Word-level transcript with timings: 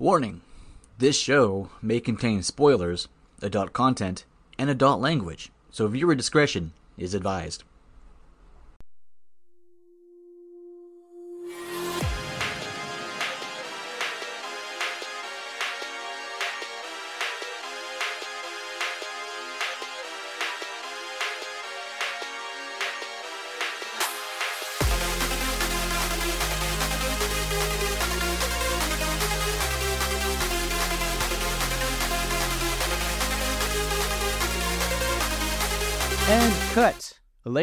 Warning 0.00 0.40
this 0.98 1.16
show 1.16 1.70
may 1.80 2.00
contain 2.00 2.42
spoilers, 2.42 3.06
adult 3.40 3.72
content, 3.72 4.24
and 4.58 4.68
adult 4.68 5.00
language, 5.00 5.52
so 5.70 5.86
viewer 5.86 6.16
discretion 6.16 6.72
is 6.98 7.14
advised. 7.14 7.62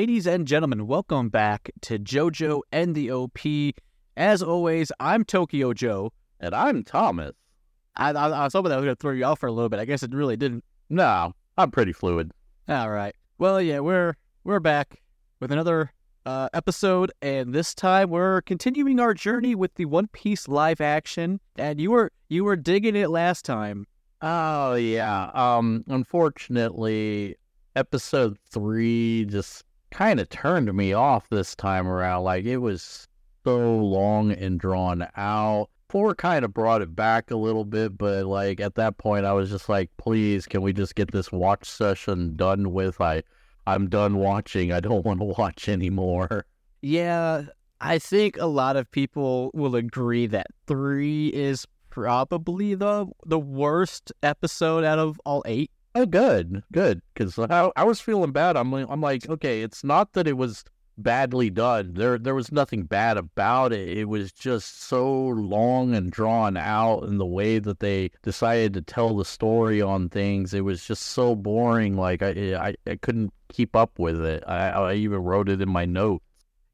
Ladies 0.01 0.25
and 0.25 0.47
gentlemen, 0.47 0.87
welcome 0.87 1.29
back 1.29 1.69
to 1.81 1.99
JoJo 1.99 2.61
and 2.71 2.95
the 2.95 3.11
OP. 3.11 3.37
As 4.17 4.41
always, 4.41 4.91
I'm 4.99 5.23
Tokyo 5.23 5.73
Joe. 5.73 6.11
And 6.39 6.55
I'm 6.55 6.83
Thomas. 6.83 7.33
I, 7.95 8.09
I, 8.09 8.29
I 8.29 8.43
was 8.45 8.53
hoping 8.53 8.71
that 8.71 8.77
was 8.77 8.85
going 8.85 8.95
to 8.95 8.99
throw 8.99 9.11
you 9.11 9.25
off 9.25 9.37
for 9.37 9.45
a 9.45 9.51
little 9.51 9.69
bit. 9.69 9.79
I 9.79 9.85
guess 9.85 10.01
it 10.01 10.11
really 10.11 10.35
didn't. 10.35 10.63
No, 10.89 11.33
I'm 11.55 11.69
pretty 11.69 11.93
fluid. 11.93 12.31
All 12.67 12.89
right. 12.89 13.13
Well, 13.37 13.61
yeah, 13.61 13.77
we're 13.77 14.15
we're 14.43 14.59
back 14.59 15.03
with 15.39 15.51
another 15.51 15.91
uh, 16.25 16.49
episode, 16.51 17.11
and 17.21 17.53
this 17.53 17.75
time 17.75 18.09
we're 18.09 18.41
continuing 18.41 18.99
our 18.99 19.13
journey 19.13 19.53
with 19.53 19.75
the 19.75 19.85
One 19.85 20.07
Piece 20.07 20.47
live 20.47 20.81
action. 20.81 21.39
And 21.57 21.79
you 21.79 21.91
were 21.91 22.11
you 22.27 22.43
were 22.43 22.55
digging 22.55 22.95
it 22.95 23.11
last 23.11 23.45
time. 23.45 23.85
Oh 24.23 24.73
yeah. 24.73 25.29
Um 25.35 25.83
unfortunately 25.87 27.35
episode 27.75 28.37
3 28.51 29.25
just 29.25 29.63
kind 29.91 30.19
of 30.19 30.29
turned 30.29 30.73
me 30.73 30.93
off 30.93 31.29
this 31.29 31.55
time 31.55 31.87
around. 31.87 32.23
Like 32.23 32.45
it 32.45 32.57
was 32.57 33.07
so 33.43 33.77
long 33.77 34.31
and 34.31 34.59
drawn 34.59 35.07
out. 35.15 35.69
4 35.89 36.15
kind 36.15 36.45
of 36.45 36.53
brought 36.53 36.81
it 36.81 36.95
back 36.95 37.31
a 37.31 37.35
little 37.35 37.65
bit, 37.65 37.97
but 37.97 38.25
like 38.25 38.61
at 38.61 38.75
that 38.75 38.97
point 38.97 39.25
I 39.25 39.33
was 39.33 39.49
just 39.49 39.67
like, 39.67 39.89
"Please, 39.97 40.47
can 40.47 40.61
we 40.61 40.71
just 40.71 40.95
get 40.95 41.11
this 41.11 41.31
watch 41.31 41.69
session 41.69 42.35
done 42.37 42.71
with? 42.71 43.01
I 43.01 43.23
I'm 43.67 43.89
done 43.89 44.15
watching. 44.17 44.71
I 44.71 44.79
don't 44.79 45.05
want 45.05 45.19
to 45.19 45.25
watch 45.25 45.67
anymore." 45.67 46.45
Yeah, 46.81 47.43
I 47.81 47.99
think 47.99 48.37
a 48.37 48.45
lot 48.45 48.77
of 48.77 48.89
people 48.91 49.51
will 49.53 49.75
agree 49.75 50.27
that 50.27 50.47
three 50.65 51.27
is 51.27 51.67
probably 51.89 52.73
the 52.73 53.07
the 53.25 53.39
worst 53.39 54.13
episode 54.23 54.85
out 54.85 54.97
of 54.97 55.19
all 55.25 55.43
eight. 55.45 55.71
Oh, 55.93 56.05
good, 56.05 56.63
good. 56.71 57.01
Because 57.13 57.37
I, 57.37 57.71
I 57.75 57.83
was 57.83 57.99
feeling 57.99 58.31
bad. 58.31 58.55
I'm 58.55 58.71
like, 58.71 58.85
I'm 58.89 59.01
like, 59.01 59.27
okay, 59.27 59.61
it's 59.61 59.83
not 59.83 60.13
that 60.13 60.27
it 60.27 60.37
was 60.37 60.63
badly 60.97 61.49
done. 61.49 61.93
There, 61.95 62.17
there 62.17 62.35
was 62.35 62.51
nothing 62.51 62.83
bad 62.83 63.17
about 63.17 63.73
it. 63.73 63.97
It 63.97 64.05
was 64.05 64.31
just 64.31 64.83
so 64.83 65.11
long 65.11 65.93
and 65.93 66.11
drawn 66.11 66.55
out 66.55 67.03
in 67.03 67.17
the 67.17 67.25
way 67.25 67.59
that 67.59 67.79
they 67.79 68.11
decided 68.23 68.73
to 68.75 68.81
tell 68.81 69.15
the 69.15 69.25
story 69.25 69.81
on 69.81 70.09
things. 70.09 70.53
It 70.53 70.61
was 70.61 70.85
just 70.85 71.03
so 71.03 71.35
boring. 71.35 71.97
Like 71.97 72.21
I, 72.21 72.55
I, 72.55 72.75
I 72.87 72.95
couldn't 72.95 73.33
keep 73.49 73.75
up 73.75 73.99
with 73.99 74.23
it. 74.23 74.43
I, 74.47 74.69
I 74.69 74.93
even 74.93 75.19
wrote 75.19 75.49
it 75.49 75.61
in 75.61 75.69
my 75.69 75.85
note. 75.85 76.21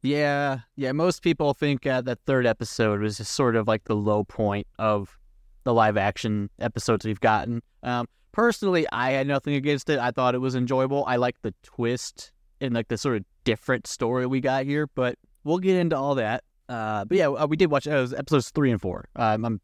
Yeah, 0.03 0.59
yeah. 0.75 0.91
Most 0.91 1.23
people 1.23 1.53
think 1.53 1.87
uh, 1.87 2.01
that 2.01 2.19
third 2.25 2.45
episode 2.45 3.01
was 3.01 3.17
just 3.17 3.33
sort 3.33 3.55
of 3.55 3.67
like 3.67 3.85
the 3.85 3.95
low 3.95 4.23
point 4.23 4.67
of 4.77 5.17
the 5.63 5.73
live 5.73 5.97
action 5.97 6.49
episodes 6.59 7.05
we've 7.05 7.19
gotten. 7.19 7.61
Um, 7.83 8.07
personally, 8.31 8.85
I 8.91 9.11
had 9.11 9.27
nothing 9.27 9.53
against 9.55 9.89
it. 9.89 9.99
I 9.99 10.11
thought 10.11 10.35
it 10.35 10.39
was 10.39 10.55
enjoyable. 10.55 11.03
I 11.05 11.15
like 11.17 11.41
the 11.41 11.53
twist 11.63 12.31
and 12.61 12.73
like 12.73 12.87
the 12.87 12.97
sort 12.97 13.17
of 13.17 13.25
different 13.43 13.87
story 13.87 14.25
we 14.25 14.41
got 14.41 14.65
here, 14.65 14.87
but 14.87 15.17
we'll 15.43 15.59
get 15.59 15.75
into 15.75 15.97
all 15.97 16.15
that. 16.15 16.43
Uh, 16.69 17.05
but 17.05 17.17
yeah, 17.17 17.27
uh, 17.27 17.47
we 17.47 17.55
did 17.55 17.71
watch 17.71 17.87
uh, 17.87 18.07
episodes 18.17 18.49
three 18.51 18.71
and 18.71 18.81
four. 18.81 19.07
Um, 19.15 19.61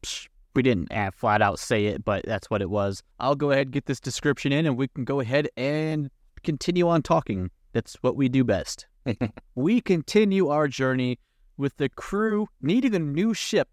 we 0.55 0.61
didn't 0.61 0.91
uh, 0.91 1.11
flat 1.11 1.41
out 1.41 1.59
say 1.59 1.87
it, 1.87 2.05
but 2.05 2.25
that's 2.25 2.49
what 2.49 2.61
it 2.61 2.69
was. 2.69 3.03
I'll 3.19 3.35
go 3.35 3.51
ahead 3.51 3.67
and 3.67 3.73
get 3.73 3.85
this 3.85 3.99
description 3.99 4.51
in, 4.51 4.65
and 4.65 4.77
we 4.77 4.87
can 4.87 5.03
go 5.03 5.19
ahead 5.19 5.49
and 5.57 6.09
continue 6.43 6.87
on 6.87 7.01
talking. 7.01 7.49
That's 7.73 7.95
what 8.01 8.15
we 8.15 8.29
do 8.29 8.43
best. 8.43 8.85
we 9.55 9.81
continue 9.81 10.47
our 10.49 10.67
journey 10.67 11.19
with 11.57 11.77
the 11.77 11.89
crew 11.89 12.47
needing 12.61 12.95
a 12.95 12.99
new 12.99 13.33
ship. 13.33 13.67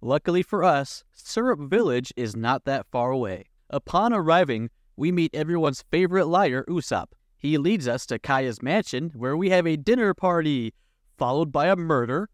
Luckily 0.00 0.42
for 0.42 0.64
us, 0.64 1.04
Syrup 1.12 1.60
Village 1.60 2.12
is 2.16 2.36
not 2.36 2.64
that 2.64 2.86
far 2.90 3.10
away. 3.10 3.49
Upon 3.72 4.12
arriving, 4.12 4.68
we 4.96 5.12
meet 5.12 5.32
everyone's 5.32 5.84
favorite 5.92 6.26
liar, 6.26 6.64
Usopp. 6.68 7.12
He 7.38 7.56
leads 7.56 7.86
us 7.86 8.04
to 8.06 8.18
Kaya's 8.18 8.60
mansion, 8.60 9.12
where 9.14 9.36
we 9.36 9.50
have 9.50 9.64
a 9.64 9.76
dinner 9.76 10.12
party, 10.12 10.74
followed 11.16 11.52
by 11.52 11.68
a 11.68 11.76
murder, 11.76 12.28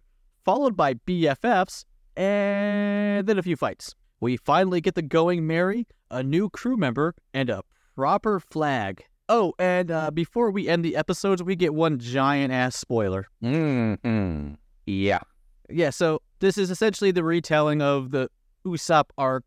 followed 0.46 0.76
by 0.76 0.94
BFFs, 0.94 1.84
and 2.16 3.26
then 3.26 3.38
a 3.38 3.42
few 3.42 3.54
fights. 3.54 3.94
We 4.20 4.38
finally 4.38 4.80
get 4.80 4.94
the 4.94 5.02
going 5.02 5.46
merry, 5.46 5.86
a 6.10 6.22
new 6.22 6.48
crew 6.48 6.78
member, 6.78 7.14
and 7.34 7.50
a 7.50 7.62
proper 7.94 8.40
flag. 8.40 9.04
Oh, 9.28 9.52
and 9.58 9.90
uh, 9.90 10.10
before 10.10 10.50
we 10.50 10.68
end 10.68 10.84
the 10.86 10.96
episodes, 10.96 11.42
we 11.42 11.54
get 11.54 11.74
one 11.74 11.98
giant 11.98 12.50
ass 12.50 12.76
spoiler. 12.76 13.26
Mm-hmm. 13.44 14.54
Yeah. 14.86 15.20
Yeah, 15.68 15.90
so 15.90 16.22
this 16.38 16.56
is 16.56 16.70
essentially 16.70 17.10
the 17.10 17.24
retelling 17.24 17.82
of 17.82 18.10
the 18.10 18.30
Usopp 18.64 19.10
arc, 19.18 19.44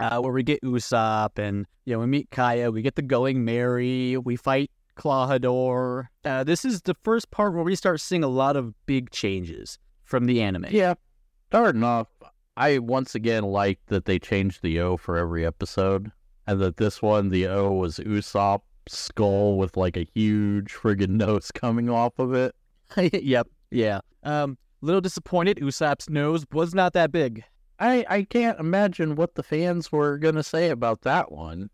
uh, 0.00 0.20
where 0.20 0.32
we 0.32 0.42
get 0.42 0.62
Usopp 0.62 1.38
and 1.38 1.66
you 1.84 1.94
know 1.94 2.00
we 2.00 2.06
meet 2.06 2.30
Kaya, 2.30 2.70
we 2.70 2.82
get 2.82 2.96
the 2.96 3.02
going 3.02 3.44
merry, 3.44 4.16
we 4.16 4.36
fight 4.36 4.70
Klahadore. 4.96 6.08
Uh, 6.24 6.44
this 6.44 6.64
is 6.64 6.82
the 6.82 6.94
first 7.02 7.30
part 7.30 7.54
where 7.54 7.62
we 7.64 7.74
start 7.74 8.00
seeing 8.00 8.24
a 8.24 8.28
lot 8.28 8.56
of 8.56 8.74
big 8.86 9.10
changes 9.10 9.78
from 10.04 10.26
the 10.26 10.42
anime. 10.42 10.66
Yeah. 10.70 10.94
Starting 11.48 11.82
off, 11.82 12.08
I 12.56 12.78
once 12.78 13.14
again 13.14 13.44
liked 13.44 13.86
that 13.86 14.04
they 14.04 14.18
changed 14.18 14.62
the 14.62 14.80
O 14.80 14.96
for 14.96 15.16
every 15.16 15.44
episode, 15.46 16.12
and 16.46 16.60
that 16.60 16.76
this 16.76 17.00
one, 17.02 17.28
the 17.30 17.46
O 17.46 17.72
was 17.72 17.98
Usopp's 17.98 18.62
skull 18.86 19.56
with 19.56 19.76
like 19.76 19.96
a 19.96 20.06
huge 20.14 20.72
friggin' 20.72 21.10
nose 21.10 21.50
coming 21.50 21.88
off 21.88 22.18
of 22.18 22.34
it. 22.34 22.54
yep. 23.12 23.48
Yeah. 23.70 24.00
Um, 24.22 24.58
little 24.80 25.00
disappointed. 25.00 25.58
Usopp's 25.58 26.08
nose 26.08 26.44
was 26.52 26.74
not 26.74 26.92
that 26.92 27.12
big. 27.12 27.44
I 27.80 28.04
I 28.08 28.22
can't 28.22 28.60
imagine 28.60 29.16
what 29.16 29.34
the 29.34 29.42
fans 29.42 29.90
were 29.90 30.18
gonna 30.18 30.42
say 30.42 30.68
about 30.68 31.02
that 31.02 31.32
one. 31.32 31.70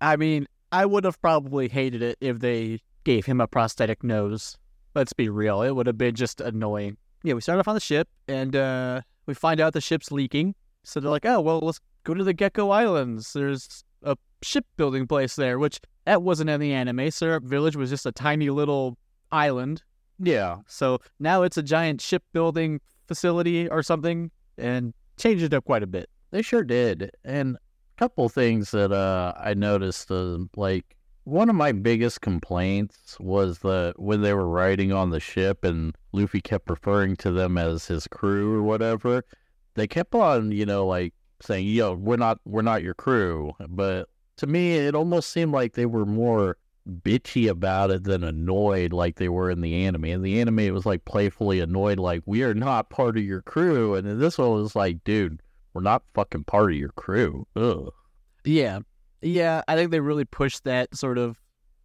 I 0.00 0.16
mean, 0.16 0.46
I 0.72 0.86
would 0.86 1.04
have 1.04 1.20
probably 1.20 1.68
hated 1.68 2.02
it 2.02 2.16
if 2.20 2.40
they 2.40 2.80
gave 3.04 3.26
him 3.26 3.40
a 3.40 3.46
prosthetic 3.46 4.02
nose. 4.02 4.56
Let's 4.94 5.12
be 5.12 5.28
real. 5.28 5.62
It 5.62 5.72
would 5.76 5.86
have 5.86 5.98
been 5.98 6.14
just 6.14 6.40
annoying. 6.40 6.96
Yeah, 7.22 7.34
we 7.34 7.40
start 7.40 7.58
off 7.58 7.68
on 7.68 7.74
the 7.74 7.80
ship 7.80 8.08
and 8.28 8.56
uh, 8.56 9.02
we 9.26 9.34
find 9.34 9.60
out 9.60 9.74
the 9.74 9.80
ship's 9.80 10.10
leaking. 10.10 10.54
So 10.82 11.00
they're 11.00 11.10
like, 11.10 11.26
oh, 11.26 11.40
well, 11.40 11.60
let's 11.60 11.80
go 12.04 12.14
to 12.14 12.24
the 12.24 12.32
Gecko 12.32 12.70
Islands. 12.70 13.34
There's 13.34 13.84
a 14.02 14.16
shipbuilding 14.42 15.06
place 15.06 15.36
there, 15.36 15.58
which 15.58 15.80
that 16.06 16.22
wasn't 16.22 16.50
in 16.50 16.60
the 16.60 16.72
anime. 16.72 17.10
Syrup 17.10 17.44
Village 17.44 17.76
was 17.76 17.90
just 17.90 18.06
a 18.06 18.12
tiny 18.12 18.48
little 18.48 18.96
island. 19.30 19.82
Yeah. 20.18 20.58
So 20.66 21.00
now 21.18 21.42
it's 21.42 21.58
a 21.58 21.62
giant 21.62 22.00
shipbuilding 22.00 22.80
facility 23.06 23.68
or 23.68 23.82
something 23.82 24.30
and 24.56 24.94
changed 25.20 25.44
it 25.44 25.54
up 25.54 25.64
quite 25.64 25.82
a 25.82 25.86
bit. 25.86 26.08
They 26.30 26.42
sure 26.42 26.64
did. 26.64 27.10
And 27.24 27.56
a 27.56 27.98
couple 27.98 28.28
things 28.28 28.70
that 28.72 28.92
uh, 28.92 29.34
I 29.36 29.54
noticed, 29.54 30.10
uh, 30.10 30.38
like 30.56 30.96
one 31.24 31.50
of 31.50 31.56
my 31.56 31.72
biggest 31.72 32.22
complaints 32.22 33.16
was 33.20 33.58
that 33.60 33.94
when 33.98 34.22
they 34.22 34.32
were 34.32 34.48
riding 34.48 34.92
on 34.92 35.10
the 35.10 35.20
ship 35.20 35.64
and 35.64 35.94
Luffy 36.12 36.40
kept 36.40 36.70
referring 36.70 37.16
to 37.16 37.30
them 37.30 37.58
as 37.58 37.86
his 37.86 38.06
crew 38.06 38.54
or 38.54 38.62
whatever, 38.62 39.24
they 39.74 39.86
kept 39.86 40.14
on, 40.14 40.50
you 40.50 40.66
know, 40.66 40.86
like 40.86 41.14
saying, 41.40 41.66
"Yo, 41.66 41.94
we're 41.94 42.16
not, 42.16 42.38
we're 42.44 42.62
not 42.62 42.82
your 42.82 42.94
crew." 42.94 43.52
But 43.68 44.08
to 44.38 44.46
me, 44.46 44.76
it 44.76 44.94
almost 44.94 45.30
seemed 45.30 45.52
like 45.52 45.74
they 45.74 45.86
were 45.86 46.06
more 46.06 46.56
bitchy 46.88 47.48
about 47.48 47.90
it 47.90 48.04
than 48.04 48.24
annoyed 48.24 48.92
like 48.92 49.16
they 49.16 49.28
were 49.28 49.50
in 49.50 49.60
the 49.60 49.84
anime. 49.84 50.06
In 50.06 50.22
the 50.22 50.40
anime, 50.40 50.60
it 50.60 50.74
was 50.74 50.86
like 50.86 51.04
playfully 51.04 51.60
annoyed, 51.60 51.98
like, 51.98 52.22
we 52.26 52.42
are 52.42 52.54
not 52.54 52.90
part 52.90 53.16
of 53.16 53.24
your 53.24 53.42
crew. 53.42 53.94
And 53.94 54.06
in 54.06 54.18
this 54.18 54.38
one, 54.38 54.50
was 54.50 54.76
like, 54.76 55.04
dude, 55.04 55.40
we're 55.74 55.82
not 55.82 56.02
fucking 56.14 56.44
part 56.44 56.72
of 56.72 56.78
your 56.78 56.90
crew. 56.90 57.46
Ugh. 57.56 57.92
Yeah. 58.44 58.80
Yeah, 59.22 59.62
I 59.68 59.76
think 59.76 59.90
they 59.90 60.00
really 60.00 60.24
pushed 60.24 60.64
that 60.64 60.94
sort 60.96 61.18
of 61.18 61.38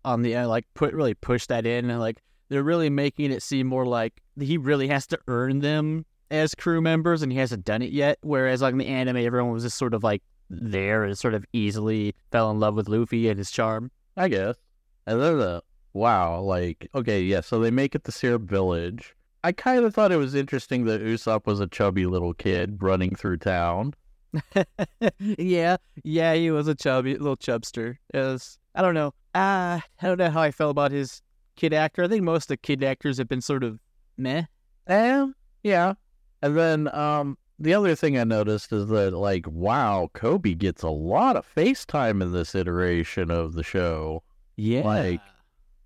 on 0.06 0.21
the 0.21 0.36
uh, 0.36 0.47
like 0.47 0.65
put 0.74 0.94
really 0.94 1.15
pushed 1.15 1.50
that 1.50 1.65
in 1.65 1.89
and 1.89 2.00
like 2.00 2.21
they're 2.50 2.63
really 2.63 2.89
making 2.89 3.31
it 3.31 3.41
seem 3.41 3.68
more 3.68 3.86
like 3.86 4.21
he 4.39 4.57
really 4.57 4.88
has 4.88 5.07
to 5.07 5.19
earn 5.27 5.59
them 5.59 6.06
as 6.31 6.53
crew 6.53 6.80
members 6.80 7.24
and 7.24 7.31
he 7.31 7.38
hasn't 7.38 7.65
done 7.65 7.81
it 7.81 7.91
yet. 7.91 8.19
Whereas 8.21 8.62
like 8.62 8.71
in 8.71 8.77
the 8.77 8.88
anime 8.88 9.18
everyone 9.18 9.51
was 9.51 9.63
just 9.63 9.77
sort 9.77 9.94
of 9.94 10.03
like 10.03 10.24
there 10.50 11.03
and 11.03 11.18
sort 11.18 11.33
of 11.33 11.44
easily 11.53 12.13
fell 12.31 12.51
in 12.51 12.59
love 12.59 12.75
with 12.75 12.88
Luffy 12.88 13.27
and 13.27 13.38
his 13.38 13.51
charm. 13.51 13.91
I 14.15 14.30
guess. 14.30 14.56
And 15.07 15.21
then 15.21 15.37
the 15.37 15.63
wow, 15.93 16.39
like 16.41 16.89
okay, 16.95 17.21
yeah. 17.21 17.41
So 17.41 17.59
they 17.59 17.71
make 17.71 17.95
it 17.95 18.03
to 18.05 18.11
Syrup 18.11 18.43
Village. 18.43 19.15
I 19.43 19.51
kind 19.51 19.85
of 19.85 19.93
thought 19.93 20.11
it 20.11 20.17
was 20.17 20.33
interesting 20.33 20.85
that 20.85 21.01
Usopp 21.01 21.45
was 21.45 21.59
a 21.59 21.67
chubby 21.67 22.07
little 22.07 22.33
kid 22.33 22.81
running 22.81 23.15
through 23.15 23.37
town. 23.37 23.93
yeah, 25.19 25.77
yeah, 26.03 26.33
he 26.33 26.49
was 26.49 26.67
a 26.67 26.75
chubby 26.75 27.15
little 27.15 27.37
chubster. 27.37 27.97
It 28.13 28.17
was, 28.17 28.57
I 28.73 28.81
don't 28.81 28.95
know. 28.95 29.13
Uh, 29.35 29.79
I 30.01 30.07
don't 30.07 30.17
know 30.17 30.31
how 30.31 30.41
I 30.41 30.49
felt 30.49 30.71
about 30.71 30.91
his 30.91 31.21
kid 31.55 31.73
actor. 31.73 32.03
I 32.03 32.07
think 32.07 32.23
most 32.23 32.45
of 32.45 32.47
the 32.49 32.57
kid 32.57 32.83
actors 32.83 33.17
have 33.17 33.27
been 33.27 33.41
sort 33.41 33.63
of 33.63 33.79
meh. 34.17 34.45
Eh, 34.87 35.27
yeah. 35.63 35.93
And 36.41 36.57
then 36.57 36.93
um 36.95 37.37
the 37.57 37.73
other 37.73 37.95
thing 37.95 38.17
I 38.17 38.23
noticed 38.23 38.71
is 38.73 38.87
that 38.87 39.13
like 39.13 39.45
wow, 39.47 40.09
Koby 40.13 40.57
gets 40.57 40.83
a 40.83 40.89
lot 40.89 41.35
of 41.35 41.47
FaceTime 41.55 42.21
in 42.21 42.31
this 42.31 42.55
iteration 42.55 43.31
of 43.31 43.53
the 43.53 43.63
show. 43.63 44.23
Yeah, 44.57 44.81
Like- 44.85 45.21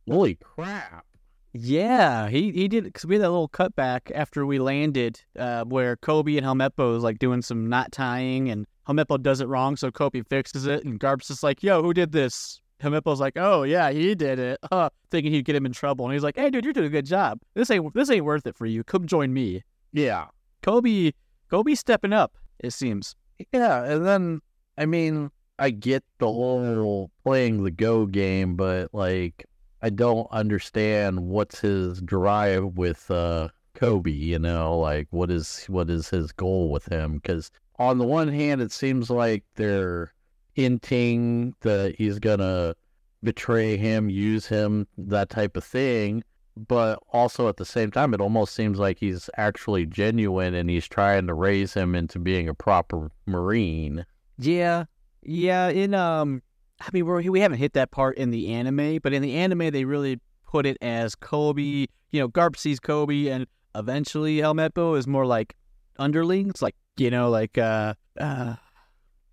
Holy 0.07 0.35
crap. 0.35 1.05
yeah, 1.53 2.29
he 2.29 2.51
he 2.51 2.67
did 2.67 2.83
because 2.83 3.05
we 3.05 3.15
had 3.15 3.23
that 3.23 3.29
little 3.29 3.49
cutback 3.49 4.11
after 4.13 4.45
we 4.45 4.59
landed, 4.59 5.21
uh, 5.37 5.63
where 5.65 5.95
Koby 5.97 6.37
and 6.37 6.45
Helmeppo 6.45 6.95
is 6.97 7.03
like 7.03 7.19
doing 7.19 7.41
some 7.41 7.67
knot 7.69 7.91
tying, 7.91 8.49
and 8.49 8.65
Helmeppo 8.87 9.21
does 9.21 9.39
it 9.41 9.47
wrong, 9.47 9.75
so 9.75 9.91
Koby 9.91 10.27
fixes 10.27 10.65
it, 10.65 10.83
and 10.83 10.99
Garp's 10.99 11.27
just 11.27 11.43
like, 11.43 11.61
"Yo, 11.63 11.81
who 11.83 11.93
did 11.93 12.11
this?" 12.11 12.59
Helmeppo's 12.81 13.19
like, 13.19 13.33
"Oh 13.35 13.63
yeah, 13.63 13.91
he 13.91 14.15
did 14.15 14.39
it," 14.39 14.59
uh, 14.71 14.89
thinking 15.11 15.31
he'd 15.31 15.45
get 15.45 15.55
him 15.55 15.65
in 15.65 15.73
trouble, 15.73 16.05
and 16.05 16.13
he's 16.13 16.23
like, 16.23 16.35
"Hey, 16.37 16.49
dude, 16.49 16.63
you're 16.63 16.73
doing 16.73 16.87
a 16.87 16.89
good 16.89 17.05
job. 17.05 17.39
This 17.53 17.69
ain't 17.71 17.93
this 17.93 18.09
ain't 18.09 18.25
worth 18.25 18.47
it 18.47 18.55
for 18.55 18.65
you. 18.65 18.83
Come 18.83 19.05
join 19.05 19.33
me." 19.33 19.63
Yeah. 19.91 20.27
Koby, 20.63 21.13
Koby 21.51 21.77
stepping 21.77 22.13
up. 22.13 22.35
It 22.59 22.71
seems. 22.73 23.15
Yeah, 23.53 23.83
and 23.83 24.05
then 24.05 24.41
I 24.77 24.85
mean, 24.85 25.29
I 25.59 25.71
get 25.71 26.03
the 26.19 26.27
whole 26.27 27.11
playing 27.23 27.63
the 27.63 27.71
go 27.71 28.05
game, 28.05 28.55
but 28.55 28.93
like 28.93 29.45
I 29.81 29.89
don't 29.89 30.27
understand 30.31 31.19
what's 31.19 31.59
his 31.59 32.01
drive 32.01 32.77
with 32.77 33.11
uh 33.11 33.49
Koby, 33.75 34.17
you 34.17 34.39
know, 34.39 34.77
like 34.77 35.07
what 35.11 35.29
is 35.29 35.65
what 35.65 35.89
is 35.89 36.09
his 36.09 36.31
goal 36.31 36.71
with 36.71 36.85
him? 36.85 37.19
Cuz 37.19 37.51
on 37.77 37.97
the 37.97 38.05
one 38.05 38.29
hand 38.29 38.61
it 38.61 38.71
seems 38.71 39.09
like 39.09 39.43
they're 39.55 40.13
hinting 40.53 41.55
that 41.61 41.95
he's 41.97 42.19
to 42.19 42.75
betray 43.23 43.77
him, 43.77 44.09
use 44.09 44.47
him, 44.47 44.87
that 44.97 45.29
type 45.29 45.57
of 45.57 45.63
thing, 45.63 46.23
but 46.55 46.99
also 47.11 47.47
at 47.47 47.57
the 47.57 47.65
same 47.65 47.91
time 47.91 48.13
it 48.13 48.21
almost 48.21 48.53
seems 48.53 48.79
like 48.79 48.97
he's 48.99 49.29
actually 49.37 49.85
genuine 49.85 50.53
and 50.53 50.69
he's 50.69 50.87
trying 50.87 51.27
to 51.27 51.33
raise 51.33 51.73
him 51.73 51.95
into 51.95 52.19
being 52.19 52.47
a 52.47 52.53
proper 52.53 53.11
marine. 53.25 54.05
Yeah, 54.37 54.85
yeah. 55.23 55.69
In 55.69 55.93
um, 55.93 56.41
I 56.81 56.89
mean, 56.93 57.05
we're, 57.05 57.21
we 57.23 57.39
haven't 57.39 57.57
hit 57.57 57.73
that 57.73 57.91
part 57.91 58.17
in 58.17 58.31
the 58.31 58.53
anime, 58.53 58.99
but 59.03 59.13
in 59.13 59.21
the 59.21 59.35
anime 59.35 59.71
they 59.71 59.85
really 59.85 60.19
put 60.45 60.65
it 60.65 60.77
as 60.81 61.15
Koby. 61.15 61.87
You 62.11 62.21
know, 62.21 62.29
Garp 62.29 62.57
sees 62.57 62.79
Koby, 62.79 63.29
and 63.29 63.45
eventually 63.75 64.37
Helmeppo 64.37 64.97
is 64.97 65.07
more 65.07 65.25
like 65.25 65.55
underlings, 65.97 66.61
like 66.61 66.75
you 66.97 67.09
know, 67.09 67.29
like 67.29 67.57
uh, 67.57 67.93
uh, 68.19 68.55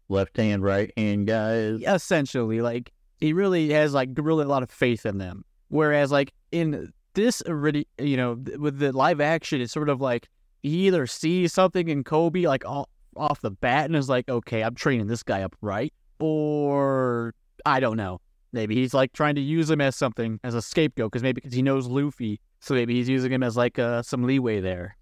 left 0.08 0.36
hand 0.36 0.62
right 0.62 0.92
hand 0.96 1.26
guys 1.26 1.80
essentially, 1.86 2.60
like 2.60 2.92
he 3.18 3.32
really 3.32 3.70
has 3.70 3.94
like 3.94 4.10
really 4.16 4.44
a 4.44 4.48
lot 4.48 4.62
of 4.62 4.70
faith 4.70 5.06
in 5.06 5.18
them. 5.18 5.44
Whereas 5.68 6.12
like 6.12 6.32
in 6.52 6.92
this 7.14 7.42
already, 7.46 7.86
you 7.98 8.16
know, 8.16 8.38
with 8.58 8.78
the 8.78 8.92
live 8.92 9.20
action, 9.20 9.60
it's 9.60 9.72
sort 9.72 9.88
of 9.88 10.00
like 10.00 10.28
he 10.62 10.86
either 10.86 11.06
sees 11.06 11.52
something 11.52 11.88
in 11.88 12.04
Koby 12.04 12.46
like 12.46 12.64
all, 12.64 12.88
off 13.16 13.40
the 13.40 13.50
bat 13.50 13.86
and 13.86 13.96
is 13.96 14.08
like, 14.08 14.28
okay, 14.28 14.62
I'm 14.62 14.74
training 14.74 15.06
this 15.06 15.22
guy 15.22 15.42
up 15.42 15.54
right, 15.60 15.92
or 16.20 17.34
I 17.64 17.80
don't 17.80 17.96
know. 17.96 18.20
Maybe 18.52 18.74
he's 18.76 18.94
like 18.94 19.12
trying 19.12 19.34
to 19.34 19.40
use 19.40 19.68
him 19.70 19.80
as 19.80 19.96
something 19.96 20.40
as 20.44 20.54
a 20.54 20.62
scapegoat 20.62 21.12
because 21.12 21.22
maybe 21.22 21.34
because 21.40 21.52
he 21.54 21.62
knows 21.62 21.86
Luffy, 21.88 22.40
so 22.60 22.74
maybe 22.74 22.94
he's 22.94 23.08
using 23.08 23.32
him 23.32 23.42
as 23.42 23.56
like 23.56 23.78
uh, 23.78 24.02
some 24.02 24.22
leeway 24.22 24.60
there. 24.60 24.96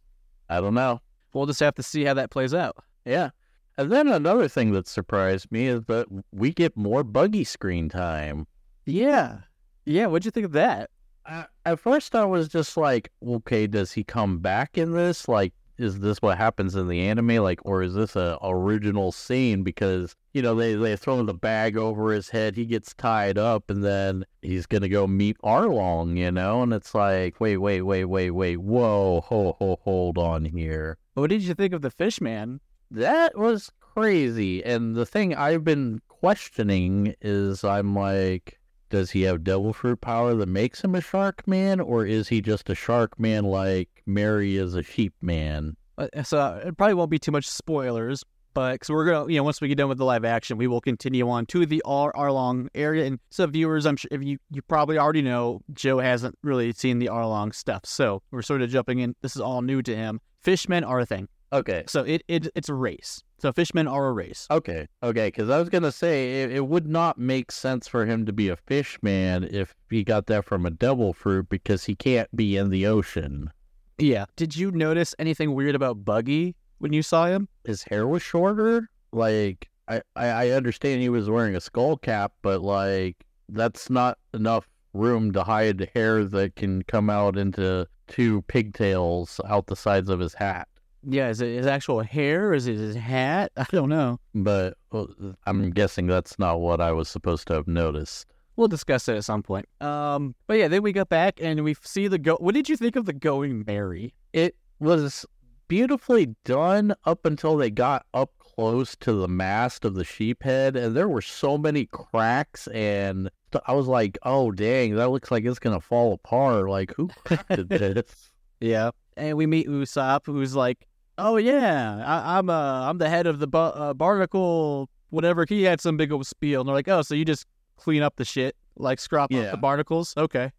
i 0.48 0.60
don't 0.60 0.74
know 0.74 1.00
We'll 1.32 1.46
just 1.46 1.60
have 1.60 1.74
to 1.76 1.82
see 1.82 2.04
how 2.04 2.14
that 2.14 2.30
plays 2.30 2.54
out. 2.54 2.76
yeah 3.04 3.30
and 3.76 3.90
then 3.90 4.06
another 4.08 4.46
thing 4.48 4.70
that 4.72 4.86
surprised 4.86 5.50
me 5.50 5.66
is 5.66 5.82
that 5.86 6.06
we 6.32 6.52
get 6.52 6.76
more 6.76 7.02
buggy 7.04 7.44
screen 7.44 7.88
time 7.88 8.46
Yeah, 8.86 9.38
yeah. 9.84 10.06
What'd 10.06 10.24
you 10.24 10.30
think 10.30 10.46
of 10.46 10.52
that? 10.52 10.90
I, 11.26 11.46
at 11.64 11.80
first 11.80 12.14
i 12.14 12.24
was 12.24 12.48
just 12.48 12.76
like 12.76 13.10
okay 13.26 13.66
does 13.66 13.92
he 13.92 14.04
come 14.04 14.38
back 14.40 14.76
in 14.76 14.92
this 14.92 15.26
like 15.28 15.54
is 15.78 16.00
this 16.00 16.22
what 16.22 16.38
happens 16.38 16.74
in 16.76 16.88
the 16.88 17.00
anime? 17.00 17.36
Like 17.36 17.60
or 17.64 17.82
is 17.82 17.94
this 17.94 18.16
a 18.16 18.38
original 18.42 19.12
scene? 19.12 19.62
Because 19.62 20.14
you 20.32 20.42
know 20.42 20.54
they 20.54 20.74
they 20.74 20.96
throw 20.96 21.22
the 21.22 21.34
bag 21.34 21.76
over 21.76 22.12
his 22.12 22.30
head 22.30 22.56
he 22.56 22.64
gets 22.64 22.94
tied 22.94 23.38
up 23.38 23.70
and 23.70 23.84
then 23.84 24.24
he's 24.42 24.66
gonna 24.66 24.88
go 24.88 25.06
meet 25.06 25.38
arlong 25.42 26.16
you 26.16 26.30
know? 26.30 26.62
And 26.62 26.72
it's 26.72 26.94
like 26.94 27.40
wait 27.40 27.58
wait 27.58 27.82
wait 27.82 28.04
wait 28.04 28.30
wait 28.30 28.56
whoa 28.56 29.20
ho 29.22 29.56
ho 29.58 29.78
hold 29.82 30.18
on 30.18 30.44
here. 30.44 30.98
What 31.14 31.30
did 31.30 31.42
you 31.42 31.54
think 31.54 31.72
of 31.72 31.82
the 31.82 31.90
fish 31.90 32.20
man? 32.20 32.60
that 32.90 33.36
was 33.36 33.72
crazy. 33.80 34.64
And 34.64 34.94
the 34.94 35.06
thing 35.06 35.34
i've 35.34 35.64
been 35.64 36.00
questioning 36.08 37.14
is 37.20 37.64
i'm 37.64 37.94
like 37.94 38.58
does 38.94 39.10
he 39.10 39.22
have 39.22 39.42
devil 39.42 39.72
fruit 39.72 40.00
power 40.00 40.34
that 40.34 40.48
makes 40.48 40.82
him 40.82 40.94
a 40.94 41.00
shark 41.00 41.46
man 41.48 41.80
or 41.80 42.06
is 42.06 42.28
he 42.28 42.40
just 42.40 42.70
a 42.70 42.74
shark 42.74 43.18
man 43.18 43.44
like 43.44 43.88
Merry 44.06 44.56
is 44.56 44.74
a 44.74 44.82
sheep 44.82 45.12
man 45.20 45.76
Uh, 45.98 46.06
so 46.22 46.60
it 46.64 46.76
probably 46.76 46.94
won't 46.94 47.10
be 47.10 47.18
too 47.18 47.32
much 47.32 47.46
spoilers, 47.48 48.24
but 48.54 48.74
because 48.74 48.90
we're 48.90 49.04
gonna, 49.04 49.30
you 49.30 49.36
know, 49.38 49.42
once 49.42 49.60
we 49.60 49.66
get 49.68 49.78
done 49.78 49.88
with 49.88 49.98
the 49.98 50.04
live 50.04 50.24
action, 50.24 50.56
we 50.56 50.66
will 50.68 50.80
continue 50.80 51.28
on 51.28 51.44
to 51.46 51.66
the 51.66 51.82
Ar- 51.84 52.12
Arlong 52.12 52.68
area. 52.74 53.04
And 53.04 53.18
so, 53.30 53.46
viewers, 53.46 53.84
I'm 53.84 53.96
sure 53.96 54.08
if 54.12 54.22
you 54.22 54.38
you 54.50 54.62
probably 54.62 54.96
already 54.96 55.22
know, 55.22 55.60
Joe 55.72 55.98
hasn't 55.98 56.38
really 56.42 56.72
seen 56.72 57.00
the 57.00 57.06
Arlong 57.06 57.54
stuff, 57.54 57.84
so 57.84 58.22
we're 58.30 58.42
sort 58.42 58.62
of 58.62 58.70
jumping 58.70 59.00
in. 59.00 59.14
This 59.22 59.34
is 59.34 59.42
all 59.42 59.62
new 59.62 59.82
to 59.82 59.94
him. 59.94 60.20
Fishmen 60.40 60.84
are 60.84 61.00
a 61.00 61.06
thing, 61.06 61.28
okay 61.52 61.84
so 61.86 62.02
it, 62.02 62.22
it 62.28 62.48
it's 62.54 62.68
a 62.68 62.74
race. 62.74 63.22
So 63.38 63.52
fishmen 63.52 63.86
are 63.86 64.06
a 64.08 64.12
race. 64.12 64.46
okay 64.50 64.88
okay 65.02 65.28
because 65.28 65.50
i 65.50 65.58
was 65.58 65.68
gonna 65.68 65.92
say 65.92 66.42
it, 66.42 66.52
it 66.52 66.66
would 66.66 66.86
not 66.86 67.18
make 67.18 67.52
sense 67.52 67.86
for 67.86 68.06
him 68.06 68.24
to 68.26 68.32
be 68.32 68.48
a 68.48 68.56
fishman 68.56 69.44
if 69.44 69.74
he 69.90 70.02
got 70.02 70.26
that 70.26 70.44
from 70.46 70.64
a 70.64 70.70
devil 70.70 71.12
fruit 71.12 71.48
because 71.48 71.84
he 71.84 71.94
can't 71.94 72.34
be 72.34 72.56
in 72.56 72.70
the 72.70 72.86
ocean 72.86 73.50
Yeah. 73.98 74.24
Did 74.36 74.56
you 74.56 74.70
notice 74.70 75.14
anything 75.18 75.54
weird 75.54 75.74
about 75.74 76.04
Buggy 76.04 76.56
when 76.78 76.92
you 76.92 77.02
saw 77.02 77.26
him? 77.26 77.48
his 77.64 77.82
hair 77.84 78.06
was 78.08 78.22
shorter. 78.22 78.88
Like 79.12 79.68
I, 79.86 80.00
I, 80.16 80.26
I 80.28 80.50
understand 80.50 81.02
he 81.02 81.08
was 81.10 81.28
wearing 81.30 81.54
a 81.54 81.60
skull 81.60 81.96
cap, 81.98 82.32
but 82.42 82.62
like 82.62 83.24
that's 83.50 83.90
not 83.90 84.18
enough 84.32 84.66
room 84.94 85.32
to 85.32 85.44
hide 85.44 85.90
hair 85.94 86.24
that 86.24 86.56
can 86.56 86.82
come 86.84 87.10
out 87.10 87.36
into 87.36 87.86
two 88.08 88.42
pigtails 88.42 89.40
out 89.46 89.66
the 89.66 89.76
sides 89.76 90.08
of 90.08 90.18
his 90.20 90.34
hat. 90.34 90.66
Yeah. 91.06 91.28
Is 91.28 91.40
it 91.40 91.56
his 91.56 91.66
actual 91.66 92.00
hair? 92.00 92.52
Is 92.54 92.66
it 92.66 92.76
his 92.76 92.96
hat? 92.96 93.52
I 93.56 93.66
don't 93.70 93.88
know. 93.88 94.18
But 94.34 94.76
well, 94.90 95.08
I'm 95.46 95.70
guessing 95.70 96.06
that's 96.06 96.38
not 96.38 96.60
what 96.60 96.80
I 96.80 96.92
was 96.92 97.08
supposed 97.08 97.46
to 97.48 97.54
have 97.54 97.68
noticed. 97.68 98.26
We'll 98.56 98.68
discuss 98.68 99.08
it 99.08 99.16
at 99.16 99.24
some 99.24 99.42
point. 99.42 99.68
Um, 99.80 100.34
but 100.46 100.58
yeah, 100.58 100.68
then 100.68 100.82
we 100.82 100.92
got 100.92 101.08
back 101.08 101.40
and 101.42 101.64
we 101.64 101.74
see 101.82 102.06
the 102.06 102.18
go. 102.18 102.36
What 102.36 102.54
did 102.54 102.68
you 102.68 102.76
think 102.76 102.94
of 102.94 103.04
the 103.04 103.12
Going 103.12 103.64
Merry? 103.66 104.14
It 104.32 104.54
was 104.78 105.26
beautifully 105.66 106.34
done 106.44 106.94
up 107.04 107.24
until 107.26 107.56
they 107.56 107.70
got 107.70 108.06
up 108.14 108.30
close 108.38 108.94
to 108.96 109.12
the 109.12 109.28
mast 109.28 109.84
of 109.84 109.94
the 109.94 110.04
sheephead, 110.04 110.76
and 110.76 110.94
there 110.96 111.08
were 111.08 111.22
so 111.22 111.58
many 111.58 111.86
cracks, 111.86 112.68
and 112.68 113.30
I 113.66 113.72
was 113.72 113.88
like, 113.88 114.18
"Oh 114.22 114.52
dang, 114.52 114.94
that 114.96 115.10
looks 115.10 115.30
like 115.30 115.44
it's 115.44 115.58
gonna 115.58 115.80
fall 115.80 116.12
apart." 116.12 116.68
Like, 116.68 116.94
who 116.96 117.08
crafted 117.08 117.68
this? 117.94 118.30
Yeah, 118.60 118.90
and 119.16 119.36
we 119.36 119.46
meet 119.46 119.66
Usopp, 119.68 120.26
who's 120.26 120.54
like, 120.54 120.86
"Oh 121.18 121.36
yeah, 121.36 122.02
I, 122.06 122.38
I'm 122.38 122.50
uh, 122.50 122.88
I'm 122.88 122.98
the 122.98 123.08
head 123.08 123.26
of 123.26 123.38
the 123.38 123.46
bu- 123.46 123.58
uh, 123.58 123.94
barnacle, 123.94 124.88
whatever." 125.10 125.44
He 125.48 125.62
had 125.62 125.80
some 125.80 125.96
big 125.96 126.12
old 126.12 126.26
spiel, 126.26 126.60
and 126.60 126.68
they're 126.68 126.74
like, 126.74 126.88
"Oh, 126.88 127.02
so 127.02 127.14
you 127.14 127.24
just 127.24 127.46
clean 127.76 128.02
up 128.02 128.16
the 128.16 128.24
shit, 128.24 128.56
like 128.76 128.98
scrap 129.00 129.32
up 129.32 129.50
the 129.50 129.56
barnacles?" 129.56 130.14
Okay. 130.16 130.50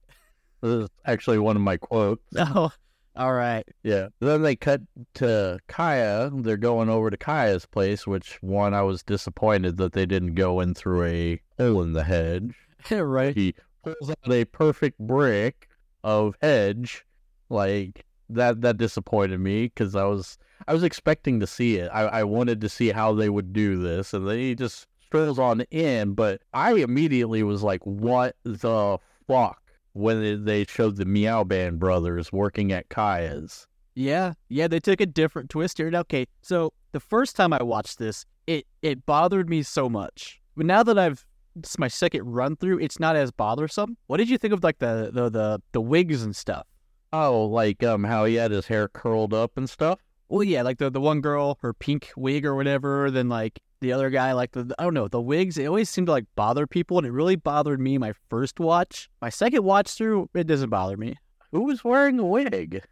This 0.62 0.84
is 0.86 0.90
actually 1.06 1.38
one 1.38 1.56
of 1.56 1.62
my 1.62 1.78
quotes. 1.78 2.24
Oh, 2.38 2.72
all 3.16 3.34
right. 3.34 3.64
Yeah. 3.84 4.08
Then 4.20 4.42
they 4.42 4.56
cut 4.56 4.82
to 5.16 5.60
Kaya. 5.68 6.32
They're 6.34 6.58
going 6.58 6.90
over 6.90 7.10
to 7.10 7.18
Kaya's 7.18 7.66
place, 7.66 8.06
which 8.06 8.38
one 8.42 8.74
I 8.74 8.82
was 8.82 9.04
disappointed 9.04 9.78
that 9.78 9.94
they 9.94 10.06
didn't 10.06 10.34
go 10.34 10.60
in 10.60 10.74
through 10.74 11.04
a 11.04 11.42
hole 11.58 11.82
in 11.82 11.94
the 11.94 12.04
hedge. 12.04 12.56
right. 12.92 13.36
He 13.36 13.54
pulls 13.84 14.10
out 14.10 14.32
a 14.32 14.46
perfect 14.46 15.00
brick 15.00 15.70
of 16.04 16.36
hedge, 16.42 17.06
like 17.50 18.06
that. 18.30 18.62
That 18.62 18.78
disappointed 18.78 19.40
me 19.40 19.66
because 19.68 19.96
I 19.96 20.04
was 20.06 20.38
I 20.68 20.74
was 20.74 20.84
expecting 20.84 21.40
to 21.40 21.48
see 21.48 21.78
it. 21.78 21.90
I, 21.94 22.04
I 22.04 22.24
wanted 22.24 22.62
to 22.62 22.70
see 22.70 22.90
how 22.90 23.14
they 23.14 23.30
would 23.30 23.54
do 23.54 23.82
this, 23.82 24.14
and 24.14 24.28
then 24.28 24.38
he 24.38 24.56
just 24.56 24.88
strolls 25.06 25.40
on 25.40 25.62
in. 25.72 26.14
But 26.14 26.42
I 26.54 26.74
immediately 26.74 27.44
was 27.44 27.64
like, 27.64 27.86
"What 27.86 28.36
the 28.44 28.98
fuck?" 29.28 29.62
When 29.94 30.44
they- 30.44 30.66
showed 30.66 30.98
the 30.98 31.06
Meow 31.06 31.44
Band 31.46 31.80
brothers 31.80 32.32
working 32.34 32.72
at 32.74 32.90
Kaya's. 32.90 33.68
Yeah, 33.94 34.34
yeah, 34.50 34.68
they 34.68 34.82
took 34.82 35.00
a 35.00 35.06
different 35.06 35.50
twist 35.50 35.78
here. 35.78 35.90
Okay, 35.94 36.26
so 36.42 36.74
the 36.92 37.00
first 37.00 37.38
time 37.38 37.54
I 37.54 37.64
watched 37.64 37.98
this, 37.98 38.26
it 38.46 38.66
it 38.82 39.06
bothered 39.06 39.50
me 39.50 39.64
so 39.64 39.88
much. 39.90 40.42
But 40.58 40.66
now 40.66 40.84
that 40.84 41.00
I've 41.00 41.26
this 41.56 41.72
is 41.72 41.80
my 41.80 41.88
second 41.88 42.24
run 42.26 42.58
through, 42.58 42.80
it's 42.80 43.00
not 43.00 43.16
as 43.16 43.32
bothersome. 43.32 43.96
What 44.08 44.18
did 44.18 44.30
you 44.30 44.38
think 44.38 44.54
of 44.54 44.64
like 44.64 44.80
the 44.80 45.12
the 45.14 45.30
the, 45.30 45.62
the 45.72 45.80
wigs 45.80 46.24
and 46.24 46.36
stuff? 46.36 46.68
Oh, 47.14 47.46
like 47.46 47.82
um, 47.82 48.04
how 48.04 48.26
he 48.26 48.36
had 48.36 48.52
his 48.52 48.68
hair 48.68 48.90
curled 48.90 49.34
up 49.34 49.56
and 49.56 49.70
stuff. 49.70 50.00
Well, 50.30 50.44
yeah, 50.44 50.64
like 50.64 50.78
the 50.78 50.90
the 50.90 51.02
one 51.02 51.22
girl, 51.22 51.58
her 51.62 51.74
pink 51.74 52.12
wig 52.18 52.46
or 52.46 52.56
whatever. 52.56 53.12
Then 53.12 53.30
like 53.30 53.60
the 53.82 53.92
other 53.92 54.10
guy, 54.10 54.32
like 54.34 54.52
the 54.52 54.74
I 54.80 54.84
don't 54.84 54.94
know, 54.94 55.08
the 55.08 55.22
wigs. 55.22 55.58
It 55.58 55.66
always 55.68 55.90
seemed 55.90 56.08
to 56.08 56.14
like 56.14 56.26
bother 56.36 56.66
people, 56.66 56.98
and 56.98 57.06
it 57.06 57.12
really 57.12 57.36
bothered 57.36 57.80
me 57.80 57.98
my 57.98 58.14
first 58.30 58.60
watch. 58.60 59.10
My 59.22 59.30
second 59.30 59.64
watch 59.64 59.92
through, 59.92 60.30
it 60.34 60.48
doesn't 60.48 60.70
bother 60.70 60.98
me. 60.98 61.16
Who 61.52 61.64
was 61.64 61.84
wearing 61.84 62.20
a 62.20 62.26
wig? 62.26 62.84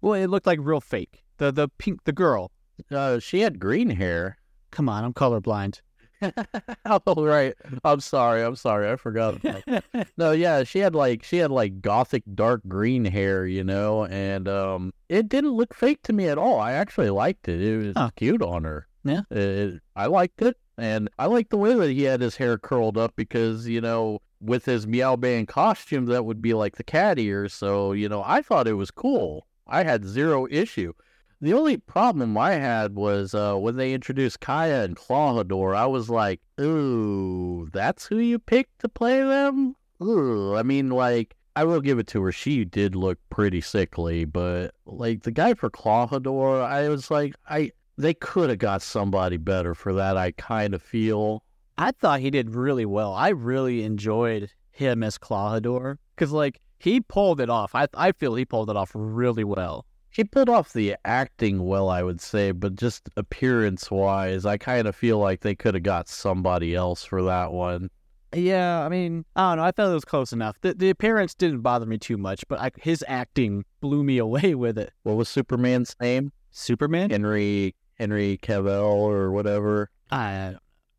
Well, 0.00 0.14
it 0.14 0.28
looked 0.28 0.46
like 0.46 0.58
real 0.60 0.80
fake. 0.80 1.22
The 1.38 1.50
the 1.50 1.68
pink 1.78 2.04
the 2.04 2.12
girl. 2.12 2.50
Uh, 2.90 3.18
she 3.18 3.40
had 3.40 3.58
green 3.58 3.90
hair. 3.90 4.38
Come 4.70 4.88
on, 4.88 5.04
I'm 5.04 5.14
colorblind. 5.14 5.80
oh 6.86 7.24
right. 7.24 7.54
I'm 7.84 8.00
sorry. 8.00 8.42
I'm 8.42 8.56
sorry. 8.56 8.90
I 8.90 8.96
forgot. 8.96 9.36
about 9.36 9.64
that. 9.66 10.08
no, 10.16 10.32
yeah, 10.32 10.64
she 10.64 10.78
had 10.80 10.94
like 10.94 11.22
she 11.24 11.38
had 11.38 11.50
like 11.50 11.80
gothic 11.80 12.22
dark 12.34 12.62
green 12.68 13.04
hair, 13.04 13.46
you 13.46 13.64
know, 13.64 14.06
and 14.06 14.48
um, 14.48 14.92
it 15.08 15.28
didn't 15.28 15.52
look 15.52 15.74
fake 15.74 16.02
to 16.04 16.12
me 16.12 16.26
at 16.28 16.38
all. 16.38 16.58
I 16.60 16.72
actually 16.72 17.10
liked 17.10 17.48
it. 17.48 17.60
It 17.60 17.76
was 17.86 17.92
Huh. 17.96 18.10
cute 18.16 18.42
on 18.42 18.64
her. 18.64 18.86
Yeah. 19.04 19.22
It, 19.30 19.80
I 19.96 20.06
liked 20.06 20.40
it, 20.42 20.56
and 20.78 21.08
I 21.18 21.26
liked 21.26 21.50
the 21.50 21.56
way 21.58 21.74
that 21.74 21.90
he 21.90 22.02
had 22.04 22.20
his 22.20 22.36
hair 22.36 22.58
curled 22.58 22.96
up 22.98 23.14
because 23.16 23.68
you 23.68 23.80
know. 23.80 24.20
With 24.44 24.64
his 24.64 24.88
Meow 24.88 25.14
Band 25.14 25.46
costume, 25.46 26.06
that 26.06 26.24
would 26.24 26.42
be 26.42 26.52
like 26.52 26.74
the 26.74 26.82
cat 26.82 27.16
ears. 27.16 27.54
So, 27.54 27.92
you 27.92 28.08
know, 28.08 28.24
I 28.26 28.42
thought 28.42 28.66
it 28.66 28.72
was 28.72 28.90
cool. 28.90 29.46
I 29.68 29.84
had 29.84 30.04
zero 30.04 30.48
issue. 30.50 30.94
The 31.42 31.54
only 31.54 31.76
problem 31.76 32.38
I 32.38 32.52
had 32.52 32.94
was 32.94 33.34
uh, 33.34 33.56
when 33.56 33.74
they 33.74 33.94
introduced 33.94 34.38
Kaya 34.38 34.84
and 34.84 34.96
Klahadore, 34.96 35.74
I 35.74 35.86
was 35.86 36.08
like, 36.08 36.40
ooh, 36.60 37.68
that's 37.72 38.06
who 38.06 38.18
you 38.18 38.38
picked 38.38 38.78
to 38.82 38.88
play 38.88 39.18
them? 39.18 39.74
Ooh, 40.00 40.54
I 40.54 40.62
mean, 40.62 40.90
like, 40.90 41.34
I 41.56 41.64
will 41.64 41.80
give 41.80 41.98
it 41.98 42.06
to 42.08 42.22
her. 42.22 42.30
She 42.30 42.64
did 42.64 42.94
look 42.94 43.18
pretty 43.28 43.60
sickly, 43.60 44.24
but, 44.24 44.72
like, 44.86 45.24
the 45.24 45.32
guy 45.32 45.54
for 45.54 45.68
Klahadore, 45.68 46.62
I 46.62 46.88
was 46.88 47.10
like, 47.10 47.34
I 47.48 47.72
they 47.98 48.14
could 48.14 48.48
have 48.48 48.58
got 48.60 48.80
somebody 48.80 49.36
better 49.36 49.74
for 49.74 49.92
that, 49.94 50.16
I 50.16 50.30
kind 50.30 50.74
of 50.74 50.82
feel. 50.82 51.42
I 51.76 51.90
thought 51.90 52.20
he 52.20 52.30
did 52.30 52.54
really 52.54 52.86
well. 52.86 53.14
I 53.14 53.30
really 53.30 53.82
enjoyed 53.82 54.52
him 54.70 55.02
as 55.02 55.18
Klahadore 55.18 55.98
because 56.14 56.30
like 56.30 56.60
he 56.78 57.00
pulled 57.00 57.40
it 57.40 57.50
off. 57.50 57.74
I 57.74 57.88
I 57.94 58.12
feel 58.12 58.36
he 58.36 58.44
pulled 58.44 58.70
it 58.70 58.76
off 58.76 58.92
really 58.94 59.44
well. 59.44 59.86
He 60.12 60.24
pulled 60.24 60.50
off 60.50 60.74
the 60.74 60.96
acting 61.06 61.64
well, 61.64 61.88
I 61.88 62.02
would 62.02 62.20
say, 62.20 62.52
but 62.52 62.76
just 62.76 63.08
appearance 63.16 63.90
wise, 63.90 64.44
I 64.44 64.58
kind 64.58 64.86
of 64.86 64.94
feel 64.94 65.18
like 65.18 65.40
they 65.40 65.54
could 65.54 65.72
have 65.74 65.82
got 65.82 66.06
somebody 66.08 66.74
else 66.74 67.02
for 67.02 67.22
that 67.22 67.52
one. 67.52 67.88
Yeah, 68.34 68.84
I 68.84 68.88
mean, 68.88 69.24
I 69.36 69.50
don't 69.50 69.58
know. 69.58 69.64
I 69.64 69.72
felt 69.72 69.90
it 69.90 69.94
was 69.94 70.04
close 70.04 70.32
enough. 70.32 70.56
The 70.60 70.74
the 70.74 70.90
appearance 70.90 71.34
didn't 71.34 71.60
bother 71.60 71.86
me 71.86 71.98
too 71.98 72.16
much, 72.16 72.46
but 72.48 72.60
I, 72.60 72.70
his 72.78 73.04
acting 73.08 73.64
blew 73.80 74.04
me 74.04 74.18
away 74.18 74.54
with 74.54 74.78
it. 74.78 74.92
What 75.02 75.16
was 75.16 75.28
Superman's 75.28 75.96
name? 76.00 76.32
Superman. 76.50 77.10
Henry 77.10 77.74
Henry 77.94 78.38
Cavill 78.42 78.84
or 78.84 79.32
whatever. 79.32 79.90
I 80.10 80.56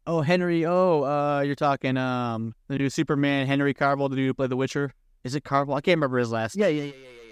oh 0.08 0.22
Henry. 0.22 0.66
Oh, 0.66 1.04
uh, 1.04 1.42
you're 1.42 1.56
talking 1.56 1.98
um 1.98 2.54
the 2.68 2.78
new 2.78 2.90
Superman 2.90 3.48
Henry 3.48 3.74
Cavill, 3.74 4.10
the 4.10 4.16
dude 4.16 4.28
who 4.28 4.34
played 4.34 4.50
The 4.50 4.58
Witcher. 4.58 4.94
Is 5.24 5.36
it 5.36 5.44
Cavill? 5.44 5.76
I 5.76 5.82
can't 5.82 5.98
remember 5.98 6.18
his 6.18 6.32
last. 6.32 6.56
Yeah, 6.56 6.68
yeah, 6.68 6.84
yeah, 6.84 6.92
yeah. 6.92 7.23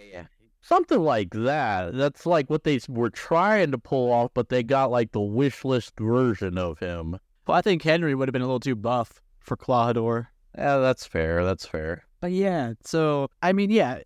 Something 0.62 1.00
like 1.00 1.32
that. 1.32 1.94
That's 1.96 2.26
like 2.26 2.50
what 2.50 2.64
they 2.64 2.80
were 2.88 3.10
trying 3.10 3.72
to 3.72 3.78
pull 3.78 4.12
off, 4.12 4.32
but 4.34 4.50
they 4.50 4.64
got 4.64 4.92
like 4.92 5.12
the 5.12 5.20
wish 5.22 5.66
list 5.66 5.94
version 6.00 6.58
of 6.58 6.80
him. 6.80 7.18
Well, 7.48 7.58
I 7.58 7.62
think 7.62 7.82
Henry 7.82 8.14
would 8.16 8.28
have 8.28 8.34
been 8.34 8.42
a 8.44 8.46
little 8.46 8.60
too 8.60 8.76
buff 8.76 9.22
for 9.40 9.58
Klahadore. 9.58 10.28
Yeah, 10.58 10.78
that's 10.78 11.06
fair. 11.06 11.44
That's 11.44 11.66
fair. 11.66 12.04
But 12.20 12.32
yeah, 12.32 12.74
so 12.84 13.30
I 13.42 13.52
mean, 13.54 13.72
yeah, 13.72 14.00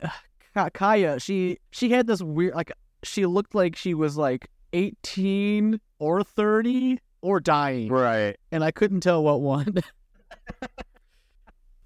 Kaya, 0.74 1.20
she 1.20 1.58
she 1.72 1.90
had 1.92 2.08
this 2.08 2.22
weird 2.22 2.56
like 2.56 2.72
she 3.04 3.26
looked 3.26 3.54
like 3.54 3.76
she 3.76 3.94
was 3.94 4.16
like 4.18 4.48
18 4.72 5.80
or 6.00 6.24
30 6.24 7.00
or 7.22 7.40
dying, 7.42 7.90
Right. 7.92 8.38
and 8.52 8.64
I 8.64 8.72
couldn't 8.72 9.02
tell 9.02 9.24
what 9.24 9.42
one. 9.42 9.76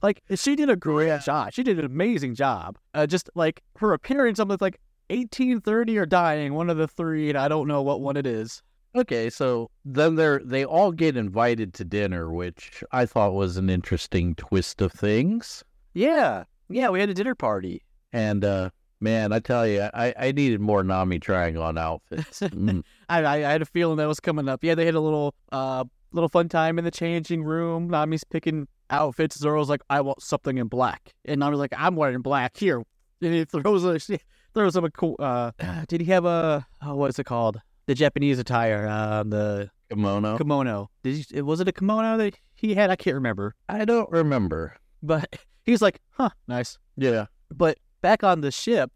like 0.01 0.21
she 0.35 0.55
did 0.55 0.69
a 0.69 0.75
great 0.75 1.21
job. 1.21 1.53
She 1.53 1.63
did 1.63 1.79
an 1.79 1.85
amazing 1.85 2.35
job. 2.35 2.77
Uh, 2.93 3.07
just 3.07 3.29
like 3.35 3.61
her 3.77 3.93
appearance, 3.93 4.39
I'm 4.39 4.49
like 4.49 4.79
1830 5.09 5.97
or 5.97 6.05
dying, 6.05 6.53
one 6.53 6.69
of 6.69 6.77
the 6.77 6.87
three, 6.87 7.29
and 7.29 7.37
I 7.37 7.47
don't 7.47 7.67
know 7.67 7.81
what 7.81 8.01
one 8.01 8.17
it 8.17 8.27
is. 8.27 8.61
Okay, 8.95 9.29
so 9.29 9.69
then 9.85 10.15
they're 10.15 10.41
they 10.43 10.65
all 10.65 10.91
get 10.91 11.15
invited 11.15 11.73
to 11.75 11.85
dinner, 11.85 12.31
which 12.31 12.83
I 12.91 13.05
thought 13.05 13.33
was 13.33 13.57
an 13.57 13.69
interesting 13.69 14.35
twist 14.35 14.81
of 14.81 14.91
things. 14.91 15.63
Yeah, 15.93 16.45
yeah, 16.69 16.89
we 16.89 16.99
had 16.99 17.09
a 17.09 17.13
dinner 17.13 17.35
party. 17.35 17.83
And 18.13 18.43
uh 18.43 18.71
man, 18.99 19.31
I 19.31 19.39
tell 19.39 19.67
you, 19.67 19.89
I, 19.93 20.13
I 20.17 20.31
needed 20.31 20.59
more 20.59 20.83
Nami 20.83 21.19
trying 21.19 21.57
on 21.57 21.77
outfits. 21.77 22.39
Mm. 22.49 22.83
I, 23.09 23.23
I 23.23 23.35
I 23.35 23.51
had 23.51 23.61
a 23.61 23.65
feeling 23.65 23.97
that 23.97 24.07
was 24.07 24.19
coming 24.19 24.49
up. 24.49 24.63
Yeah, 24.63 24.75
they 24.75 24.85
had 24.85 24.95
a 24.95 25.01
little 25.01 25.35
uh 25.51 25.83
little 26.11 26.29
fun 26.29 26.49
time 26.49 26.79
in 26.79 26.85
the 26.85 26.91
changing 26.91 27.43
room. 27.43 27.89
Nami's 27.89 28.23
picking 28.23 28.67
outfits. 28.89 29.37
Zoro's 29.37 29.69
like, 29.69 29.81
I 29.89 30.01
want 30.01 30.21
something 30.21 30.57
in 30.57 30.67
black, 30.67 31.13
and 31.25 31.39
Nami's 31.39 31.59
like, 31.59 31.73
I'm 31.77 31.95
wearing 31.95 32.21
black 32.21 32.57
here. 32.57 32.83
And 33.21 33.33
he 33.33 33.45
throws 33.45 33.83
a 33.85 34.19
throws 34.53 34.75
him 34.75 34.85
a 34.85 34.91
cool. 34.91 35.15
Uh, 35.19 35.51
did 35.87 36.01
he 36.01 36.11
have 36.11 36.25
a 36.25 36.65
oh, 36.81 36.95
what 36.95 37.09
is 37.09 37.19
it 37.19 37.25
called? 37.25 37.61
The 37.87 37.95
Japanese 37.95 38.37
attire, 38.37 38.87
uh, 38.87 39.23
the 39.23 39.71
Kimono. 39.89 40.37
kimono. 40.37 40.89
Did 41.03 41.31
you, 41.31 41.45
was 41.45 41.59
it 41.59 41.67
a 41.67 41.71
kimono 41.71 42.17
that 42.17 42.35
he 42.53 42.75
had? 42.75 42.89
I 42.91 42.95
can't 42.95 43.15
remember. 43.15 43.55
I 43.67 43.85
don't 43.85 44.09
remember. 44.11 44.75
But 45.01 45.35
he's 45.65 45.81
like, 45.81 45.99
huh, 46.11 46.29
nice. 46.47 46.77
Yeah. 46.97 47.25
But 47.51 47.79
back 48.01 48.23
on 48.23 48.41
the 48.41 48.51
ship, 48.51 48.91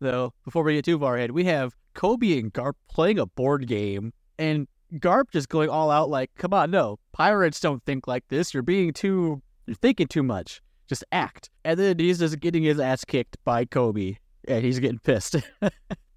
though, 0.00 0.32
before 0.44 0.62
we 0.62 0.74
get 0.74 0.84
too 0.84 0.98
far 0.98 1.16
ahead, 1.16 1.32
we 1.32 1.44
have 1.44 1.76
Koby 1.94 2.38
and 2.38 2.52
Garp 2.52 2.74
playing 2.88 3.18
a 3.18 3.26
board 3.26 3.66
game, 3.66 4.12
and 4.38 4.66
Garp 4.94 5.30
just 5.32 5.48
going 5.48 5.68
all 5.68 5.90
out 5.90 6.10
like, 6.10 6.30
"Come 6.36 6.54
on, 6.54 6.70
no, 6.70 6.98
pirates 7.12 7.60
don't 7.60 7.82
think 7.84 8.06
like 8.06 8.26
this. 8.28 8.54
You're 8.54 8.62
being 8.62 8.92
too, 8.92 9.42
you're 9.66 9.76
thinking 9.76 10.06
too 10.06 10.22
much. 10.22 10.60
Just 10.88 11.04
act." 11.12 11.50
And 11.64 11.78
then 11.78 11.98
he's 11.98 12.18
just 12.18 12.40
getting 12.40 12.62
his 12.62 12.80
ass 12.80 13.04
kicked 13.04 13.36
by 13.44 13.64
Koby, 13.64 14.16
and 14.46 14.64
he's 14.64 14.78
getting 14.78 14.98
pissed. 15.00 15.36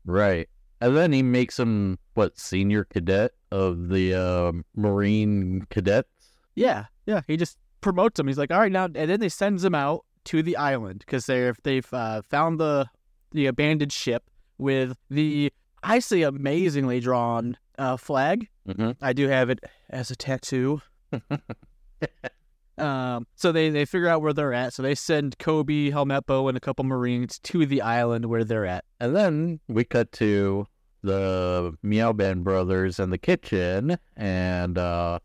Right. 0.06 0.50
And 0.82 0.98
then 0.98 1.12
he 1.12 1.22
makes 1.22 1.60
him 1.60 2.00
what 2.16 2.40
senior 2.40 2.86
cadet 2.86 3.34
of 3.52 3.90
the 3.90 4.16
uh, 4.16 4.52
Marine 4.76 5.68
cadets. 5.70 6.34
yeah, 6.56 6.86
yeah. 7.06 7.22
He 7.28 7.38
just 7.38 7.58
promotes 7.82 8.20
him. 8.20 8.26
He's 8.28 8.38
like, 8.40 8.52
"All 8.52 8.60
right, 8.60 8.72
now," 8.72 8.86
and 8.86 8.96
then 8.96 9.20
they 9.20 9.30
sends 9.30 9.64
him 9.64 9.76
out 9.76 10.06
to 10.26 10.42
the 10.42 10.58
island 10.58 11.00
because 11.06 11.28
they've 11.28 11.56
they've 11.64 11.94
uh, 11.94 12.24
found 12.24 12.60
the 12.60 12.88
the 13.32 13.46
abandoned 13.46 13.94
ship 13.94 14.24
with 14.58 14.98
the 15.10 15.54
I 15.84 16.00
say 16.00 16.24
amazingly 16.24 17.00
drawn 17.00 17.58
uh, 17.82 17.98
flag 17.98 18.48
Mm-hmm. 18.68 18.92
I 19.02 19.14
do 19.14 19.28
have 19.28 19.50
it 19.50 19.60
as 19.90 20.12
a 20.12 20.16
tattoo. 20.16 20.82
um, 22.78 23.28
so 23.36 23.52
they, 23.52 23.70
they 23.70 23.86
figure 23.86 24.08
out 24.08 24.22
where 24.22 24.34
they're 24.34 24.54
at. 24.54 24.74
So 24.74 24.84
they 24.84 24.96
send 24.96 25.38
Koby, 25.40 25.92
Helmeppo, 25.92 26.48
and 26.48 26.58
a 26.58 26.62
couple 26.62 26.86
Marines 26.86 27.40
to 27.40 27.66
the 27.66 27.82
island 27.82 28.26
where 28.26 28.44
they're 28.44 28.66
at. 28.66 28.86
And 29.00 29.16
then 29.16 29.60
we 29.68 29.84
cut 29.84 30.12
to 30.14 30.68
the 31.04 31.76
Meow 31.82 32.14
Band 32.14 32.44
brothers 32.44 33.00
in 33.00 33.10
the 33.10 33.18
kitchen, 33.18 33.98
and 34.16 34.78
uh, 34.78 35.20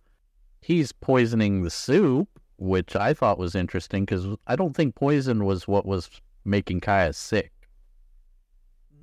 he's 0.63 0.93
poisoning 0.93 1.63
the 1.63 1.71
soup, 1.71 2.29
which 2.57 2.97
I 2.97 3.13
thought 3.13 3.39
was 3.39 3.55
interesting 3.55 4.07
because 4.07 4.27
I 4.47 4.57
don't 4.57 4.75
think 4.75 4.95
poison 4.95 5.45
was 5.45 5.69
what 5.69 5.85
was 5.85 6.11
making 6.47 6.81
Kaya 6.81 7.13
sick. 7.13 7.53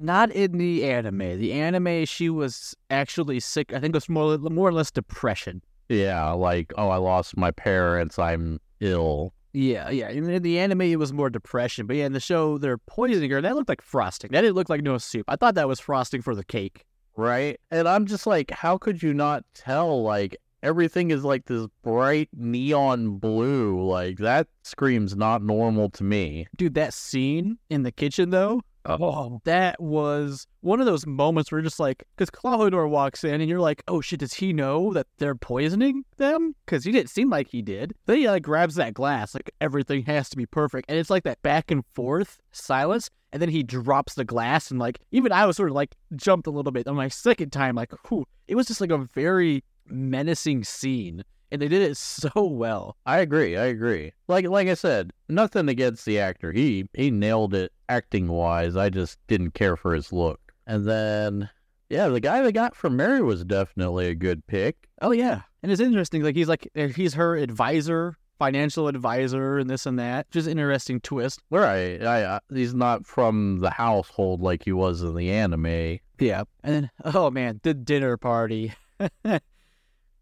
Not 0.04 0.32
in 0.32 0.58
the 0.58 0.84
anime. 0.84 1.40
The 1.40 1.54
anime, 1.54 2.04
she 2.06 2.30
was 2.30 2.76
actually 2.90 3.40
sick. 3.40 3.72
I 3.74 3.80
think 3.80 3.96
it 3.96 3.98
was 3.98 4.10
more 4.10 4.38
more 4.38 4.68
or 4.68 4.74
less 4.74 4.92
depression. 4.92 5.62
Yeah, 5.88 6.32
like, 6.32 6.74
oh, 6.78 6.90
I 6.90 6.98
lost 6.98 7.38
my 7.38 7.52
parents, 7.52 8.20
I'm 8.20 8.60
ill. 8.82 9.34
Yeah, 9.54 9.90
yeah. 9.92 10.10
In 10.10 10.26
the- 10.26 10.34
in 10.34 10.44
the 10.44 10.60
anime, 10.60 10.82
it 10.82 10.98
was 11.00 11.14
more 11.14 11.30
depression. 11.30 11.86
But 11.88 11.96
yeah, 11.96 12.06
in 12.06 12.12
the 12.14 12.20
show, 12.20 12.58
they're 12.58 12.78
poisoning 12.80 13.32
her. 13.32 13.40
That 13.42 13.56
looked 13.56 13.70
like 13.70 13.82
frosting. 13.82 14.32
That 14.32 14.42
didn't 14.42 14.56
look 14.56 14.68
like 14.70 14.82
no 14.82 14.98
soup. 14.98 15.26
I 15.30 15.36
thought 15.38 15.56
that 15.56 15.68
was 15.70 15.80
frosting 15.80 16.22
for 16.22 16.36
the 16.36 16.44
cake. 16.44 16.86
right? 17.16 17.60
And 17.72 17.88
I'm 17.88 18.06
just 18.08 18.26
like, 18.28 18.50
how 18.52 18.78
could 18.80 19.04
you 19.04 19.14
not 19.14 19.44
tell? 19.54 20.02
Like, 20.04 20.36
everything 20.64 21.12
is 21.12 21.24
like 21.24 21.46
this 21.46 21.68
bright 21.84 22.28
neon 22.34 23.20
blue. 23.20 23.80
Like, 23.88 24.18
that 24.18 24.48
screams 24.64 25.16
not 25.16 25.44
normal 25.44 25.90
to 25.92 26.04
me. 26.04 26.48
Dude, 26.58 26.74
that 26.74 26.92
scene 26.94 27.60
in 27.70 27.84
the 27.84 27.92
kitchen, 27.92 28.32
though, 28.32 28.62
oh, 28.86 29.12
um, 29.12 29.42
that 29.46 29.82
was 29.82 30.48
one 30.62 30.80
of 30.80 30.86
those 30.86 31.06
moments 31.06 31.52
where 31.52 31.60
you're 31.60 31.66
just 31.66 31.80
like, 31.80 32.04
because 32.16 32.30
Klahadore 32.30 32.90
walks 32.90 33.24
in 33.24 33.42
and 33.42 33.50
you're 33.50 33.60
like, 33.60 33.84
oh 33.88 34.02
shit, 34.02 34.20
does 34.20 34.34
he 34.34 34.54
know 34.54 34.94
that 34.94 35.08
they're 35.18 35.36
poisoning 35.36 36.04
them? 36.18 36.56
Because 36.66 36.84
he 36.84 36.92
didn't 36.92 37.10
seem 37.10 37.30
like 37.30 37.48
he 37.48 37.62
did. 37.62 37.94
Then 38.06 38.18
he 38.18 38.30
like 38.30 38.44
grabs 38.44 38.76
that 38.76 38.94
glass, 38.94 39.34
like 39.34 39.52
everything 39.62 40.04
has 40.04 40.30
to 40.30 40.38
be 40.38 40.46
perfect. 40.46 40.90
And 40.90 40.98
it's 40.98 41.10
like 41.10 41.24
that 41.24 41.42
back 41.42 41.72
and 41.72 41.86
forth 41.86 42.40
silence. 42.52 43.10
And 43.32 43.42
then 43.42 43.50
he 43.50 43.64
drops 43.64 44.14
the 44.14 44.26
glass 44.26 44.70
and 44.70 44.80
like, 44.80 45.00
even 45.12 45.32
I 45.32 45.46
was 45.46 45.58
sort 45.58 45.70
of 45.70 45.76
like 45.76 45.96
jumped 46.16 46.48
a 46.48 46.52
little 46.52 46.72
bit 46.72 46.88
on 46.88 46.96
my 46.96 47.08
second 47.08 47.52
time, 47.52 47.76
like, 47.76 47.92
whew, 48.08 48.26
it 48.48 48.56
was 48.56 48.68
just 48.68 48.82
like 48.82 48.92
a 48.92 49.10
very 49.14 49.64
menacing 49.88 50.64
scene. 50.64 51.24
And 51.54 51.62
they 51.62 51.68
did 51.68 51.84
it 51.84 51.96
so 51.98 52.32
well. 52.36 52.98
I 53.06 53.20
agree. 53.20 53.56
I 53.56 53.66
agree. 53.66 54.12
Like, 54.28 54.48
like 54.48 54.68
I 54.68 54.74
said, 54.74 55.14
nothing 55.30 55.70
against 55.70 56.04
the 56.04 56.20
actor. 56.20 56.52
He 56.52 56.90
he 56.94 57.12
nailed 57.12 57.54
it 57.54 57.72
acting 57.88 58.28
wise. 58.28 58.76
I 58.76 58.90
just 58.90 59.20
didn't 59.28 59.52
care 59.54 59.78
for 59.78 59.94
his 59.94 60.12
look. 60.12 60.42
And 60.66 60.88
then 60.88 61.50
Yeah, 61.90 62.08
the 62.08 62.20
guy 62.20 62.42
they 62.42 62.52
got 62.52 62.76
from 62.76 62.96
Merry 62.98 63.22
was 63.22 63.46
definitely 63.46 64.08
a 64.08 64.16
good 64.16 64.48
pick. 64.48 64.90
Oh 65.00 65.12
yeah, 65.12 65.42
and 65.62 65.72
it's 65.72 65.80
interesting. 65.80 66.24
Like 66.24 66.36
he's 66.36 66.48
like 66.50 66.68
he's 66.96 67.14
her 67.14 67.36
advisor, 67.36 68.16
financial 68.40 68.88
advisor, 68.88 69.60
and 69.60 69.70
this 69.70 69.86
and 69.86 70.00
that. 70.00 70.32
Just 70.32 70.48
interesting 70.48 71.02
twist. 71.02 71.40
Right. 71.52 72.04
I, 72.04 72.38
I, 72.38 72.40
he's 72.52 72.74
not 72.74 73.06
from 73.06 73.60
the 73.60 73.70
household 73.70 74.42
like 74.42 74.64
he 74.64 74.72
was 74.72 75.04
in 75.04 75.14
the 75.14 75.30
anime. 75.30 76.00
Yeah, 76.18 76.46
and 76.64 76.74
then 76.74 76.92
oh 77.14 77.30
man, 77.30 77.60
the 77.62 77.76
dinner 77.76 78.18
party. 78.18 78.74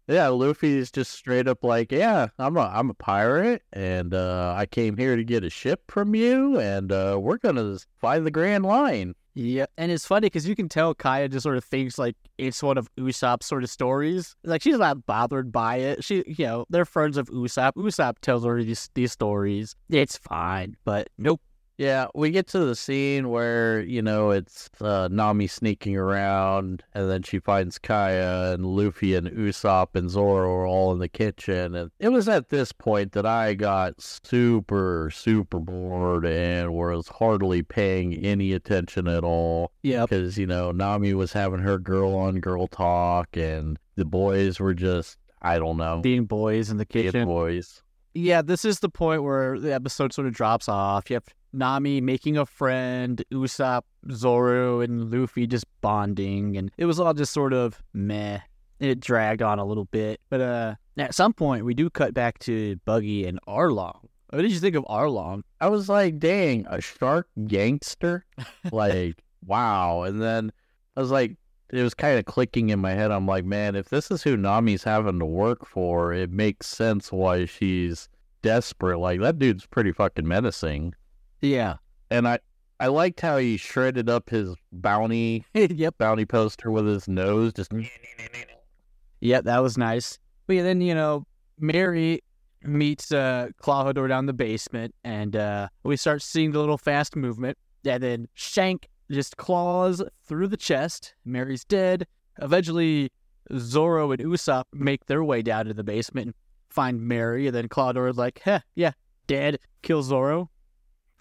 Yeah, 0.08 0.28
Luffy's 0.28 0.90
just 0.90 1.12
straight 1.12 1.46
up 1.46 1.62
like, 1.62 1.92
yeah, 1.92 2.28
I'm 2.38 2.56
a 2.56 2.60
I'm 2.60 2.90
a 2.90 2.94
pirate, 2.94 3.62
and 3.72 4.12
uh, 4.12 4.54
I 4.56 4.66
came 4.66 4.96
here 4.96 5.16
to 5.16 5.24
get 5.24 5.44
a 5.44 5.50
ship 5.50 5.90
from 5.90 6.14
you, 6.14 6.58
and 6.58 6.90
uh, 6.90 7.18
we're 7.20 7.38
gonna 7.38 7.78
find 8.00 8.26
the 8.26 8.30
Grand 8.30 8.64
Line. 8.66 9.14
Yeah, 9.34 9.66
and 9.78 9.90
it's 9.90 10.04
funny 10.04 10.26
because 10.26 10.46
you 10.46 10.54
can 10.54 10.68
tell 10.68 10.94
Kaya 10.94 11.28
just 11.28 11.44
sort 11.44 11.56
of 11.56 11.64
thinks 11.64 11.98
like 11.98 12.16
it's 12.36 12.62
one 12.62 12.76
of 12.76 12.94
Usopp's 12.96 13.46
sort 13.46 13.62
of 13.62 13.70
stories. 13.70 14.36
Like 14.44 14.60
she's 14.60 14.78
not 14.78 15.06
bothered 15.06 15.50
by 15.50 15.76
it. 15.76 16.04
She, 16.04 16.22
you 16.26 16.44
know, 16.46 16.66
they're 16.68 16.84
friends 16.84 17.16
of 17.16 17.28
Usopp. 17.30 17.72
Usopp 17.76 18.18
tells 18.20 18.44
her 18.44 18.62
these 18.62 18.90
these 18.94 19.12
stories. 19.12 19.74
It's 19.88 20.18
fine, 20.18 20.76
but 20.84 21.08
nope. 21.16 21.40
Yeah, 21.78 22.08
we 22.14 22.30
get 22.30 22.46
to 22.48 22.60
the 22.60 22.76
scene 22.76 23.30
where, 23.30 23.80
you 23.80 24.02
know, 24.02 24.30
it's 24.30 24.68
uh, 24.80 25.08
Nami 25.10 25.46
sneaking 25.46 25.96
around, 25.96 26.84
and 26.94 27.10
then 27.10 27.22
she 27.22 27.38
finds 27.40 27.78
Kaya 27.78 28.52
and 28.52 28.66
Luffy 28.66 29.14
and 29.14 29.26
Usopp 29.28 29.94
and 29.94 30.08
Zoro 30.10 30.52
are 30.54 30.66
all 30.66 30.92
in 30.92 30.98
the 30.98 31.08
kitchen. 31.08 31.74
And 31.74 31.90
it 31.98 32.10
was 32.10 32.28
at 32.28 32.50
this 32.50 32.72
point 32.72 33.12
that 33.12 33.26
I 33.26 33.54
got 33.54 34.00
super, 34.00 35.10
super 35.12 35.58
bored 35.58 36.26
and 36.26 36.72
was 36.72 37.08
hardly 37.08 37.62
paying 37.62 38.14
any 38.14 38.52
attention 38.52 39.08
at 39.08 39.24
all. 39.24 39.72
Yeah, 39.82 40.02
Because, 40.02 40.38
you 40.38 40.46
know, 40.46 40.72
Nami 40.72 41.14
was 41.14 41.32
having 41.32 41.60
her 41.60 41.78
girl 41.78 42.14
on 42.14 42.38
girl 42.40 42.66
talk, 42.68 43.36
and 43.36 43.78
the 43.96 44.04
boys 44.04 44.60
were 44.60 44.74
just, 44.74 45.16
I 45.40 45.58
don't 45.58 45.78
know, 45.78 46.00
being 46.02 46.26
boys 46.26 46.70
in 46.70 46.76
the 46.76 46.86
being 46.86 47.06
kitchen. 47.06 47.26
boys. 47.26 47.82
Yeah, 48.14 48.42
this 48.42 48.64
is 48.66 48.80
the 48.80 48.90
point 48.90 49.22
where 49.22 49.58
the 49.58 49.72
episode 49.72 50.12
sort 50.12 50.26
of 50.26 50.34
drops 50.34 50.68
off. 50.68 51.08
You 51.08 51.14
have 51.14 51.24
Nami 51.52 52.00
making 52.00 52.36
a 52.36 52.46
friend, 52.46 53.22
Usopp, 53.32 53.82
Zoro, 54.10 54.80
and 54.80 55.10
Luffy 55.10 55.46
just 55.46 55.66
bonding, 55.80 56.56
and 56.56 56.70
it 56.78 56.86
was 56.86 56.98
all 56.98 57.14
just 57.14 57.32
sort 57.32 57.52
of 57.52 57.82
meh. 57.92 58.40
It 58.80 59.00
dragged 59.00 59.42
on 59.42 59.58
a 59.58 59.64
little 59.64 59.84
bit, 59.86 60.20
but 60.28 60.40
uh, 60.40 60.74
at 60.96 61.14
some 61.14 61.32
point 61.32 61.64
we 61.64 61.74
do 61.74 61.88
cut 61.88 62.14
back 62.14 62.38
to 62.40 62.76
Buggy 62.84 63.26
and 63.26 63.38
Arlong. 63.46 64.08
What 64.30 64.42
did 64.42 64.50
you 64.50 64.60
think 64.60 64.76
of 64.76 64.84
Arlong? 64.86 65.42
I 65.60 65.68
was 65.68 65.88
like, 65.88 66.18
dang, 66.18 66.66
a 66.68 66.80
shark 66.80 67.28
gangster? 67.46 68.24
like, 68.72 69.22
wow. 69.46 70.02
And 70.02 70.22
then 70.22 70.50
I 70.96 71.00
was 71.00 71.10
like, 71.10 71.36
it 71.70 71.82
was 71.82 71.94
kind 71.94 72.18
of 72.18 72.24
clicking 72.24 72.70
in 72.70 72.80
my 72.80 72.92
head. 72.92 73.10
I'm 73.10 73.26
like, 73.26 73.44
man, 73.44 73.76
if 73.76 73.90
this 73.90 74.10
is 74.10 74.22
who 74.22 74.36
Nami's 74.36 74.84
having 74.84 75.18
to 75.18 75.26
work 75.26 75.66
for, 75.66 76.12
it 76.12 76.30
makes 76.30 76.66
sense 76.66 77.12
why 77.12 77.44
she's 77.44 78.08
desperate. 78.40 78.98
Like, 78.98 79.20
that 79.20 79.38
dude's 79.38 79.66
pretty 79.66 79.92
fucking 79.92 80.26
menacing. 80.26 80.94
Yeah. 81.42 81.74
And 82.10 82.26
I, 82.26 82.38
I 82.80 82.86
liked 82.86 83.20
how 83.20 83.36
he 83.36 83.56
shredded 83.56 84.08
up 84.08 84.30
his 84.30 84.54
bounty 84.72 85.44
yep. 85.54 85.98
bounty 85.98 86.24
poster 86.24 86.70
with 86.70 86.86
his 86.86 87.08
nose. 87.08 87.52
Just 87.52 87.72
Yeah, 89.20 89.40
that 89.42 89.58
was 89.58 89.78
nice. 89.78 90.18
But 90.46 90.56
yeah, 90.56 90.62
then, 90.64 90.80
you 90.80 90.94
know, 90.94 91.24
Merry 91.58 92.22
meets 92.64 93.12
uh, 93.12 93.48
Klahadore 93.62 94.08
down 94.08 94.26
the 94.26 94.32
basement, 94.32 94.94
and 95.04 95.36
uh, 95.36 95.68
we 95.84 95.96
start 95.96 96.22
seeing 96.22 96.50
the 96.50 96.58
little 96.58 96.78
fast 96.78 97.14
movement. 97.14 97.56
And 97.84 98.02
then 98.02 98.28
Shank 98.34 98.88
just 99.10 99.36
claws 99.36 100.02
through 100.26 100.48
the 100.48 100.56
chest. 100.56 101.14
Merry's 101.24 101.64
dead. 101.64 102.06
Eventually, 102.40 103.10
Zoro 103.56 104.10
and 104.10 104.22
Usopp 104.22 104.64
make 104.72 105.06
their 105.06 105.22
way 105.22 105.42
down 105.42 105.66
to 105.66 105.74
the 105.74 105.84
basement 105.84 106.26
and 106.26 106.34
find 106.70 107.00
Mary. 107.00 107.46
And 107.46 107.54
then 107.54 107.68
Klahadore 107.68 108.10
is 108.10 108.16
like, 108.16 108.40
"Heh, 108.44 108.60
yeah, 108.74 108.92
dead. 109.26 109.58
Kill 109.82 110.02
Zoro?" 110.02 110.50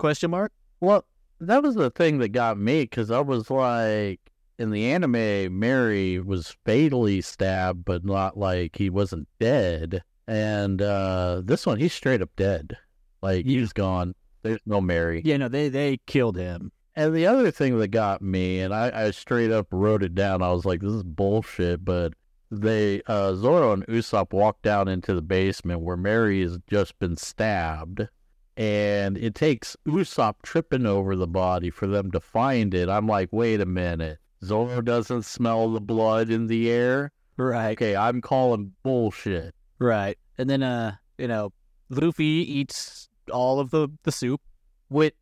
Question 0.02 0.32
mark. 0.32 0.52
Well, 0.80 1.06
that 1.40 1.62
was 1.62 1.76
the 1.76 1.92
thing 1.92 2.18
that 2.18 2.30
got 2.30 2.58
me 2.58 2.82
because 2.82 3.12
I 3.12 3.20
was 3.20 3.52
like, 3.52 4.20
in 4.58 4.72
the 4.72 4.92
anime, 4.92 5.60
Merry 5.60 6.20
was 6.20 6.56
fatally 6.66 7.22
stabbed, 7.22 7.86
but 7.86 8.04
not 8.04 8.36
like 8.36 8.78
he 8.78 8.90
wasn't 8.90 9.28
dead. 9.40 10.02
And 10.28 10.82
uh 10.82 11.44
this 11.46 11.68
one, 11.68 11.78
he's 11.78 11.94
straight 11.94 12.24
up 12.24 12.32
dead. 12.36 12.78
Like 13.22 13.46
Yeah. 13.46 13.60
he's 13.60 13.74
gone. 13.74 14.16
There's 14.42 14.60
no 14.66 14.82
Merry. 14.82 15.22
Yeah, 15.24 15.38
no, 15.38 15.48
they 15.48 15.70
they 15.70 16.00
killed 16.08 16.36
him. 16.36 16.72
And 16.96 17.14
the 17.16 17.28
other 17.28 17.52
thing 17.52 17.78
that 17.78 17.90
got 17.90 18.24
me, 18.24 18.60
and 18.60 18.74
I, 18.74 19.06
I 19.06 19.12
straight 19.12 19.52
up 19.52 19.68
wrote 19.70 20.02
it 20.02 20.16
down. 20.16 20.42
I 20.42 20.52
was 20.52 20.66
like, 20.66 20.82
this 20.82 20.94
is 20.94 21.04
bullshit. 21.04 21.86
But 21.86 22.14
they, 22.50 23.04
uh, 23.06 23.36
Zoro 23.36 23.72
and 23.72 23.86
Usopp 23.86 24.34
walk 24.34 24.64
down 24.64 24.88
into 24.88 25.14
the 25.14 25.22
basement 25.22 25.82
where 25.82 25.96
Merry 25.96 26.42
has 26.42 26.58
just 26.68 26.98
been 26.98 27.18
stabbed. 27.18 28.08
And 28.62 29.18
it 29.18 29.34
takes 29.34 29.76
Usopp 29.88 30.36
tripping 30.44 30.86
over 30.86 31.16
the 31.16 31.26
body 31.26 31.72
for 31.72 31.88
them 31.88 32.12
to 32.12 32.20
find 32.20 32.76
it. 32.76 32.90
I'm 32.90 33.08
like, 33.08 33.30
wait 33.32 33.60
a 33.60 33.66
minute. 33.66 34.20
Zoro 34.44 34.82
doesn't 34.82 35.24
smell 35.24 35.72
the 35.72 35.82
blood 35.82 36.30
in 36.30 36.46
the 36.46 36.70
air. 36.70 37.12
Right. 37.38 37.72
Okay, 37.72 37.96
I'm 37.96 38.22
calling 38.22 38.74
bullshit. 38.84 39.56
Right. 39.80 40.16
And 40.38 40.48
then 40.48 40.62
uh, 40.62 40.98
you 41.18 41.28
know, 41.28 41.54
Luffy 41.90 42.24
eats 42.24 43.10
all 43.34 43.60
of 43.60 43.72
the 43.72 43.90
the 44.04 44.12
soup. 44.12 44.42
Which 44.90 45.16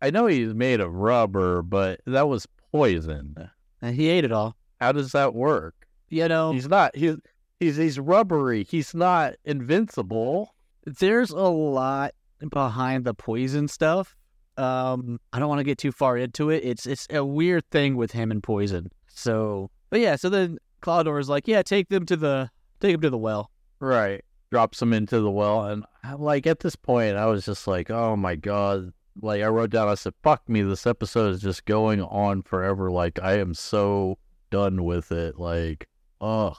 I 0.00 0.08
know 0.08 0.26
he's 0.26 0.54
made 0.54 0.80
of 0.80 0.94
rubber, 0.94 1.60
but 1.60 2.00
that 2.06 2.28
was 2.28 2.46
poison. 2.72 3.50
And 3.82 3.94
he 3.94 4.08
ate 4.08 4.24
it 4.24 4.32
all. 4.32 4.56
How 4.80 4.92
does 4.92 5.12
that 5.12 5.34
work? 5.34 5.74
You 6.08 6.28
know, 6.28 6.52
He's 6.52 6.68
not. 6.68 6.96
He's 6.96 7.16
he's 7.60 7.76
he's 7.76 7.98
rubbery. 7.98 8.64
He's 8.64 8.94
not 8.94 9.34
invincible. 9.44 10.54
there's 10.86 11.30
a 11.30 11.40
lot 11.40 12.14
behind 12.50 13.04
the 13.04 13.14
poison 13.14 13.68
stuff. 13.68 14.16
Um, 14.56 15.20
I 15.32 15.38
don't 15.38 15.48
want 15.48 15.60
to 15.60 15.64
get 15.64 15.78
too 15.78 15.92
far 15.92 16.16
into 16.16 16.50
it. 16.50 16.64
It's 16.64 16.86
it's 16.86 17.06
a 17.10 17.24
weird 17.24 17.68
thing 17.70 17.96
with 17.96 18.12
him 18.12 18.30
and 18.30 18.42
poison. 18.42 18.90
So, 19.08 19.70
but 19.90 20.00
yeah. 20.00 20.16
So 20.16 20.28
then 20.28 20.58
Klahadore 20.82 21.20
is 21.20 21.28
like, 21.28 21.46
yeah, 21.46 21.62
take 21.62 21.88
them 21.88 22.06
to 22.06 22.16
the 22.16 22.50
take 22.80 22.92
them 22.92 23.02
to 23.02 23.10
the 23.10 23.18
well. 23.18 23.50
Right. 23.80 24.24
Drops 24.50 24.78
them 24.78 24.92
into 24.92 25.20
the 25.20 25.30
well, 25.30 25.64
and 25.66 25.84
I'm 26.04 26.20
like, 26.20 26.46
at 26.46 26.60
this 26.60 26.76
point, 26.76 27.16
I 27.16 27.26
was 27.26 27.44
just 27.44 27.66
like, 27.66 27.90
oh 27.90 28.16
my 28.16 28.36
god. 28.36 28.92
Like 29.20 29.42
I 29.42 29.48
wrote 29.48 29.70
down, 29.70 29.88
I 29.88 29.94
said, 29.94 30.12
"Fuck 30.22 30.46
me, 30.48 30.60
this 30.62 30.86
episode 30.86 31.34
is 31.34 31.40
just 31.40 31.64
going 31.64 32.02
on 32.02 32.42
forever." 32.42 32.90
Like 32.90 33.18
I 33.22 33.38
am 33.38 33.54
so 33.54 34.18
done 34.50 34.84
with 34.84 35.10
it. 35.10 35.38
Like, 35.38 35.88
ugh. 36.20 36.56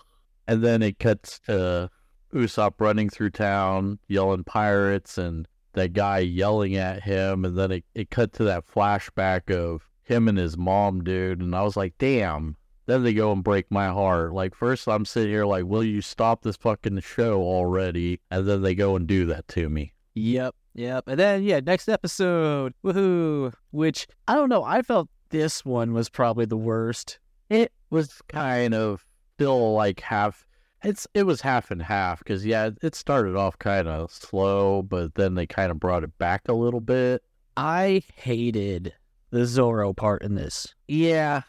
And 0.48 0.63
then 0.63 0.82
it 0.82 0.98
cuts 0.98 1.40
to 1.42 1.90
Usopp 2.34 2.74
running 2.80 3.10
through 3.10 3.32
town, 3.32 4.00
yelling 4.08 4.44
pirates, 4.44 5.18
and 5.18 5.48
that 5.78 5.94
guy 5.94 6.20
yelling 6.20 6.76
at 6.76 7.04
him. 7.04 7.46
And 7.46 7.58
then 7.58 7.72
it, 7.72 7.86
it 7.96 8.10
cut 8.10 8.34
to 8.34 8.44
that 8.46 8.68
flashback 8.68 9.54
of 9.56 9.88
him 10.04 10.28
and 10.28 10.38
his 10.38 10.58
mom, 10.58 11.04
dude. 11.04 11.42
And 11.42 11.56
I 11.56 11.63
was 11.63 11.78
like, 11.78 11.94
damn. 11.98 12.58
Then 12.88 13.04
they 13.04 13.13
go 13.13 13.34
and 13.34 13.44
break 13.44 13.70
my 13.70 13.88
heart. 13.88 14.34
Like, 14.34 14.56
first 14.56 14.88
I'm 14.88 15.04
sitting 15.04 15.30
here 15.30 15.46
like, 15.46 15.66
will 15.66 15.84
you 15.84 16.02
stop 16.02 16.42
this 16.42 16.56
fucking 16.56 17.02
show 17.02 17.42
already? 17.42 18.22
And 18.32 18.48
then 18.48 18.62
they 18.62 18.76
go 18.76 18.96
and 18.96 19.06
do 19.06 19.26
that 19.26 19.48
to 19.50 19.68
me. 19.68 19.92
Yep, 20.16 20.56
yep. 20.74 21.04
And 21.06 21.20
then 21.20 21.44
yeah, 21.44 21.60
next 21.60 21.90
episode, 21.90 22.74
woohoo! 22.84 23.54
Which 23.72 24.08
I 24.28 24.36
don't 24.36 24.50
know. 24.50 24.63
I 24.63 24.82
felt 24.82 25.10
this 25.30 25.66
one 25.66 25.94
was 25.94 26.10
probably 26.10 26.46
the 26.46 26.58
worst. 26.58 27.20
It 27.50 27.74
was 27.90 28.22
kind 28.30 28.74
of 28.74 29.06
still 29.36 29.74
like 29.74 30.00
half. 30.00 30.47
It's 30.84 31.08
it 31.13 31.24
was 31.24 31.42
half 31.42 31.72
and 31.72 31.82
half 31.82 32.20
because 32.20 32.46
yeah, 32.46 32.70
it 32.82 32.96
started 32.96 33.36
off 33.36 33.58
kind 33.58 33.88
of 33.88 34.12
slow, 34.12 34.84
but 34.84 35.16
then 35.16 35.36
they 35.36 35.48
kind 35.48 35.72
of 35.72 35.80
brought 35.80 36.04
it 36.04 36.18
back 36.18 36.48
a 36.48 36.54
little 36.54 36.82
bit. 36.82 37.24
I 37.56 38.04
hated 38.16 38.94
the 39.32 39.46
Zoro 39.46 39.94
part 39.94 40.22
in 40.22 40.36
this. 40.36 40.76
Yeah, 40.88 41.42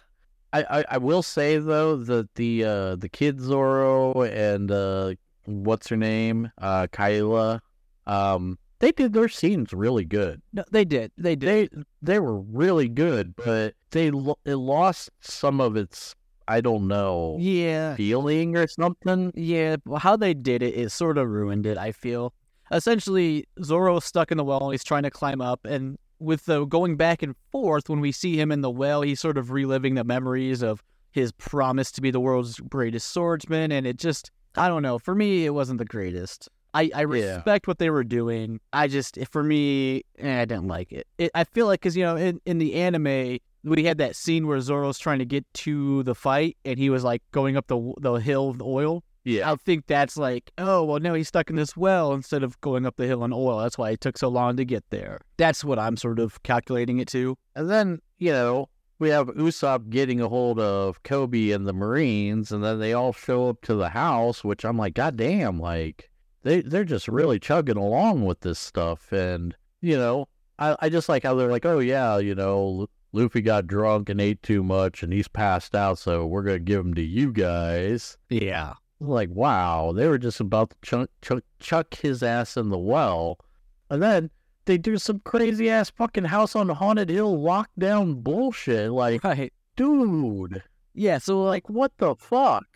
I 0.52 0.64
I, 0.80 0.84
I 0.92 0.98
will 0.98 1.22
say 1.22 1.58
though 1.58 1.96
that 1.96 2.34
the 2.34 2.64
uh 2.64 2.96
the 2.96 3.08
kid 3.08 3.40
Zoro 3.40 4.22
and 4.22 4.70
uh 4.70 5.14
what's 5.44 5.88
her 5.88 5.96
name 5.96 6.50
uh 6.58 6.86
Kyla 6.90 7.62
um 8.06 8.58
they 8.80 8.92
did 8.92 9.12
their 9.12 9.28
scenes 9.28 9.72
really 9.72 10.04
good. 10.04 10.40
No, 10.52 10.64
they 10.70 10.84
did. 10.84 11.10
They 11.18 11.36
did. 11.36 11.70
They 11.72 11.82
they 12.00 12.18
were 12.20 12.38
really 12.38 12.88
good, 12.88 13.34
but 13.36 13.74
they 13.90 14.10
lo- 14.10 14.38
it 14.44 14.54
lost 14.56 15.10
some 15.20 15.60
of 15.60 15.76
its 15.76 16.14
I 16.48 16.60
don't 16.62 16.88
know 16.88 17.36
yeah. 17.38 17.94
feeling 17.94 18.56
or 18.56 18.66
something. 18.66 19.32
Yeah, 19.34 19.76
well, 19.84 20.00
how 20.00 20.16
they 20.16 20.34
did 20.34 20.62
it, 20.62 20.74
it 20.74 20.90
sort 20.90 21.18
of 21.18 21.28
ruined 21.28 21.66
it, 21.66 21.76
I 21.78 21.92
feel. 21.92 22.32
Essentially, 22.72 23.46
Zoro's 23.62 24.04
stuck 24.04 24.30
in 24.30 24.38
the 24.38 24.44
well, 24.44 24.70
he's 24.70 24.84
trying 24.84 25.02
to 25.04 25.10
climb 25.10 25.40
up, 25.40 25.64
and 25.64 25.98
with 26.18 26.46
the 26.46 26.64
going 26.64 26.96
back 26.96 27.22
and 27.22 27.34
forth, 27.52 27.88
when 27.88 28.00
we 28.00 28.12
see 28.12 28.38
him 28.40 28.50
in 28.50 28.62
the 28.62 28.70
well, 28.70 29.02
he's 29.02 29.20
sort 29.20 29.38
of 29.38 29.50
reliving 29.50 29.94
the 29.94 30.04
memories 30.04 30.62
of 30.62 30.82
his 31.12 31.32
promise 31.32 31.90
to 31.92 32.00
be 32.00 32.10
the 32.10 32.20
world's 32.20 32.58
greatest 32.60 33.10
swordsman, 33.10 33.72
and 33.72 33.86
it 33.86 33.96
just, 33.96 34.30
I 34.56 34.68
don't 34.68 34.82
know, 34.82 34.98
for 34.98 35.14
me, 35.14 35.46
it 35.46 35.50
wasn't 35.50 35.78
the 35.78 35.84
greatest. 35.84 36.48
I, 36.74 36.90
I 36.94 37.00
Yeah. 37.00 37.36
respect 37.36 37.66
what 37.66 37.78
they 37.78 37.88
were 37.88 38.04
doing. 38.04 38.60
I 38.72 38.88
just, 38.88 39.18
for 39.30 39.42
me, 39.42 40.02
eh, 40.18 40.42
I 40.42 40.44
didn't 40.44 40.68
like 40.68 40.92
it. 40.92 41.06
it 41.16 41.30
I 41.34 41.44
feel 41.44 41.66
like, 41.66 41.80
because, 41.80 41.96
you 41.96 42.04
know, 42.04 42.16
in, 42.16 42.40
in 42.44 42.58
the 42.58 42.74
anime, 42.74 43.38
we 43.64 43.84
had 43.84 43.98
that 43.98 44.16
scene 44.16 44.46
where 44.46 44.60
Zoro's 44.60 44.98
trying 44.98 45.18
to 45.18 45.24
get 45.24 45.44
to 45.54 46.02
the 46.04 46.14
fight 46.14 46.56
and 46.64 46.78
he 46.78 46.90
was 46.90 47.04
like 47.04 47.22
going 47.32 47.56
up 47.56 47.66
the 47.66 47.92
the 48.00 48.14
hill 48.14 48.50
of 48.50 48.58
the 48.58 48.64
oil. 48.64 49.04
Yeah. 49.24 49.52
I 49.52 49.56
think 49.56 49.86
that's 49.86 50.16
like, 50.16 50.50
oh 50.58 50.84
well, 50.84 51.00
now 51.00 51.14
he's 51.14 51.28
stuck 51.28 51.50
in 51.50 51.56
this 51.56 51.76
well 51.76 52.14
instead 52.14 52.42
of 52.42 52.60
going 52.60 52.86
up 52.86 52.96
the 52.96 53.06
hill 53.06 53.24
in 53.24 53.32
oil. 53.32 53.58
That's 53.58 53.76
why 53.76 53.90
it 53.90 54.00
took 54.00 54.16
so 54.16 54.28
long 54.28 54.56
to 54.56 54.64
get 54.64 54.84
there. 54.90 55.20
That's 55.36 55.64
what 55.64 55.78
I'm 55.78 55.96
sort 55.96 56.18
of 56.18 56.42
calculating 56.44 56.98
it 56.98 57.08
to. 57.08 57.36
And 57.54 57.68
then, 57.68 58.00
you 58.18 58.32
know, 58.32 58.68
we 58.98 59.10
have 59.10 59.28
Usopp 59.28 59.90
getting 59.90 60.20
a 60.20 60.28
hold 60.28 60.58
of 60.58 61.02
Koby 61.02 61.54
and 61.54 61.66
the 61.66 61.72
Marines, 61.72 62.50
and 62.50 62.64
then 62.64 62.80
they 62.80 62.92
all 62.92 63.12
show 63.12 63.48
up 63.48 63.62
to 63.62 63.74
the 63.74 63.90
house, 63.90 64.42
which 64.42 64.64
I'm 64.64 64.76
like, 64.76 64.94
God 64.94 65.16
damn, 65.16 65.60
like 65.60 66.10
they 66.42 66.62
they're 66.62 66.84
just 66.84 67.08
really 67.08 67.38
chugging 67.38 67.76
along 67.76 68.24
with 68.24 68.40
this 68.40 68.58
stuff. 68.58 69.12
And, 69.12 69.54
you 69.80 69.96
know, 69.96 70.26
I, 70.58 70.76
I 70.80 70.88
just 70.88 71.08
like 71.08 71.22
how 71.22 71.34
they're 71.34 71.50
like, 71.50 71.66
Oh 71.66 71.80
yeah, 71.80 72.18
you 72.18 72.34
know, 72.34 72.88
Luffy 73.12 73.40
got 73.40 73.66
drunk 73.66 74.08
and 74.08 74.20
ate 74.20 74.42
too 74.42 74.62
much 74.62 75.02
and 75.02 75.12
he's 75.12 75.28
passed 75.28 75.74
out, 75.74 75.98
so 75.98 76.26
we're 76.26 76.42
gonna 76.42 76.58
give 76.58 76.80
him 76.84 76.94
to 76.94 77.02
you 77.02 77.32
guys. 77.32 78.18
Yeah. 78.28 78.74
Like, 79.00 79.30
wow, 79.30 79.92
they 79.94 80.08
were 80.08 80.18
just 80.18 80.40
about 80.40 80.70
to 80.70 80.76
chuck, 80.82 81.10
chuck, 81.22 81.44
chuck 81.60 81.94
his 81.94 82.22
ass 82.22 82.56
in 82.56 82.68
the 82.70 82.78
well. 82.78 83.38
And 83.90 84.02
then 84.02 84.30
they 84.64 84.76
do 84.76 84.98
some 84.98 85.20
crazy 85.20 85.70
ass 85.70 85.88
fucking 85.90 86.24
house 86.24 86.54
on 86.56 86.66
the 86.66 86.74
haunted 86.74 87.08
hill 87.08 87.38
lockdown 87.38 88.22
bullshit. 88.22 88.90
Like, 88.90 89.24
Right. 89.24 89.52
dude, 89.76 90.62
Yeah. 90.94 91.18
So 91.18 91.42
like, 91.42 91.68
what 91.70 91.92
the 91.98 92.14
fuck? 92.16 92.66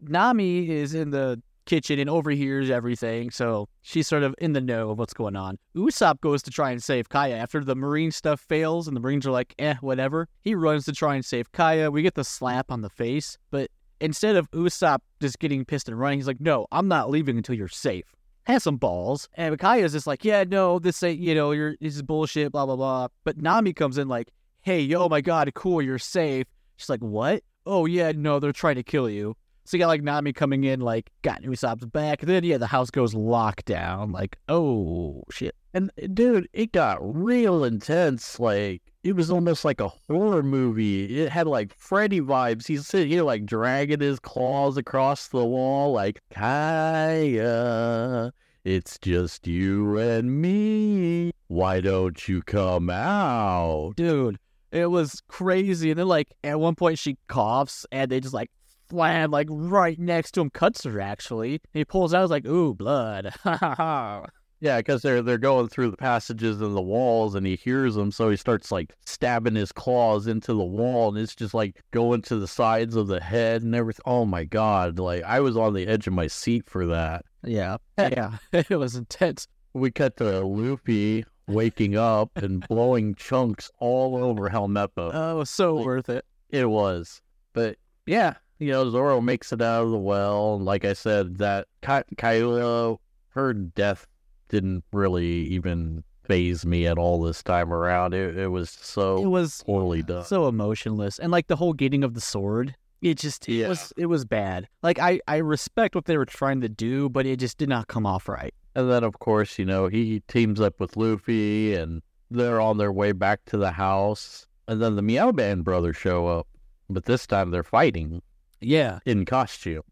Nami 0.00 0.68
is 0.70 0.94
in 0.94 1.10
the 1.10 1.40
kitchen 1.70 2.00
and 2.00 2.10
overhears 2.10 2.68
everything, 2.68 3.30
so 3.30 3.68
she's 3.82 4.08
sort 4.08 4.24
of 4.24 4.34
in 4.38 4.54
the 4.54 4.60
know 4.60 4.90
of 4.90 4.98
what's 4.98 5.14
going 5.14 5.36
on. 5.36 5.56
Usopp 5.76 6.20
goes 6.20 6.42
to 6.42 6.50
try 6.50 6.72
and 6.72 6.82
save 6.82 7.08
Kaya 7.08 7.36
after 7.36 7.62
the 7.62 7.76
Marine 7.76 8.10
stuff 8.10 8.40
fails, 8.40 8.88
and 8.88 8.96
the 8.96 9.00
Marines 9.00 9.24
are 9.24 9.30
like, 9.30 9.54
eh, 9.60 9.76
whatever. 9.80 10.26
He 10.42 10.56
runs 10.56 10.84
to 10.86 10.92
try 10.92 11.14
and 11.14 11.24
save 11.24 11.52
Kaya. 11.52 11.88
We 11.92 12.02
get 12.02 12.16
the 12.16 12.24
slap 12.24 12.72
on 12.72 12.80
the 12.80 12.90
face, 12.90 13.38
but 13.52 13.70
instead 14.00 14.34
of 14.34 14.50
Usopp 14.50 14.98
just 15.20 15.38
getting 15.38 15.64
pissed 15.64 15.88
and 15.88 15.96
running, 15.96 16.18
he's 16.18 16.26
like, 16.26 16.40
no, 16.40 16.66
I'm 16.72 16.88
not 16.88 17.08
leaving 17.08 17.36
until 17.36 17.54
you're 17.54 17.68
safe. 17.68 18.16
Has 18.48 18.64
some 18.64 18.76
balls. 18.76 19.28
And 19.34 19.56
Kaya's 19.56 19.92
just 19.92 20.08
like, 20.08 20.24
yeah, 20.24 20.42
no, 20.42 20.80
this 20.80 21.00
ain't, 21.04 21.20
you 21.20 21.36
know, 21.36 21.52
you're, 21.52 21.76
this 21.80 21.94
is 21.94 22.02
bullshit, 22.02 22.50
blah, 22.50 22.66
blah, 22.66 22.74
blah. 22.74 23.06
But 23.22 23.40
Nami 23.40 23.74
comes 23.74 23.96
in 23.96 24.08
like, 24.08 24.32
hey, 24.62 24.80
yo, 24.80 25.08
my 25.08 25.20
God, 25.20 25.48
cool, 25.54 25.80
you're 25.82 26.00
safe. 26.00 26.48
She's 26.78 26.88
like, 26.88 26.98
what? 26.98 27.44
Oh, 27.64 27.86
yeah, 27.86 28.10
no, 28.10 28.40
they're 28.40 28.50
trying 28.50 28.74
to 28.74 28.82
kill 28.82 29.08
you. 29.08 29.36
So 29.70 29.76
you 29.76 29.84
got 29.84 29.86
like 29.86 30.02
Nami 30.02 30.32
coming 30.32 30.64
in, 30.64 30.80
like 30.80 31.10
got 31.22 31.42
Usopp's 31.42 31.86
back. 31.86 32.22
Then 32.22 32.42
yeah, 32.42 32.58
the 32.58 32.66
house 32.66 32.90
goes 32.90 33.14
lockdown. 33.14 34.12
Like, 34.12 34.36
oh 34.48 35.22
shit. 35.30 35.54
And 35.72 35.92
dude, 36.12 36.48
it 36.52 36.72
got 36.72 36.98
real 37.00 37.62
intense. 37.62 38.40
Like, 38.40 38.82
it 39.04 39.14
was 39.14 39.30
almost 39.30 39.64
like 39.64 39.80
a 39.80 39.86
horror 39.86 40.42
movie. 40.42 41.20
It 41.20 41.30
had 41.30 41.46
like 41.46 41.72
Freddy 41.72 42.20
vibes. 42.20 42.66
He's 42.66 42.84
sitting 42.84 43.10
here 43.10 43.22
like 43.22 43.46
dragging 43.46 44.00
his 44.00 44.18
claws 44.18 44.76
across 44.76 45.28
the 45.28 45.44
wall, 45.44 45.92
like, 45.92 46.20
Kaya, 46.32 48.32
it's 48.64 48.98
just 48.98 49.46
you 49.46 49.98
and 49.98 50.42
me. 50.42 51.30
Why 51.46 51.80
don't 51.80 52.26
you 52.26 52.42
come 52.42 52.90
out? 52.90 53.92
Dude, 53.94 54.36
it 54.72 54.90
was 54.90 55.22
crazy. 55.28 55.90
And 55.90 56.00
then 56.00 56.08
like 56.08 56.32
at 56.42 56.58
one 56.58 56.74
point 56.74 56.98
she 56.98 57.18
coughs 57.28 57.86
and 57.92 58.10
they 58.10 58.18
just 58.18 58.34
like 58.34 58.50
slam 58.90 59.30
like 59.30 59.46
right 59.50 59.98
next 59.98 60.32
to 60.32 60.40
him, 60.42 60.50
cuts 60.50 60.84
her 60.84 61.00
actually. 61.00 61.52
And 61.54 61.60
he 61.72 61.84
pulls 61.84 62.12
out, 62.14 62.30
like, 62.30 62.46
ooh, 62.46 62.74
blood. 62.74 63.32
Ha 63.42 63.56
ha 63.56 63.74
ha. 63.74 64.26
Yeah, 64.62 64.76
because 64.76 65.00
they're 65.00 65.22
they're 65.22 65.38
going 65.38 65.68
through 65.68 65.90
the 65.90 65.96
passages 65.96 66.60
and 66.60 66.76
the 66.76 66.82
walls, 66.82 67.34
and 67.34 67.46
he 67.46 67.56
hears 67.56 67.94
them, 67.94 68.12
so 68.12 68.28
he 68.28 68.36
starts 68.36 68.70
like 68.70 68.92
stabbing 69.06 69.54
his 69.54 69.72
claws 69.72 70.26
into 70.26 70.52
the 70.52 70.62
wall, 70.62 71.08
and 71.08 71.16
it's 71.16 71.34
just 71.34 71.54
like 71.54 71.80
going 71.92 72.20
to 72.22 72.36
the 72.36 72.46
sides 72.46 72.94
of 72.94 73.06
the 73.06 73.20
head 73.20 73.62
and 73.62 73.74
everything. 73.74 74.02
Oh 74.04 74.26
my 74.26 74.44
god! 74.44 74.98
Like 74.98 75.22
I 75.22 75.40
was 75.40 75.56
on 75.56 75.72
the 75.72 75.86
edge 75.86 76.06
of 76.06 76.12
my 76.12 76.26
seat 76.26 76.68
for 76.68 76.86
that. 76.88 77.24
Yeah. 77.42 77.78
Yeah. 77.98 78.36
it 78.52 78.68
was 78.78 78.96
intense. 78.96 79.46
We 79.72 79.90
cut 79.92 80.18
to 80.18 80.40
Luffy 80.44 81.24
waking 81.48 81.96
up 81.96 82.30
and 82.36 82.66
blowing 82.68 83.14
chunks 83.14 83.70
all 83.78 84.22
over 84.22 84.50
Helmeppo. 84.50 85.10
Oh, 85.14 85.32
it 85.36 85.38
was 85.38 85.48
so 85.48 85.76
Like- 85.76 85.86
worth 85.86 86.08
it. 86.10 86.24
It 86.50 86.68
was, 86.68 87.22
but 87.54 87.76
yeah, 88.04 88.34
you 88.60 88.70
know 88.70 88.88
Zoro 88.90 89.20
makes 89.20 89.52
it 89.52 89.60
out 89.60 89.84
of 89.84 89.90
the 89.90 89.98
well, 89.98 90.58
like 90.60 90.84
I 90.84 90.92
said, 90.92 91.38
that 91.38 91.66
Ka- 91.82 92.04
Kylo, 92.16 92.98
her 93.30 93.52
death 93.52 94.06
didn't 94.48 94.84
really 94.92 95.26
even 95.46 96.04
phase 96.24 96.64
me 96.64 96.86
at 96.86 96.98
all 96.98 97.20
this 97.22 97.42
time 97.42 97.72
around. 97.72 98.14
It 98.14 98.36
it 98.38 98.48
was 98.48 98.70
so 98.70 99.22
It 99.24 99.26
was 99.28 99.62
poorly 99.64 100.02
done. 100.02 100.24
so 100.24 100.46
emotionless 100.46 101.18
and 101.18 101.32
like 101.32 101.48
the 101.48 101.56
whole 101.56 101.72
getting 101.72 102.04
of 102.04 102.14
the 102.14 102.20
sword 102.20 102.76
it 103.02 103.16
just 103.18 103.48
it 103.48 103.54
Yeah. 103.54 103.68
was 103.68 103.92
it 103.96 104.06
was 104.06 104.24
bad 104.26 104.68
like 104.82 104.98
i 104.98 105.18
i 105.26 105.38
respect 105.38 105.94
what 105.94 106.04
they 106.04 106.18
were 106.18 106.26
trying 106.26 106.60
to 106.60 106.68
do 106.68 107.08
but 107.08 107.24
it 107.24 107.38
just 107.38 107.56
did 107.56 107.68
not 107.70 107.88
come 107.88 108.04
off 108.06 108.28
right 108.28 108.52
And 108.76 108.88
then, 108.90 109.02
of 109.02 109.18
course, 109.18 109.58
you 109.58 109.64
know, 109.64 109.88
he 109.88 110.20
teams 110.28 110.60
up 110.60 110.78
with 110.78 110.96
Luffy 110.96 111.74
and 111.74 112.02
they're 112.30 112.60
on 112.60 112.76
their 112.78 112.92
way 112.92 113.10
back 113.12 113.44
to 113.46 113.56
the 113.56 113.72
house. 113.72 114.46
And 114.68 114.80
then 114.80 114.94
the 114.94 115.02
Meow 115.02 115.32
Band 115.32 115.64
brothers 115.64 115.96
show 115.96 116.28
up, 116.28 116.46
but 116.88 117.06
this 117.06 117.26
time 117.26 117.50
they're 117.50 117.64
fighting 117.64 118.22
yeah 118.60 118.98
in 119.06 119.24
costume, 119.24 119.82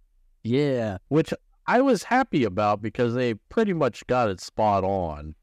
yeah 0.43 0.99
which 1.09 1.33
I 1.67 1.81
was 1.81 2.03
happy 2.05 2.45
about 2.45 2.81
because 2.81 3.15
they 3.15 3.35
pretty 3.35 3.73
much 3.75 4.07
got 4.07 4.31
it 4.31 4.41
spot 4.41 4.85
on. 4.85 5.35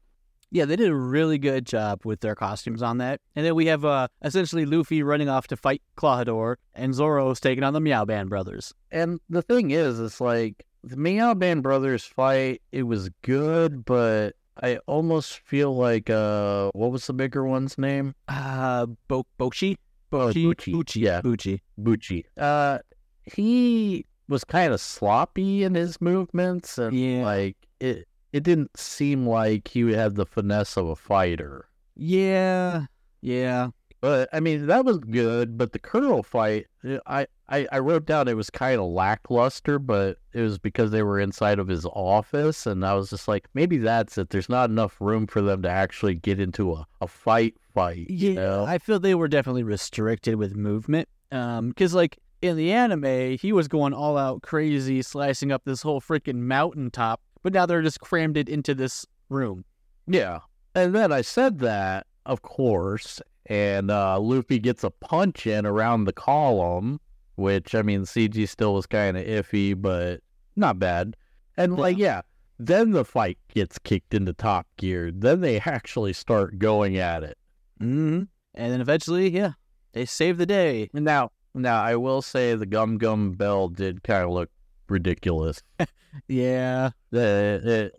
yeah 0.50 0.64
they 0.64 0.76
did 0.76 0.88
a 0.88 0.94
really 0.94 1.38
good 1.38 1.66
job 1.66 2.00
with 2.04 2.20
their 2.20 2.34
costumes 2.34 2.82
on 2.82 2.98
that 2.98 3.20
and 3.34 3.44
then 3.46 3.54
we 3.54 3.66
have 3.66 3.84
uh 3.84 4.08
essentially 4.22 4.64
luffy 4.64 5.02
running 5.02 5.28
off 5.28 5.46
to 5.48 5.56
fight 5.56 5.82
Klahadore 5.96 6.56
and 6.74 6.94
zoro's 6.94 7.40
taking 7.40 7.64
on 7.64 7.72
the 7.74 7.80
meow 7.80 8.04
band 8.04 8.28
brothers 8.30 8.72
And 8.90 9.20
the 9.28 9.42
thing 9.42 9.70
is, 9.70 10.00
it's 10.00 10.20
like 10.20 10.64
the 10.84 10.96
Meow 10.96 11.34
Band 11.34 11.64
brothers 11.64 12.04
fight, 12.04 12.62
it 12.70 12.84
was 12.84 13.10
good, 13.22 13.84
but 13.84 14.34
I 14.62 14.78
almost 14.86 15.40
feel 15.40 15.74
like, 15.74 16.08
uh, 16.08 16.70
what 16.74 16.92
was 16.92 17.04
the 17.08 17.12
bigger 17.12 17.44
one's 17.44 17.76
name? 17.76 18.14
uh 18.28 18.86
Bo- 19.08 19.26
bochi 19.38 19.76
Oh, 20.12 20.28
Buchi? 20.28 20.44
Buchi. 20.54 20.72
Buchi. 20.72 21.00
Yeah. 21.02 21.20
Buchi. 21.22 21.58
Buchi. 21.78 22.24
Uh, 22.38 22.78
he 23.26 24.06
was 24.28 24.44
kind 24.44 24.72
of 24.72 24.80
sloppy 24.80 25.62
in 25.64 25.74
his 25.74 26.00
movements, 26.00 26.78
and 26.78 26.96
Yeah. 26.98 27.24
like 27.24 27.56
it, 27.80 28.06
it 28.32 28.42
didn't 28.42 28.76
seem 28.78 29.26
like 29.26 29.68
he 29.68 29.92
had 29.92 30.14
the 30.16 30.26
finesse 30.26 30.76
of 30.76 30.88
a 30.88 30.96
fighter. 30.96 31.68
yeah 31.94 32.86
yeah 33.22 33.68
But 34.00 34.28
I 34.32 34.40
mean, 34.40 34.66
that 34.66 34.84
was 34.84 34.98
good. 34.98 35.56
But 35.56 35.72
the 35.72 35.78
Curl 35.78 36.22
fight, 36.22 36.66
eh, 36.84 36.98
I, 37.06 37.26
I, 37.48 37.66
I 37.72 37.78
wrote 37.78 38.04
down 38.06 38.28
it 38.28 38.36
was 38.36 38.50
kind 38.50 38.78
of 38.80 38.86
lackluster, 38.90 39.78
but 39.78 40.18
it 40.32 40.42
was 40.42 40.58
because 40.58 40.90
they 40.90 41.02
were 41.02 41.18
inside 41.18 41.58
of 41.58 41.66
his 41.68 41.86
office, 41.86 42.66
and 42.66 42.84
I 42.84 42.94
was 42.94 43.10
just 43.10 43.26
like, 43.26 43.48
maybe 43.54 43.78
that's 43.78 44.18
it. 44.18 44.30
There's 44.30 44.48
not 44.48 44.68
enough 44.70 45.00
room 45.00 45.26
for 45.26 45.40
them 45.40 45.62
to 45.62 45.68
actually 45.70 46.14
get 46.14 46.38
into 46.38 46.72
a, 46.74 46.86
a 47.00 47.08
fight 47.08 47.54
fight. 47.74 48.06
Yeah, 48.10 48.28
you 48.30 48.34
know? 48.34 48.64
I 48.66 48.78
feel 48.78 48.98
they 49.00 49.14
were 49.14 49.28
definitely 49.28 49.62
restricted 49.64 50.36
with 50.36 50.54
movement. 50.56 51.08
Um, 51.32 51.68
because 51.70 51.92
like 51.94 52.18
in 52.42 52.56
the 52.56 52.72
anime, 52.72 53.36
he 53.36 53.52
was 53.52 53.68
going 53.68 53.92
all 53.92 54.16
out 54.18 54.42
crazy, 54.42 55.02
slicing 55.02 55.52
up 55.52 55.62
this 55.64 55.82
whole 55.82 56.00
freaking 56.00 56.36
mountaintop. 56.36 57.20
But 57.42 57.52
now 57.52 57.66
they're 57.66 57.82
just 57.82 58.00
crammed 58.00 58.36
it 58.36 58.48
into 58.48 58.74
this 58.74 59.06
room. 59.28 59.64
Yeah. 60.06 60.40
And 60.74 60.94
then 60.94 61.12
I 61.12 61.22
said 61.22 61.58
that, 61.60 62.06
of 62.26 62.42
course, 62.42 63.20
and 63.46 63.90
uh, 63.90 64.18
Luffy 64.18 64.58
gets 64.58 64.84
a 64.84 64.90
punch 64.90 65.46
in 65.46 65.64
around 65.64 66.04
the 66.04 66.12
column, 66.12 67.00
which, 67.36 67.74
I 67.74 67.82
mean, 67.82 68.02
CG 68.02 68.48
still 68.48 68.74
was 68.74 68.86
kind 68.86 69.16
of 69.16 69.24
iffy, 69.24 69.80
but 69.80 70.20
not 70.56 70.78
bad. 70.78 71.16
And, 71.56 71.76
like, 71.76 71.96
yeah, 71.96 72.22
then 72.58 72.90
the 72.90 73.04
fight 73.04 73.38
gets 73.54 73.78
kicked 73.78 74.12
into 74.12 74.32
top 74.32 74.66
gear. 74.76 75.10
Then 75.12 75.40
they 75.40 75.60
actually 75.60 76.12
start 76.12 76.58
going 76.58 76.98
at 76.98 77.22
it. 77.22 77.38
Mm-hmm. 77.80 78.24
And 78.54 78.72
then 78.72 78.80
eventually, 78.80 79.30
yeah, 79.30 79.52
they 79.92 80.04
save 80.04 80.38
the 80.38 80.46
day. 80.46 80.90
And 80.92 81.04
now, 81.04 81.30
now 81.56 81.82
I 81.82 81.96
will 81.96 82.22
say 82.22 82.54
the 82.54 82.66
Gum 82.66 82.98
Gum 82.98 83.32
Bell 83.32 83.68
did 83.68 84.02
kind 84.02 84.24
of 84.24 84.30
look 84.30 84.50
ridiculous. 84.88 85.62
Yeah, 86.28 86.92
Uh, 87.12 87.18
it, 87.20 87.92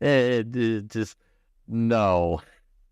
it, 0.00 0.56
it 0.56 0.88
just, 0.88 1.16
no. 1.66 2.42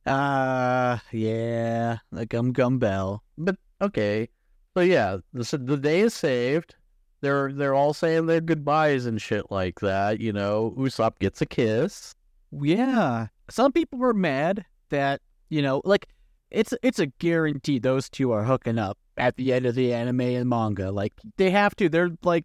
uh, 0.07 0.99
yeah, 1.13 1.99
the 2.11 2.27
Gum 2.27 2.53
Gum 2.53 2.79
Bell. 2.79 3.23
But 3.37 3.57
okay, 3.81 4.29
so 4.75 4.81
yeah, 4.81 5.19
the 5.35 5.59
the 5.59 5.77
day 5.77 6.01
is 6.01 6.15
saved. 6.15 6.77
They're 7.21 7.53
they're 7.53 7.75
all 7.75 7.93
saying 7.95 8.27
their 8.27 8.41
goodbyes 8.41 9.07
and 9.07 9.21
shit 9.21 9.51
like 9.51 9.81
that. 9.81 10.19
You 10.21 10.33
know, 10.33 10.75
Usopp 10.79 11.19
gets 11.19 11.43
a 11.43 11.47
kiss. 11.47 12.15
Yeah, 12.51 13.27
some 13.51 13.73
people 13.73 13.99
were 13.99 14.15
mad 14.15 14.65
that 14.89 15.21
you 15.51 15.63
know, 15.63 15.83
like 15.85 16.09
it's 16.53 16.75
it's 16.83 16.99
a 16.99 17.07
guarantee 17.07 17.79
those 17.79 18.09
two 18.09 18.33
are 18.33 18.45
hooking 18.45 18.79
up 18.79 18.99
at 19.17 19.37
the 19.37 19.53
end 19.53 19.67
of 19.67 19.75
the 19.75 19.93
anime 19.93 20.21
and 20.21 20.49
manga. 20.49 20.91
Like 20.91 21.15
they 21.37 21.51
have 21.51 21.75
to. 21.77 21.88
They're 21.88 22.11
like 22.23 22.45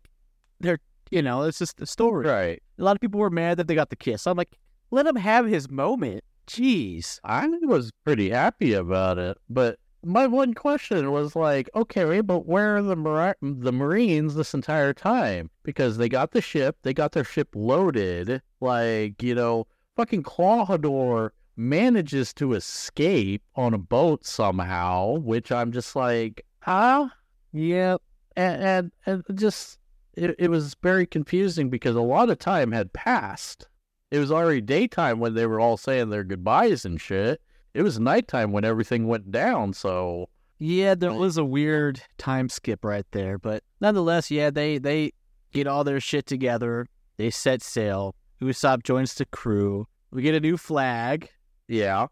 they're 0.59 0.79
you 1.11 1.21
know, 1.21 1.43
it's 1.43 1.59
just 1.59 1.77
the 1.77 1.85
story. 1.85 2.27
Right. 2.27 2.63
A 2.79 2.83
lot 2.83 2.95
of 2.95 3.01
people 3.01 3.19
were 3.19 3.29
mad 3.29 3.57
that 3.57 3.67
they 3.67 3.75
got 3.75 3.89
the 3.89 3.95
kiss. 3.95 4.27
I'm 4.27 4.37
like, 4.37 4.57
let 4.91 5.07
him 5.07 5.15
have 5.15 5.45
his 5.45 5.69
moment. 5.69 6.23
Jeez. 6.47 7.19
I 7.23 7.47
was 7.63 7.91
pretty 8.03 8.29
happy 8.29 8.73
about 8.73 9.17
it, 9.17 9.37
but 9.49 9.79
my 10.03 10.27
one 10.27 10.53
question 10.53 11.11
was 11.11 11.35
like, 11.35 11.69
okay, 11.75 12.21
but 12.21 12.45
where 12.45 12.77
are 12.77 12.81
the 12.81 12.95
Mar- 12.95 13.37
the 13.41 13.73
Marines 13.73 14.35
this 14.35 14.53
entire 14.53 14.93
time? 14.93 15.49
Because 15.63 15.97
they 15.97 16.07
got 16.07 16.31
the 16.31 16.41
ship, 16.41 16.77
they 16.83 16.93
got 16.93 17.11
their 17.11 17.23
ship 17.23 17.49
loaded. 17.53 18.41
Like, 18.61 19.21
you 19.21 19.35
know, 19.35 19.67
fucking 19.95 20.23
Klahadore 20.23 21.31
manages 21.57 22.33
to 22.35 22.53
escape 22.53 23.43
on 23.55 23.73
a 23.73 23.79
boat 23.79 24.25
somehow, 24.25 25.17
which 25.17 25.51
I'm 25.51 25.71
just 25.71 25.95
like, 25.95 26.45
huh? 26.61 27.09
Yep. 27.53 28.01
And 28.35 28.91
and, 29.05 29.23
and 29.27 29.39
just 29.39 29.79
it, 30.13 30.35
it 30.39 30.49
was 30.49 30.75
very 30.81 31.05
confusing 31.05 31.69
because 31.69 31.95
a 31.95 32.01
lot 32.01 32.29
of 32.29 32.39
time 32.39 32.71
had 32.71 32.93
passed. 32.93 33.67
It 34.11 34.19
was 34.19 34.31
already 34.31 34.61
daytime 34.61 35.19
when 35.19 35.33
they 35.33 35.45
were 35.45 35.59
all 35.59 35.75
saying 35.75 36.09
their 36.09 36.23
goodbyes 36.23 36.85
and 36.85 37.01
shit 37.01 37.41
it 37.77 37.83
was 37.83 37.99
nighttime 37.99 38.51
when 38.51 38.65
everything 38.65 39.05
went 39.05 39.31
down. 39.31 39.71
So 39.71 40.29
yeah, 40.57 40.95
there 40.95 41.13
was 41.13 41.37
a 41.37 41.45
weird 41.45 42.01
time 42.17 42.49
skip 42.49 42.83
right 42.83 43.05
there, 43.11 43.37
but 43.37 43.63
nonetheless, 43.79 44.31
yeah, 44.31 44.49
they 44.49 44.79
they 44.79 45.11
get 45.53 45.67
all 45.67 45.83
their 45.83 45.99
shit 45.99 46.25
together. 46.25 46.87
They 47.17 47.29
set 47.29 47.61
sail. 47.61 48.15
Usopp 48.41 48.81
joins 48.81 49.13
the 49.13 49.25
crew. 49.25 49.87
We 50.09 50.23
get 50.23 50.33
a 50.33 50.39
new 50.39 50.57
flag. 50.57 51.29
Yeah. 51.67 52.07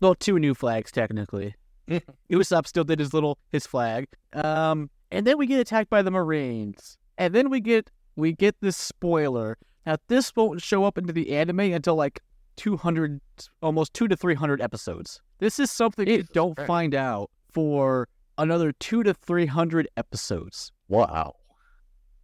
Well, 0.00 0.14
two 0.14 0.38
new 0.38 0.54
flags 0.54 0.90
technically. 0.92 1.54
Usopp 2.30 2.66
still 2.66 2.84
did 2.84 2.98
his 2.98 3.14
little 3.14 3.38
his 3.50 3.66
flag. 3.66 4.08
Um, 4.32 4.90
and 5.10 5.26
then 5.26 5.38
we 5.38 5.46
get 5.46 5.60
attacked 5.60 5.90
by 5.90 6.02
the 6.02 6.10
Marines. 6.10 6.98
And 7.18 7.34
then 7.34 7.48
we 7.50 7.60
get 7.60 7.90
we 8.16 8.32
get 8.32 8.56
this 8.60 8.76
spoiler. 8.76 9.58
Now 9.84 9.96
this 10.08 10.34
won't 10.34 10.60
show 10.60 10.84
up 10.84 10.98
into 10.98 11.12
the 11.12 11.32
anime 11.32 11.60
until 11.60 11.94
like 11.94 12.20
200, 12.56 13.20
almost 13.62 13.94
two 13.94 14.08
to 14.08 14.16
300 14.16 14.60
episodes. 14.60 15.20
This 15.38 15.58
is 15.58 15.70
something 15.70 16.08
you 16.08 16.24
don't 16.32 16.58
find 16.66 16.94
out 16.94 17.30
for 17.52 18.08
another 18.38 18.72
two 18.72 19.02
to 19.02 19.14
300 19.14 19.88
episodes. 19.96 20.72
Wow. 20.88 21.34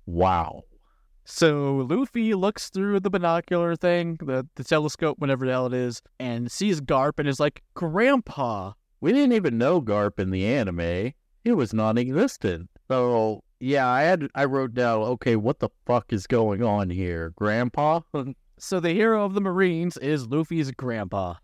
Wow. 0.06 0.62
So 1.24 1.86
Luffy 1.88 2.34
looks 2.34 2.68
through 2.68 3.00
the 3.00 3.10
binocular 3.10 3.76
thing, 3.76 4.18
the, 4.20 4.46
the 4.56 4.64
telescope, 4.64 5.18
whatever 5.18 5.46
the 5.46 5.52
hell 5.52 5.66
it 5.66 5.74
is, 5.74 6.02
and 6.18 6.50
sees 6.50 6.80
Garp 6.80 7.18
and 7.18 7.28
is 7.28 7.38
like, 7.38 7.62
Grandpa. 7.74 8.72
We 9.00 9.12
didn't 9.12 9.32
even 9.32 9.58
know 9.58 9.80
Garp 9.80 10.18
in 10.18 10.30
the 10.30 10.46
anime. 10.46 11.12
It 11.44 11.52
was 11.52 11.72
non 11.72 11.98
existent. 11.98 12.70
So 12.88 13.42
yeah, 13.60 13.88
I 13.88 14.02
had 14.02 14.28
I 14.34 14.44
wrote 14.44 14.74
down, 14.74 15.02
okay, 15.02 15.36
what 15.36 15.60
the 15.60 15.68
fuck 15.86 16.12
is 16.12 16.26
going 16.26 16.62
on 16.62 16.90
here? 16.90 17.32
Grandpa? 17.36 18.00
So 18.58 18.78
the 18.78 18.92
hero 18.92 19.24
of 19.24 19.34
the 19.34 19.40
Marines 19.40 19.96
is 19.96 20.28
Luffy's 20.28 20.70
grandpa. 20.70 21.34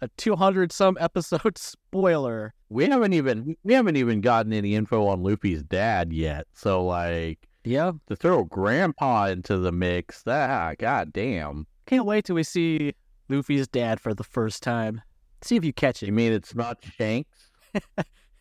A 0.00 0.08
200 0.16 0.72
some 0.72 0.98
episode 1.00 1.56
spoiler. 1.56 2.52
We 2.68 2.86
haven't 2.86 3.12
even 3.12 3.56
we 3.62 3.74
haven't 3.74 3.96
even 3.96 4.20
gotten 4.20 4.52
any 4.52 4.74
info 4.74 5.06
on 5.06 5.22
Luffy's 5.22 5.62
dad 5.62 6.12
yet. 6.12 6.48
So 6.52 6.84
like 6.84 7.48
yeah, 7.64 7.92
to 8.08 8.16
throw 8.16 8.44
grandpa 8.44 9.26
into 9.26 9.58
the 9.58 9.72
mix, 9.72 10.22
that 10.22 10.78
god 10.78 11.12
damn. 11.12 11.66
Can't 11.86 12.06
wait 12.06 12.26
till 12.26 12.36
we 12.36 12.42
see 12.42 12.94
Luffy's 13.28 13.68
dad 13.68 14.00
for 14.00 14.14
the 14.14 14.24
first 14.24 14.62
time. 14.62 15.00
See 15.42 15.56
if 15.56 15.64
you 15.64 15.72
catch 15.72 16.02
it. 16.02 16.06
You 16.06 16.12
mean 16.12 16.32
it's 16.32 16.54
not 16.54 16.78
Shanks? 16.96 17.50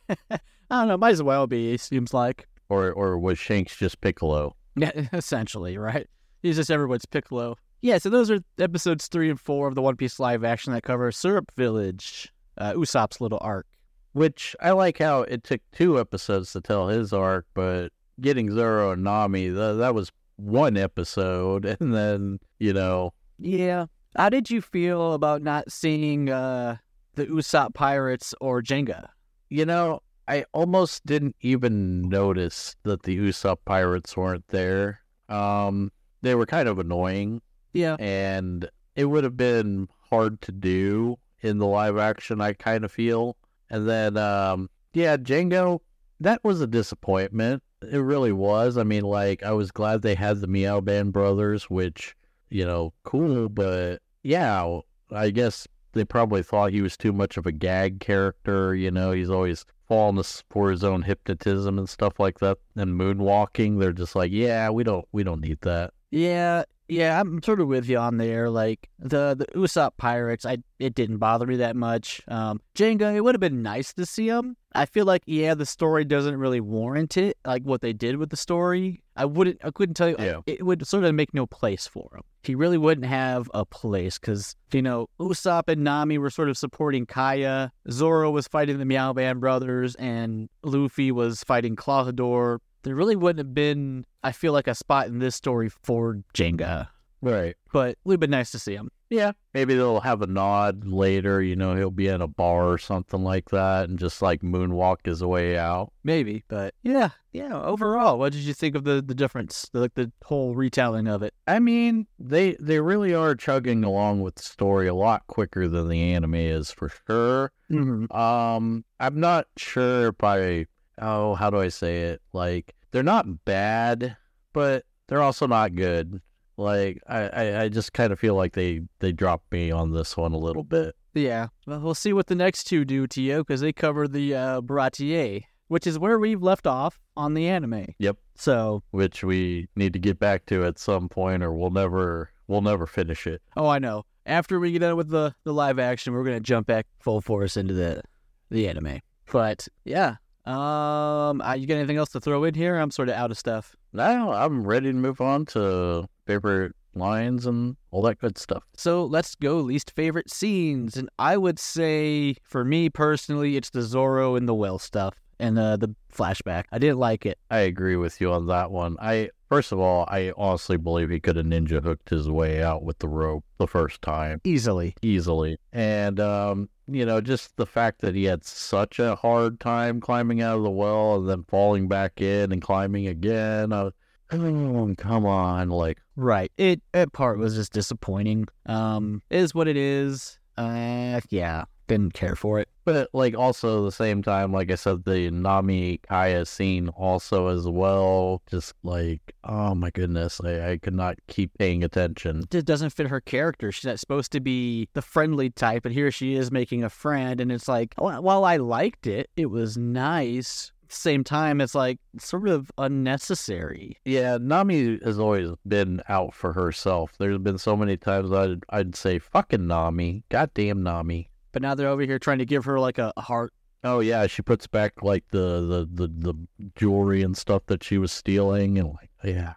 I 0.09 0.39
don't 0.69 0.87
know, 0.87 0.97
might 0.97 1.11
as 1.11 1.23
well 1.23 1.47
be, 1.47 1.77
seems 1.77 2.13
like. 2.13 2.47
Or 2.69 2.91
or 2.91 3.17
was 3.17 3.37
Shanks 3.37 3.75
just 3.75 4.01
Piccolo? 4.01 4.55
Yeah, 4.75 4.91
essentially, 5.13 5.77
right? 5.77 6.07
He's 6.41 6.55
just 6.55 6.71
everyone's 6.71 7.05
Piccolo. 7.05 7.57
Yeah, 7.81 7.97
so 7.97 8.09
those 8.09 8.31
are 8.31 8.39
episodes 8.59 9.07
three 9.07 9.29
and 9.29 9.39
four 9.39 9.67
of 9.67 9.75
the 9.75 9.81
One 9.81 9.97
Piece 9.97 10.19
live 10.19 10.43
action 10.43 10.71
that 10.73 10.83
cover 10.83 11.11
Syrup 11.11 11.51
Village, 11.57 12.31
uh, 12.57 12.73
Usopp's 12.73 13.19
little 13.19 13.39
arc. 13.41 13.67
Which 14.13 14.55
I 14.61 14.71
like 14.71 14.99
how 14.99 15.23
it 15.23 15.43
took 15.43 15.59
two 15.71 15.99
episodes 15.99 16.53
to 16.53 16.61
tell 16.61 16.87
his 16.87 17.11
arc, 17.11 17.45
but 17.53 17.91
getting 18.21 18.51
Zoro 18.53 18.91
and 18.91 19.03
Nami, 19.03 19.45
th- 19.45 19.77
that 19.77 19.93
was 19.93 20.11
one 20.35 20.77
episode, 20.77 21.65
and 21.79 21.93
then 21.93 22.39
you 22.59 22.73
know. 22.73 23.13
Yeah. 23.39 23.87
How 24.15 24.29
did 24.29 24.49
you 24.49 24.61
feel 24.61 25.13
about 25.13 25.41
not 25.41 25.71
seeing 25.71 26.29
uh, 26.29 26.77
the 27.15 27.25
Usopp 27.25 27.73
Pirates 27.73 28.35
or 28.39 28.61
Jango? 28.61 29.07
You 29.49 29.65
know, 29.65 30.01
I 30.27 30.45
almost 30.53 31.03
didn't 31.05 31.35
even 31.41 32.07
notice 32.09 32.75
that 32.83 33.03
the 33.03 33.17
Usopp 33.17 33.57
Pirates 33.65 34.15
weren't 34.15 34.47
there. 34.49 34.99
Um, 35.29 35.91
they 36.21 36.35
were 36.35 36.45
kind 36.45 36.69
of 36.69 36.77
annoying 36.77 37.41
yeah. 37.73 37.95
And 37.99 38.69
it 38.95 39.05
would 39.05 39.23
have 39.23 39.35
been 39.35 39.89
hard 40.09 40.41
to 40.41 40.51
do 40.51 41.17
in 41.41 41.57
the 41.57 41.65
live 41.65 41.97
action, 41.97 42.39
I 42.39 42.53
kind 42.53 42.85
of 42.85 42.91
feel. 42.91 43.35
And 43.69 43.89
then, 43.89 44.15
um, 44.17 44.69
yeah, 44.93 45.17
Jango, 45.17 45.79
that 46.19 46.43
was 46.43 46.61
a 46.61 46.67
disappointment. 46.67 47.61
It 47.91 47.99
really 47.99 48.31
was. 48.31 48.77
I 48.77 48.83
mean, 48.83 49.03
like, 49.03 49.43
I 49.43 49.51
was 49.51 49.71
glad 49.71 50.01
they 50.01 50.15
had 50.15 50.41
the 50.41 50.47
Meow 50.47 50.81
Band 50.81 51.13
brothers, 51.13 51.69
which, 51.69 52.15
you 52.49 52.65
know, 52.65 52.93
cool, 53.03 53.49
but 53.49 54.01
yeah, 54.23 54.79
I 55.11 55.29
guess 55.29 55.67
they 55.93 56.05
probably 56.05 56.43
thought 56.43 56.71
he 56.71 56.81
was 56.81 56.97
too 56.97 57.13
much 57.13 57.37
of 57.37 57.45
a 57.45 57.51
gag 57.51 57.99
character. 57.99 58.75
You 58.75 58.91
know, 58.91 59.11
he's 59.11 59.29
always 59.29 59.65
falling 59.87 60.23
for 60.49 60.71
his 60.71 60.83
own 60.83 61.03
hypnotism 61.03 61.77
and 61.77 61.89
stuff 61.89 62.19
like 62.19 62.39
that. 62.39 62.57
And 62.75 62.99
moonwalking, 62.99 63.79
they're 63.79 63.93
just 63.93 64.15
like, 64.15 64.31
yeah, 64.31 64.69
we 64.69 64.83
don't, 64.83 65.05
we 65.11 65.23
don't 65.23 65.41
need 65.41 65.61
that. 65.61 65.93
Yeah, 66.09 66.63
yeah, 66.87 67.19
I'm 67.19 67.41
sort 67.43 67.61
of 67.61 67.67
with 67.67 67.87
you 67.87 67.97
on 67.97 68.17
there. 68.17 68.49
Like 68.49 68.89
the 68.99 69.35
the 69.35 69.45
Usopp 69.57 69.91
Pirates, 69.97 70.45
I 70.45 70.57
it 70.79 70.95
didn't 70.95 71.17
bother 71.17 71.47
me 71.47 71.57
that 71.57 71.75
much. 71.75 72.21
Um, 72.27 72.59
Jango, 72.75 73.15
it 73.15 73.21
would 73.21 73.35
have 73.35 73.39
been 73.39 73.61
nice 73.61 73.93
to 73.93 74.05
see 74.05 74.27
him. 74.27 74.57
I 74.75 74.85
feel 74.85 75.05
like 75.05 75.23
yeah, 75.25 75.53
the 75.53 75.65
story 75.65 76.03
doesn't 76.03 76.37
really 76.37 76.59
warrant 76.59 77.15
it. 77.17 77.37
Like 77.45 77.63
what 77.63 77.81
they 77.81 77.93
did 77.93 78.17
with 78.17 78.29
the 78.29 78.37
story, 78.37 79.01
I 79.15 79.25
wouldn't, 79.25 79.63
I 79.63 79.71
couldn't 79.71 79.95
tell 79.95 80.09
you. 80.09 80.15
Yeah. 80.19 80.41
It 80.45 80.65
would 80.65 80.85
sort 80.85 81.03
of 81.03 81.15
make 81.15 81.33
no 81.33 81.45
place 81.45 81.87
for 81.87 82.09
him. 82.13 82.23
He 82.43 82.55
really 82.55 82.77
wouldn't 82.77 83.07
have 83.07 83.49
a 83.53 83.65
place 83.65 84.19
because 84.19 84.55
you 84.71 84.81
know 84.81 85.07
Usopp 85.19 85.63
and 85.67 85.83
Nami 85.83 86.17
were 86.17 86.29
sort 86.29 86.49
of 86.49 86.57
supporting 86.57 87.05
Kaya. 87.05 87.71
Zoro 87.89 88.29
was 88.31 88.47
fighting 88.47 88.77
the 88.77 88.85
Meow 88.85 89.13
Band 89.13 89.39
brothers, 89.39 89.95
and 89.95 90.49
Luffy 90.63 91.11
was 91.11 91.43
fighting 91.43 91.75
Klahadore 91.75 92.59
there 92.83 92.95
really 92.95 93.15
wouldn't 93.15 93.39
have 93.39 93.53
been, 93.53 94.05
I 94.23 94.31
feel 94.31 94.53
like, 94.53 94.67
a 94.67 94.75
spot 94.75 95.07
in 95.07 95.19
this 95.19 95.35
story 95.35 95.69
for 95.69 96.19
Jango. 96.33 96.87
Right. 97.21 97.55
But 97.71 97.89
it 97.89 97.97
would 98.03 98.13
have 98.15 98.19
been 98.19 98.31
nice 98.31 98.51
to 98.51 98.59
see 98.59 98.75
him. 98.75 98.89
Yeah. 99.09 99.31
Maybe 99.53 99.75
they'll 99.75 100.01
have 100.01 100.21
a 100.21 100.27
nod 100.27 100.85
later, 100.85 101.41
you 101.41 101.55
know, 101.55 101.75
he'll 101.75 101.91
be 101.91 102.07
in 102.07 102.21
a 102.21 102.27
bar 102.27 102.67
or 102.67 102.77
something 102.77 103.23
like 103.23 103.49
that 103.51 103.87
and 103.87 103.97
just 103.97 104.21
like 104.21 104.41
moonwalk 104.41 105.05
his 105.05 105.23
way 105.23 105.57
out. 105.57 105.93
Maybe. 106.03 106.43
But 106.47 106.73
yeah, 106.81 107.09
yeah, 107.31 107.61
overall, 107.61 108.17
what 108.17 108.33
did 108.33 108.41
you 108.41 108.53
think 108.53 108.75
of 108.75 108.83
the, 108.83 109.01
the 109.01 109.15
difference, 109.15 109.69
the, 109.71 109.81
like 109.81 109.93
the 109.93 110.11
whole 110.25 110.55
retelling 110.55 111.07
of 111.07 111.21
it? 111.23 111.33
I 111.47 111.59
mean, 111.59 112.07
they 112.17 112.57
they 112.59 112.79
really 112.79 113.13
are 113.13 113.35
chugging 113.35 113.83
along 113.83 114.21
with 114.21 114.35
the 114.35 114.43
story 114.43 114.87
a 114.87 114.95
lot 114.95 115.27
quicker 115.27 115.67
than 115.67 115.87
the 115.87 116.01
anime 116.13 116.35
is 116.35 116.71
for 116.71 116.89
sure. 117.07 117.51
Mm-hmm. 117.71 118.11
Um, 118.11 118.83
I'm 118.99 119.19
not 119.19 119.47
sure 119.57 120.07
if 120.07 120.23
I 120.23 120.65
oh, 120.99 121.35
how 121.35 121.49
do 121.49 121.59
I 121.59 121.69
say 121.69 122.03
it? 122.03 122.21
Like 122.33 122.75
they're 122.91 123.03
not 123.03 123.45
bad, 123.45 124.15
but 124.53 124.85
they're 125.07 125.21
also 125.21 125.47
not 125.47 125.75
good. 125.75 126.21
Like 126.57 127.01
I, 127.07 127.19
I, 127.27 127.61
I 127.63 127.69
just 127.69 127.93
kind 127.93 128.13
of 128.13 128.19
feel 128.19 128.35
like 128.35 128.53
they 128.53 128.81
they 128.99 129.11
dropped 129.11 129.51
me 129.51 129.71
on 129.71 129.91
this 129.91 130.15
one 130.15 130.33
a 130.33 130.37
little 130.37 130.63
bit. 130.63 130.95
Yeah, 131.13 131.47
well, 131.67 131.79
we'll 131.79 131.95
see 131.95 132.13
what 132.13 132.27
the 132.27 132.35
next 132.35 132.65
two 132.65 132.85
do 132.85 133.05
to 133.07 133.21
you 133.21 133.39
because 133.39 133.61
they 133.61 133.73
cover 133.73 134.07
the 134.07 134.35
uh, 134.35 134.61
Baratie, 134.61 135.43
which 135.67 135.85
is 135.85 135.99
where 135.99 136.17
we've 136.17 136.41
left 136.41 136.65
off 136.65 136.99
on 137.15 137.33
the 137.33 137.47
anime. 137.47 137.85
Yep. 137.99 138.17
So, 138.35 138.81
which 138.91 139.23
we 139.23 139.67
need 139.75 139.93
to 139.93 139.99
get 139.99 140.19
back 140.19 140.45
to 140.47 140.65
at 140.65 140.79
some 140.79 141.09
point, 141.09 141.43
or 141.43 141.53
we'll 141.53 141.69
never 141.69 142.31
we'll 142.47 142.61
never 142.61 142.85
finish 142.85 143.27
it. 143.27 143.41
Oh, 143.55 143.67
I 143.67 143.79
know. 143.79 144.05
After 144.25 144.59
we 144.59 144.71
get 144.71 144.79
done 144.79 144.95
with 144.95 145.09
the 145.09 145.35
the 145.43 145.53
live 145.53 145.79
action, 145.79 146.13
we're 146.13 146.23
gonna 146.23 146.39
jump 146.39 146.67
back 146.67 146.87
full 146.99 147.21
force 147.21 147.57
into 147.57 147.73
the 147.73 148.01
the 148.49 148.67
anime. 148.67 148.99
But 149.31 149.67
yeah, 149.85 150.15
um, 150.45 151.41
uh, 151.41 151.53
you 151.53 151.67
got 151.67 151.75
anything 151.75 151.97
else 151.97 152.09
to 152.09 152.19
throw 152.19 152.43
in 152.43 152.53
here? 152.53 152.77
I'm 152.77 152.91
sort 152.91 153.09
of 153.09 153.15
out 153.15 153.31
of 153.31 153.37
stuff. 153.37 153.75
No, 153.93 154.31
I'm 154.31 154.65
ready 154.65 154.91
to 154.91 154.97
move 154.97 155.21
on 155.21 155.45
to 155.47 156.07
favorite 156.25 156.73
lines 156.95 157.45
and 157.45 157.75
all 157.91 158.01
that 158.03 158.19
good 158.19 158.37
stuff. 158.37 158.63
So 158.75 159.05
let's 159.05 159.35
go 159.35 159.57
least 159.57 159.91
favorite 159.91 160.29
scenes, 160.29 160.97
and 160.97 161.09
I 161.19 161.37
would 161.37 161.59
say 161.59 162.35
for 162.43 162.63
me 162.63 162.89
personally, 162.89 163.57
it's 163.57 163.69
the 163.69 163.81
Zoro 163.81 164.35
and 164.35 164.47
the 164.47 164.53
well 164.53 164.79
stuff 164.79 165.15
and 165.39 165.57
uh, 165.57 165.77
the 165.77 165.95
flashback. 166.13 166.65
I 166.71 166.77
didn't 166.77 166.99
like 166.99 167.25
it. 167.25 167.37
I 167.49 167.59
agree 167.59 167.95
with 167.95 168.21
you 168.21 168.31
on 168.31 168.47
that 168.47 168.71
one. 168.71 168.97
I 169.01 169.29
first 169.53 169.71
of 169.71 169.79
all, 169.79 170.07
I 170.07 170.33
honestly 170.35 170.77
believe 170.77 171.11
he 171.11 171.19
could 171.19 171.35
have 171.35 171.45
ninja 171.45 171.83
hooked 171.83 172.09
his 172.09 172.27
way 172.27 172.63
out 172.63 172.81
with 172.81 172.97
the 172.97 173.07
rope 173.07 173.45
the 173.59 173.67
first 173.67 174.01
time 174.01 174.41
easily, 174.43 174.95
easily, 175.03 175.59
and 175.71 176.19
um, 176.19 176.69
you 176.87 177.05
know, 177.05 177.21
just 177.21 177.55
the 177.55 177.67
fact 177.67 178.01
that 178.01 178.15
he 178.15 178.23
had 178.23 178.43
such 178.43 178.97
a 178.97 179.13
hard 179.15 179.59
time 179.59 180.01
climbing 180.01 180.41
out 180.41 180.57
of 180.57 180.63
the 180.63 180.71
well 180.71 181.17
and 181.17 181.29
then 181.29 181.43
falling 181.47 181.87
back 181.87 182.19
in 182.19 182.51
and 182.51 182.63
climbing 182.63 183.05
again. 183.05 183.71
I, 183.71 183.91
oh, 184.31 184.95
come 184.97 185.27
on, 185.27 185.69
like 185.69 185.99
right. 186.15 186.51
It 186.57 186.81
that 186.91 187.13
part 187.13 187.37
was 187.37 187.53
just 187.53 187.73
disappointing. 187.73 188.47
Um, 188.65 189.21
is 189.29 189.53
what 189.53 189.67
it 189.67 189.77
is. 189.77 190.39
Uh, 190.57 191.21
yeah, 191.29 191.65
didn't 191.87 192.15
care 192.15 192.35
for 192.35 192.59
it. 192.59 192.69
But 192.85 193.09
like 193.13 193.37
also 193.37 193.79
at 193.79 193.85
the 193.85 193.91
same 193.91 194.21
time, 194.21 194.51
like 194.51 194.71
I 194.71 194.75
said, 194.75 195.05
the 195.05 195.31
Nami 195.31 195.99
Kaya 196.07 196.45
scene 196.45 196.89
also 196.89 197.47
as 197.47 197.67
well. 197.67 198.41
Just 198.49 198.73
like 198.83 199.33
oh 199.43 199.75
my 199.75 199.89
goodness, 199.89 200.39
I, 200.43 200.71
I 200.71 200.77
could 200.77 200.95
not 200.95 201.17
keep 201.27 201.57
paying 201.57 201.83
attention. 201.83 202.43
Just 202.49 202.65
doesn't 202.65 202.91
fit 202.91 203.07
her 203.07 203.21
character. 203.21 203.71
She's 203.71 203.85
not 203.85 203.99
supposed 203.99 204.31
to 204.33 204.39
be 204.39 204.89
the 204.93 205.01
friendly 205.01 205.49
type, 205.49 205.85
and 205.85 205.93
here 205.93 206.11
she 206.11 206.35
is 206.35 206.51
making 206.51 206.83
a 206.83 206.89
friend, 206.89 207.39
and 207.39 207.51
it's 207.51 207.67
like, 207.67 207.93
wh- 207.95 208.21
while 208.21 208.45
I 208.45 208.57
liked 208.57 209.07
it, 209.07 209.29
it 209.35 209.47
was 209.47 209.77
nice. 209.77 210.71
Same 210.89 211.23
time, 211.23 211.59
it's 211.59 211.73
like 211.73 211.97
sort 212.19 212.47
of 212.47 212.69
unnecessary. 212.77 213.97
Yeah, 214.05 214.37
Nami 214.39 214.99
has 215.03 215.17
always 215.17 215.49
been 215.67 216.03
out 216.07 216.35
for 216.35 216.53
herself. 216.53 217.13
There's 217.17 217.39
been 217.39 217.57
so 217.57 217.75
many 217.75 217.97
times 217.97 218.31
I'd 218.31 218.63
I'd 218.69 218.95
say 218.95 219.17
fucking 219.19 219.65
Nami, 219.65 220.23
goddamn 220.29 220.83
Nami. 220.83 221.29
But 221.53 221.61
now 221.61 221.73
they're 221.75 221.87
over 221.87 222.01
here 222.01 222.19
trying 222.19 222.39
to 222.39 222.45
give 222.45 222.65
her 222.65 222.79
like 222.79 222.97
a, 222.97 223.13
a 223.15 223.21
heart. 223.21 223.53
Oh 223.85 223.99
yeah, 224.01 224.27
she 224.27 224.41
puts 224.41 224.67
back 224.67 225.01
like 225.03 225.23
the, 225.31 225.87
the 225.89 226.07
the 226.07 226.07
the 226.33 226.69
jewelry 226.75 227.21
and 227.21 227.37
stuff 227.37 227.63
that 227.67 227.83
she 227.83 227.97
was 227.97 228.11
stealing, 228.11 228.77
and 228.77 228.89
like 228.89 229.09
yeah, 229.23 229.53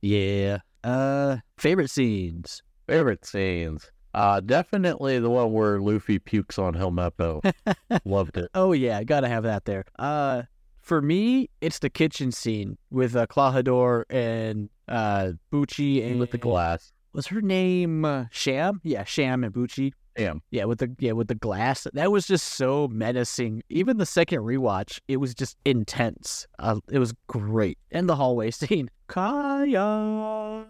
Yeah. 0.00 0.58
Uh, 0.82 1.38
favorite 1.58 1.90
scenes. 1.90 2.62
favorite 2.86 3.24
scenes. 3.24 3.90
Uh, 4.14 4.40
definitely 4.40 5.18
the 5.18 5.28
one 5.28 5.52
where 5.52 5.78
Luffy 5.80 6.18
pukes 6.18 6.58
on 6.58 6.72
Helmeppo. 6.74 7.42
Loved 8.04 8.38
it. 8.38 8.48
Oh 8.54 8.72
yeah, 8.72 9.02
gotta 9.04 9.28
have 9.28 9.42
that 9.42 9.64
there. 9.66 9.84
Uh, 9.98 10.42
for 10.80 11.02
me, 11.02 11.50
it's 11.60 11.80
the 11.80 11.90
kitchen 11.90 12.30
scene 12.32 12.78
with 12.90 13.14
uh, 13.16 13.26
Klahadore 13.26 14.04
and 14.08 14.70
uh 14.88 15.32
Buchi 15.52 16.06
and 16.08 16.18
with 16.20 16.30
the 16.30 16.38
glass. 16.38 16.92
Was 17.12 17.26
her 17.26 17.40
name 17.42 18.04
uh, 18.04 18.26
Sham? 18.30 18.80
Yeah, 18.84 19.02
Sham 19.04 19.42
and 19.42 19.52
Buchi. 19.52 19.92
Damn. 20.16 20.40
Yeah, 20.50 20.64
with 20.64 20.78
the 20.78 20.94
yeah 20.98 21.12
with 21.12 21.28
the 21.28 21.34
glass. 21.34 21.86
That 21.92 22.10
was 22.10 22.26
just 22.26 22.54
so 22.54 22.88
menacing. 22.88 23.62
Even 23.68 23.98
the 23.98 24.06
second 24.06 24.40
rewatch, 24.40 24.98
it 25.08 25.18
was 25.18 25.34
just 25.34 25.56
intense. 25.66 26.46
Uh, 26.58 26.80
it 26.90 26.98
was 26.98 27.12
great. 27.26 27.78
And 27.90 28.08
the 28.08 28.16
hallway 28.16 28.50
scene. 28.52 28.90
Kaya, 29.08 30.66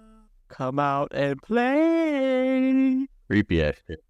come 0.48 0.78
out 0.78 1.12
and 1.14 1.40
play. 1.42 3.06
Creepy 3.28 3.62
ass 3.62 3.74
shit. 3.86 4.02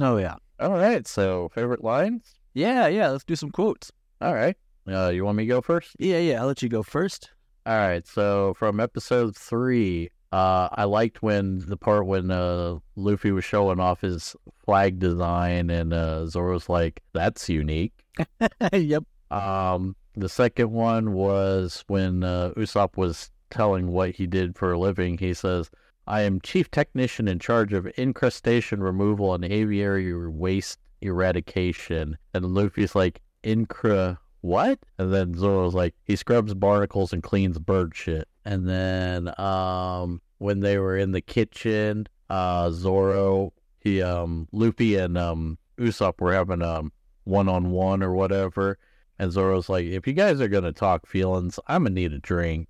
Oh 0.00 0.16
yeah, 0.16 0.34
All 0.60 0.72
right, 0.72 1.06
so 1.06 1.48
favorite 1.54 1.84
lines. 1.84 2.34
yeah, 2.54 2.86
yeah. 2.88 3.10
Let's 3.10 3.24
do 3.24 3.36
some 3.36 3.50
quotes. 3.50 3.92
All 4.20 4.34
right. 4.34 4.56
Uh, 4.88 5.08
you 5.08 5.24
want 5.24 5.36
me 5.36 5.44
to 5.44 5.48
go 5.48 5.60
first? 5.60 5.96
Yeah, 5.98 6.18
yeah. 6.18 6.40
I'll 6.40 6.46
let 6.46 6.62
you 6.62 6.68
go 6.68 6.82
first. 6.82 7.30
All 7.66 7.76
right, 7.76 8.06
so 8.06 8.54
from 8.58 8.80
episode 8.80 9.34
three, 9.36 10.10
uh, 10.34 10.68
I 10.72 10.82
liked 10.82 11.22
when 11.22 11.60
the 11.60 11.76
part 11.76 12.06
when 12.06 12.32
uh, 12.32 12.78
Luffy 12.96 13.30
was 13.30 13.44
showing 13.44 13.78
off 13.78 14.00
his 14.00 14.34
flag 14.64 14.98
design, 14.98 15.70
and 15.70 15.94
uh, 15.94 16.26
Zoro's 16.26 16.68
like, 16.68 17.00
"That's 17.12 17.48
unique." 17.48 17.92
yep. 18.72 19.04
Um, 19.30 19.94
the 20.16 20.28
second 20.28 20.72
one 20.72 21.12
was 21.12 21.84
when 21.86 22.24
uh, 22.24 22.50
Usopp 22.56 22.96
was 22.96 23.30
telling 23.50 23.92
what 23.92 24.10
he 24.10 24.26
did 24.26 24.58
for 24.58 24.72
a 24.72 24.78
living. 24.78 25.18
He 25.18 25.34
says, 25.34 25.70
"I 26.08 26.22
am 26.22 26.40
chief 26.40 26.68
technician 26.68 27.28
in 27.28 27.38
charge 27.38 27.72
of 27.72 27.86
incrustation 27.86 28.82
removal 28.82 29.34
and 29.34 29.44
aviary 29.44 30.28
waste 30.28 30.80
eradication," 31.00 32.18
and 32.34 32.44
Luffy's 32.44 32.96
like, 32.96 33.20
"Incra." 33.44 34.18
What? 34.40 34.80
And 34.98 35.14
then 35.14 35.34
Zoro's 35.34 35.74
like, 35.74 35.94
he 36.04 36.16
scrubs 36.16 36.52
barnacles 36.52 37.14
and 37.14 37.22
cleans 37.22 37.58
bird 37.58 37.94
shit. 37.94 38.28
And 38.44 38.68
then 38.68 39.32
um 39.40 40.20
when 40.38 40.60
they 40.60 40.78
were 40.78 40.96
in 40.96 41.12
the 41.12 41.20
kitchen, 41.20 42.06
uh 42.30 42.70
Zoro, 42.70 43.52
he 43.80 44.02
um 44.02 44.48
Luffy 44.52 44.96
and 44.96 45.16
um 45.18 45.58
Usopp 45.78 46.20
were 46.20 46.32
having 46.34 46.62
um 46.62 46.92
one 47.24 47.48
on 47.48 47.70
one 47.70 48.02
or 48.02 48.12
whatever. 48.14 48.78
And 49.18 49.30
Zoro's 49.32 49.68
like, 49.68 49.86
if 49.86 50.06
you 50.06 50.12
guys 50.12 50.40
are 50.40 50.48
gonna 50.48 50.72
talk 50.72 51.06
feelings, 51.06 51.58
I'm 51.66 51.84
gonna 51.84 51.94
need 51.94 52.12
a 52.12 52.18
drink. 52.18 52.68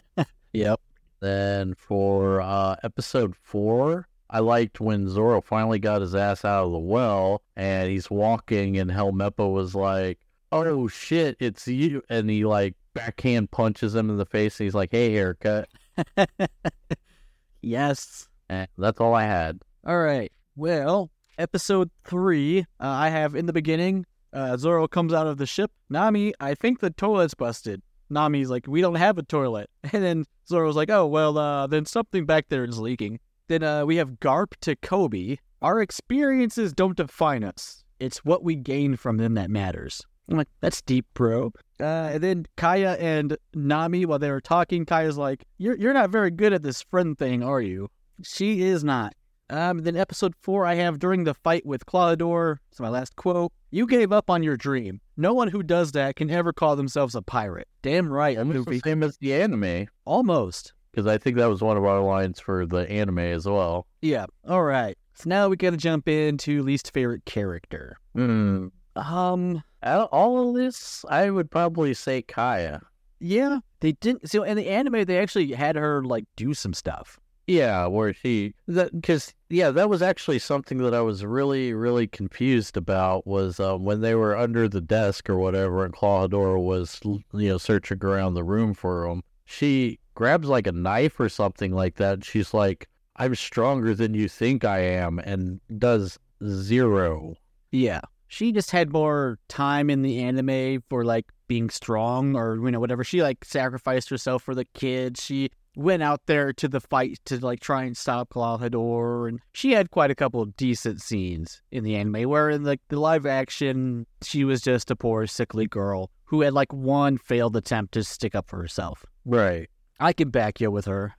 Yep. 0.54 0.80
Then 1.20 1.76
for 1.76 2.40
uh 2.42 2.78
episode 2.84 3.36
four, 3.36 4.08
I 4.30 4.40
liked 4.40 4.80
when 4.80 5.10
Zoro 5.10 5.42
finally 5.42 5.80
got 5.80 6.02
his 6.02 6.16
ass 6.16 6.46
out 6.46 6.66
of 6.66 6.72
the 6.72 6.80
well 6.80 7.42
and 7.58 7.90
he's 7.90 8.10
walking 8.10 8.78
and 8.78 8.90
Helmeppo 8.90 9.52
was 9.52 9.76
like, 9.76 10.20
Oh 10.54 10.88
shit, 10.88 11.36
it's 11.42 11.68
you 11.68 12.02
and 12.10 12.30
he 12.30 12.46
like 12.46 12.76
backhand 12.96 13.52
punches 13.52 13.94
him 13.94 14.10
in 14.10 14.18
the 14.18 14.26
face 14.26 14.60
and 14.60 14.66
he's 14.66 14.74
like, 14.74 14.90
Hey 14.92 15.14
haircut. 15.14 15.70
yes. 17.62 18.28
And 18.50 18.68
that's 18.80 19.00
all 19.00 19.14
I 19.14 19.24
had. 19.24 19.60
All 19.86 20.00
right. 20.00 20.32
Well, 20.56 21.12
episode 21.38 21.92
three, 22.04 22.62
uh, 22.62 22.88
I 22.88 23.10
have 23.10 23.36
in 23.36 23.46
the 23.46 23.54
beginning, 23.54 24.06
uh, 24.34 24.58
Zoro 24.58 24.88
comes 24.88 25.14
out 25.14 25.28
of 25.28 25.38
the 25.38 25.46
ship. 25.46 25.72
Nami, 25.90 26.34
I 26.40 26.56
think 26.56 26.80
the 26.80 26.90
toilet's 26.90 27.36
busted. 27.36 27.82
Nami's 28.10 28.50
like, 28.50 28.66
we 28.68 28.82
don't 28.82 28.96
have 28.96 29.18
a 29.18 29.24
toilet. 29.24 29.70
And 29.94 30.04
then 30.04 30.26
Zoro's 30.48 30.76
like, 30.76 30.90
oh, 30.90 31.06
well, 31.06 31.38
uh, 31.38 31.68
then 31.68 31.86
something 31.86 32.26
back 32.26 32.48
there 32.50 32.66
is 32.66 32.80
leaking. 32.80 33.20
Then 33.48 33.64
uh, 33.64 33.86
we 33.86 33.98
have 33.98 34.20
Garp 34.20 34.54
to 34.62 34.76
Koby. 34.76 35.38
Our 35.62 35.82
experiences 35.82 36.74
don't 36.74 36.98
define 36.98 37.44
us. 37.44 37.84
It's 38.00 38.26
what 38.26 38.44
we 38.44 38.56
gain 38.56 38.96
from 38.96 39.18
them 39.18 39.36
that 39.36 39.50
matters. 39.50 40.02
I'm 40.30 40.38
like, 40.38 40.48
that's 40.62 40.82
deep, 40.82 41.06
bro. 41.14 41.52
Uh, 41.80 41.84
and 42.14 42.24
then 42.24 42.46
Kaya 42.58 42.94
and 43.00 43.38
Nami, 43.54 44.06
while 44.06 44.20
they 44.20 44.32
were 44.32 44.42
talking, 44.42 44.86
Kaya's 44.86 45.18
like, 45.18 45.44
you're, 45.58 45.76
you're 45.78 45.94
not 45.94 46.10
very 46.10 46.32
good 46.32 46.54
at 46.54 46.64
this 46.64 46.82
friend 46.82 47.18
thing, 47.18 47.44
are 47.44 47.62
you? 47.62 47.90
She 48.24 48.62
is 48.64 48.84
not. 48.84 49.14
Um, 49.50 49.80
then 49.84 49.96
episode 49.96 50.34
four, 50.42 50.66
I 50.66 50.74
have 50.76 50.98
during 50.98 51.24
the 51.26 51.36
fight 51.36 51.66
with 51.66 51.86
Klahadore. 51.86 52.58
It's 52.72 52.80
my 52.80 52.90
last 52.90 53.16
quote. 53.16 53.52
You 53.70 53.86
gave 53.86 54.12
up 54.12 54.30
on 54.30 54.42
your 54.42 54.58
dream. 54.58 55.02
No 55.18 55.34
one 55.36 55.50
who 55.50 55.62
does 55.62 55.92
that 55.92 56.16
can 56.16 56.32
ever 56.32 56.52
call 56.54 56.76
themselves 56.76 57.14
a 57.14 57.22
pirate. 57.22 57.68
Damn 57.84 58.12
right, 58.12 58.38
Almost 58.38 58.66
the 58.66 58.72
Luffy. 58.72 58.80
same 58.80 59.04
as 59.04 59.18
the 59.18 59.34
anime. 59.36 59.88
Almost. 60.06 60.74
Because 60.92 61.06
I 61.06 61.18
think 61.18 61.36
that 61.38 61.46
was 61.48 61.62
one 61.62 61.78
of 61.78 61.84
our 61.84 62.02
lines 62.02 62.40
for 62.40 62.66
the 62.66 62.90
anime 62.90 63.20
as 63.20 63.46
well. 63.46 63.86
Yeah. 64.02 64.26
All 64.48 64.64
right. 64.64 64.98
So 65.14 65.30
now 65.30 65.50
we 65.50 65.58
gotta 65.58 65.78
jump 65.78 66.08
into 66.08 66.64
least 66.64 66.92
favorite 66.94 67.26
character. 67.26 67.98
Hmm. 68.16 68.68
Um. 68.96 69.64
Out 69.84 70.02
of 70.02 70.10
all 70.12 70.50
of 70.50 70.56
this, 70.56 71.06
I 71.10 71.30
would 71.30 71.52
probably 71.52 71.94
say 71.94 72.24
Kaya. 72.24 72.82
Yeah. 73.20 73.60
They 73.82 73.92
didn't. 73.92 74.28
So 74.30 74.42
in 74.42 74.58
the 74.58 74.68
anime, 74.68 75.06
they 75.06 75.20
actually 75.20 75.52
had 75.52 75.76
her 75.76 76.04
like 76.04 76.26
do 76.36 76.56
some 76.56 76.74
stuff. 76.74 77.20
Yeah, 77.48 77.86
where 77.86 78.12
she 78.14 78.56
that 78.68 79.00
because 79.00 79.32
yeah, 79.50 79.70
that 79.70 79.88
was 79.88 80.02
actually 80.02 80.40
something 80.40 80.80
that 80.80 80.96
I 80.96 81.02
was 81.02 81.24
really 81.24 81.74
really 81.74 82.08
confused 82.08 82.76
about 82.76 83.28
was 83.28 83.60
um, 83.60 83.86
when 83.86 84.02
they 84.02 84.16
were 84.16 84.36
under 84.36 84.68
the 84.68 84.82
desk 84.82 85.30
or 85.30 85.38
whatever, 85.38 85.86
and 85.86 85.94
Klahadore 85.94 86.60
was 86.60 87.00
you 87.04 87.22
know 87.32 87.60
searching 87.60 88.04
around 88.04 88.34
the 88.34 88.44
room 88.44 88.74
for 88.74 89.06
him. 89.06 89.22
She 89.46 90.00
grabs 90.16 90.48
like 90.48 90.66
a 90.66 90.72
knife 90.72 91.20
or 91.20 91.30
something 91.30 91.72
like 91.72 91.98
that. 91.98 92.14
And 92.14 92.26
she's 92.26 92.56
like, 92.56 92.90
"I'm 93.18 93.36
stronger 93.36 93.94
than 93.94 94.16
you 94.16 94.28
think 94.28 94.66
I 94.66 94.80
am," 94.80 95.20
and 95.20 95.62
does 95.78 96.18
zero. 96.44 97.36
Yeah. 97.72 98.02
She 98.28 98.52
just 98.52 98.72
had 98.72 98.92
more 98.92 99.40
time 99.48 99.90
in 99.90 100.02
the 100.02 100.20
anime 100.20 100.84
for 100.90 101.06
like 101.06 101.26
being 101.48 101.70
strong 101.70 102.36
or 102.36 102.56
you 102.56 102.72
know 102.72 102.80
whatever. 102.80 103.04
She 103.04 103.22
like 103.22 103.46
sacrificed 103.46 104.10
herself 104.10 104.44
for 104.44 104.56
the 104.56 104.66
kids. 104.66 105.24
She 105.24 105.50
went 105.76 106.02
out 106.02 106.22
there 106.26 106.54
to 106.54 106.68
the 106.68 106.80
fight 106.80 107.20
to 107.26 107.38
like 107.46 107.60
try 107.60 107.84
and 107.84 107.98
stop 107.98 108.30
Klahadore 108.30 109.28
and 109.28 109.40
she 109.54 109.74
had 109.74 109.92
quite 109.92 110.10
a 110.10 110.16
couple 110.16 110.42
of 110.42 110.56
decent 110.56 111.02
scenes 111.02 111.62
in 111.72 111.84
the 111.84 111.96
anime 111.96 112.30
where 112.30 112.50
in 112.50 112.64
like 112.64 112.80
the 112.88 113.00
live 113.00 113.26
action 113.26 114.08
she 114.24 114.46
was 114.46 114.62
just 114.62 114.90
a 114.90 114.96
poor 114.96 115.28
sickly 115.28 115.68
girl 115.68 116.10
who 116.24 116.42
had 116.42 116.54
like 116.54 116.72
one 116.72 117.18
failed 117.18 117.56
attempt 117.56 117.94
to 117.94 118.04
stick 118.04 118.36
up 118.36 118.48
for 118.48 118.58
herself. 118.58 119.06
Right. 119.26 119.70
I 120.00 120.14
can 120.14 120.30
back 120.30 120.60
you 120.60 120.72
with 120.72 120.86
her. 120.86 121.14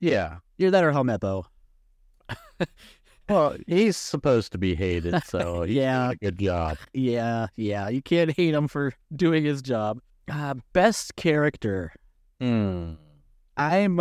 Yeah. 0.00 0.38
You're 0.58 0.70
that 0.72 0.84
or 0.84 0.92
Helmeppo. 0.92 1.44
Well, 3.32 3.56
he's 3.66 3.96
supposed 3.96 4.52
to 4.52 4.58
be 4.58 4.74
hated, 4.74 5.22
so 5.24 5.62
Yeah. 5.62 6.10
did 6.10 6.20
good 6.20 6.38
job. 6.38 6.76
Yeah, 6.92 7.46
yeah. 7.56 7.88
You 7.88 8.02
can't 8.02 8.30
hate 8.30 8.54
him 8.54 8.68
for 8.68 8.92
doing 9.16 9.44
his 9.44 9.62
job. 9.62 10.00
Uh, 10.30 10.54
best 10.72 11.16
character. 11.16 11.92
Hmm. 12.40 12.92
I'm 13.56 13.96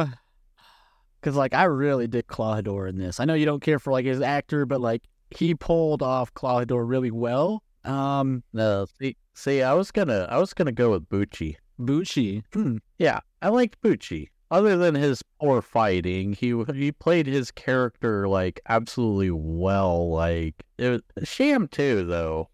because 1.20 1.36
like 1.36 1.54
I 1.54 1.64
really 1.66 2.08
dig 2.08 2.28
Klahadore 2.28 2.90
in 2.90 2.98
this. 2.98 3.20
I 3.20 3.26
know 3.26 3.34
you 3.34 3.46
don't 3.46 3.62
care 3.62 3.80
for 3.80 3.92
like 3.92 4.06
his 4.06 4.22
actor, 4.22 4.66
but 4.66 4.82
like 4.82 5.04
he 5.30 5.56
pulled 5.56 6.02
off 6.02 6.34
Klahadore 6.34 6.88
really 6.88 7.12
well. 7.12 7.64
Um, 7.86 8.44
No, 8.54 8.86
see, 9.00 9.16
see, 9.34 9.62
I 9.64 9.74
was 9.74 9.92
gonna, 9.92 10.28
I 10.30 10.38
was 10.40 10.54
gonna 10.54 10.72
go 10.72 10.92
with 10.92 11.08
Buchi. 11.10 11.56
Buchi. 11.80 12.44
Hmm. 12.54 12.78
Yeah, 13.00 13.20
I 13.42 13.50
liked 13.50 13.82
Buchi. 13.82 14.28
Other 14.52 14.76
than 14.78 14.96
his 14.96 15.24
poor 15.40 15.62
fighting, 15.62 16.34
he 16.34 16.54
he 16.76 16.92
played 16.92 17.26
his 17.26 17.50
character 17.52 18.28
like 18.28 18.60
absolutely 18.68 19.32
well. 19.32 20.10
Like 20.12 20.56
it 20.78 21.02
was 21.16 21.28
Sham 21.28 21.68
too, 21.70 22.06
though. 22.06 22.50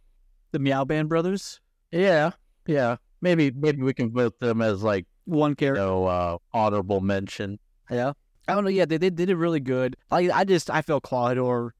The 0.52 0.60
Meowban 0.60 1.08
brothers. 1.08 1.60
Yeah, 1.92 2.32
yeah. 2.68 2.98
Maybe 3.22 3.52
maybe 3.52 3.82
we 3.82 3.94
can 3.96 4.12
put 4.12 4.40
them 4.40 4.62
as 4.62 4.84
like 4.84 5.08
One 5.26 5.56
character. 5.56 5.82
know 5.82 6.06
uh, 6.06 6.38
honorable 6.54 7.02
mention. 7.02 7.58
Yeah. 7.90 8.14
I 8.48 8.54
don't 8.54 8.64
know. 8.64 8.70
Yeah, 8.70 8.86
they, 8.86 8.98
they 8.98 9.10
did 9.10 9.30
it 9.30 9.36
really 9.36 9.60
good. 9.60 9.98
Like 10.12 10.30
I 10.30 10.44
just 10.46 10.70
I 10.70 10.82
felt 10.84 11.04
Klahadore 11.04 11.72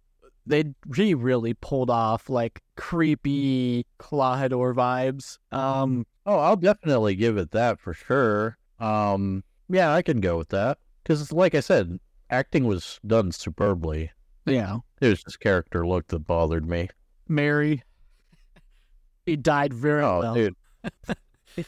they 0.48 0.64
really 0.88 1.14
really 1.14 1.54
pulled 1.54 1.90
off 1.90 2.30
like 2.30 2.62
creepy 2.76 3.86
Klahadore 4.00 4.74
vibes. 4.74 5.38
Um, 5.56 6.06
Oh, 6.26 6.40
I'll 6.40 6.56
definitely 6.58 7.16
give 7.16 7.38
it 7.38 7.52
that 7.52 7.80
for 7.80 7.94
sure. 7.94 8.58
Um, 8.80 9.44
yeah, 9.70 9.94
I 9.94 10.02
can 10.02 10.20
go 10.22 10.38
with 10.38 10.50
that 10.50 10.78
because, 11.04 11.32
like 11.32 11.56
I 11.56 11.60
said, 11.60 12.00
acting 12.30 12.66
was 12.66 13.00
done 13.06 13.32
superbly. 13.32 14.12
yeah, 14.46 14.78
It 15.02 15.08
was 15.10 15.24
just 15.24 15.40
character 15.40 15.86
look 15.88 16.08
that 16.08 16.20
bothered 16.20 16.68
me. 16.68 16.90
Merry. 17.28 17.84
He 19.26 19.36
died 19.36 19.74
very 19.74 20.04
Oh, 20.04 20.20
well. 20.20 20.34
dude. 20.34 20.56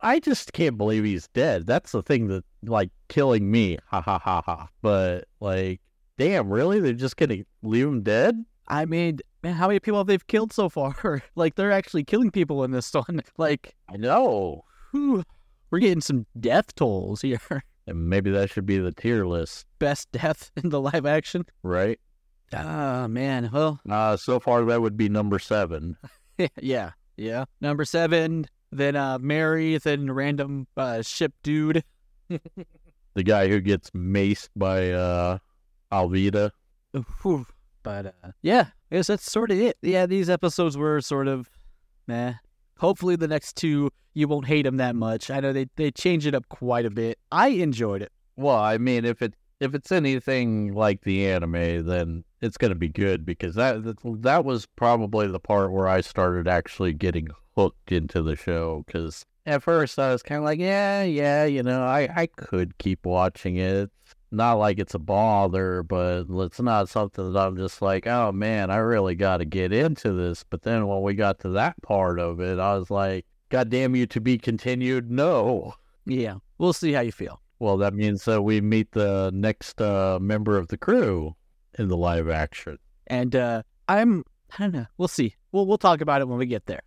I 0.00 0.18
just 0.20 0.52
can't 0.52 0.76
believe 0.76 1.04
he's 1.04 1.28
dead. 1.28 1.66
That's 1.66 1.92
the 1.92 2.02
thing 2.02 2.28
that 2.28 2.44
like 2.62 2.90
killing 3.08 3.50
me. 3.50 3.78
Ha 3.86 4.00
ha 4.00 4.18
ha 4.18 4.42
ha. 4.44 4.68
But 4.82 5.24
like, 5.40 5.80
damn, 6.18 6.50
really? 6.52 6.80
They're 6.80 6.92
just 6.92 7.16
gonna 7.16 7.38
leave 7.62 7.86
him 7.86 8.02
dead? 8.02 8.44
I 8.68 8.84
mean, 8.84 9.20
man, 9.42 9.54
how 9.54 9.68
many 9.68 9.80
people 9.80 9.98
have 9.98 10.06
they 10.08 10.18
killed 10.18 10.52
so 10.52 10.68
far? 10.68 11.22
like 11.34 11.54
they're 11.54 11.72
actually 11.72 12.04
killing 12.04 12.30
people 12.30 12.62
in 12.64 12.72
this 12.72 12.92
one. 12.92 13.22
Like, 13.38 13.74
I 13.88 13.96
know. 13.96 14.64
whew, 14.90 15.24
we're 15.70 15.78
getting 15.80 16.00
some 16.00 16.26
death 16.38 16.74
tolls 16.74 17.22
here. 17.22 17.40
And 17.88 18.10
maybe 18.10 18.32
that 18.32 18.50
should 18.50 18.66
be 18.66 18.78
the 18.78 18.90
tier 18.90 19.24
list, 19.26 19.64
Best 19.78 20.10
death 20.10 20.50
in 20.62 20.70
the 20.70 20.80
live 20.80 21.06
action. 21.06 21.44
right? 21.62 22.00
Ah, 22.52 23.06
man. 23.08 23.48
Well, 23.52 23.78
Uh, 23.88 24.16
so 24.16 24.40
far 24.40 24.64
that 24.64 24.80
would 24.82 24.96
be 24.96 25.08
number 25.08 25.38
seven. 25.38 25.96
yeah, 26.60 26.90
yeah. 27.16 27.44
Number 27.60 27.84
seven, 27.84 28.46
then 28.72 28.96
uh, 28.96 29.18
Merry, 29.20 29.78
then 29.78 30.10
random 30.10 30.66
uh, 30.76 31.02
ship 31.02 31.32
dude. 31.44 31.84
The 32.28 33.22
guy 33.22 33.46
who 33.48 33.60
gets 33.60 33.90
maced 33.90 34.48
by 34.56 34.90
uh 34.90 35.38
Alvida. 35.92 36.50
Whew. 37.22 37.46
But 37.84 38.06
uh, 38.06 38.32
yeah, 38.42 38.66
I 38.90 38.96
guess 38.96 39.06
that's 39.06 39.30
sort 39.30 39.52
of 39.52 39.58
it. 39.60 39.76
Yeah, 39.80 40.06
these 40.06 40.28
episodes 40.28 40.76
were 40.76 41.00
sort 41.00 41.28
of 41.28 41.48
meh. 42.08 42.34
Hopefully, 42.78 43.16
the 43.16 43.28
next 43.28 43.56
two 43.56 43.90
you 44.14 44.26
won't 44.26 44.46
hate 44.46 44.62
them 44.62 44.78
that 44.78 44.96
much. 44.96 45.30
I 45.30 45.40
know 45.40 45.52
they 45.52 45.66
they 45.76 45.90
change 45.90 46.26
it 46.26 46.34
up 46.34 46.48
quite 46.48 46.86
a 46.86 46.90
bit. 46.90 47.18
I 47.30 47.48
enjoyed 47.48 48.02
it. 48.02 48.12
Well, 48.36 48.56
I 48.56 48.78
mean, 48.78 49.04
if 49.04 49.20
it 49.20 49.34
if 49.60 49.74
it's 49.74 49.92
anything 49.92 50.72
like 50.72 51.02
the 51.02 51.26
anime, 51.26 51.86
then 51.86 52.24
it's 52.40 52.56
gonna 52.56 52.74
be 52.74 52.88
good 52.88 53.26
because 53.26 53.54
that 53.54 53.84
that, 53.84 53.98
that 54.22 54.44
was 54.44 54.66
probably 54.76 55.26
the 55.26 55.40
part 55.40 55.70
where 55.72 55.86
I 55.86 56.00
started 56.00 56.48
actually 56.48 56.94
getting 56.94 57.28
hooked 57.56 57.92
into 57.92 58.22
the 58.22 58.36
show. 58.36 58.84
Because 58.86 59.24
at 59.44 59.62
first 59.62 59.98
I 59.98 60.12
was 60.12 60.22
kind 60.22 60.38
of 60.38 60.44
like, 60.44 60.58
yeah, 60.58 61.02
yeah, 61.02 61.44
you 61.44 61.62
know, 61.62 61.82
I 61.82 62.08
I 62.14 62.26
could 62.26 62.78
keep 62.78 63.04
watching 63.04 63.56
it. 63.56 63.90
Not 64.30 64.54
like 64.54 64.78
it's 64.78 64.94
a 64.94 64.98
bother, 64.98 65.82
but 65.82 66.26
it's 66.28 66.60
not 66.60 66.88
something 66.88 67.32
that 67.32 67.38
I'm 67.38 67.56
just 67.56 67.80
like, 67.80 68.06
oh 68.06 68.32
man, 68.32 68.70
I 68.70 68.76
really 68.76 69.14
got 69.14 69.38
to 69.38 69.44
get 69.44 69.72
into 69.72 70.12
this. 70.12 70.44
But 70.48 70.62
then 70.62 70.86
when 70.86 71.02
we 71.02 71.14
got 71.14 71.38
to 71.40 71.48
that 71.50 71.80
part 71.82 72.18
of 72.18 72.40
it, 72.40 72.58
I 72.58 72.76
was 72.76 72.90
like, 72.90 73.24
God 73.48 73.70
damn 73.70 73.94
you 73.94 74.06
to 74.06 74.20
be 74.20 74.38
continued. 74.38 75.10
No. 75.10 75.74
Yeah, 76.06 76.36
we'll 76.58 76.72
see 76.72 76.92
how 76.92 77.00
you 77.00 77.12
feel. 77.12 77.40
Well, 77.58 77.76
that 77.78 77.94
means 77.94 78.24
that 78.24 78.42
we 78.42 78.60
meet 78.60 78.92
the 78.92 79.30
next 79.32 79.80
uh, 79.80 80.18
member 80.20 80.58
of 80.58 80.68
the 80.68 80.76
crew 80.76 81.34
in 81.78 81.88
the 81.88 81.96
live 81.96 82.28
action. 82.28 82.78
And 83.06 83.34
uh, 83.34 83.62
I'm 83.88 84.24
I 84.58 84.64
don't 84.64 84.72
know. 84.72 84.86
We'll 84.98 85.08
see. 85.08 85.34
We'll 85.52 85.66
we'll 85.66 85.78
talk 85.78 86.00
about 86.00 86.20
it 86.20 86.28
when 86.28 86.38
we 86.38 86.46
get 86.46 86.66
there. 86.66 86.82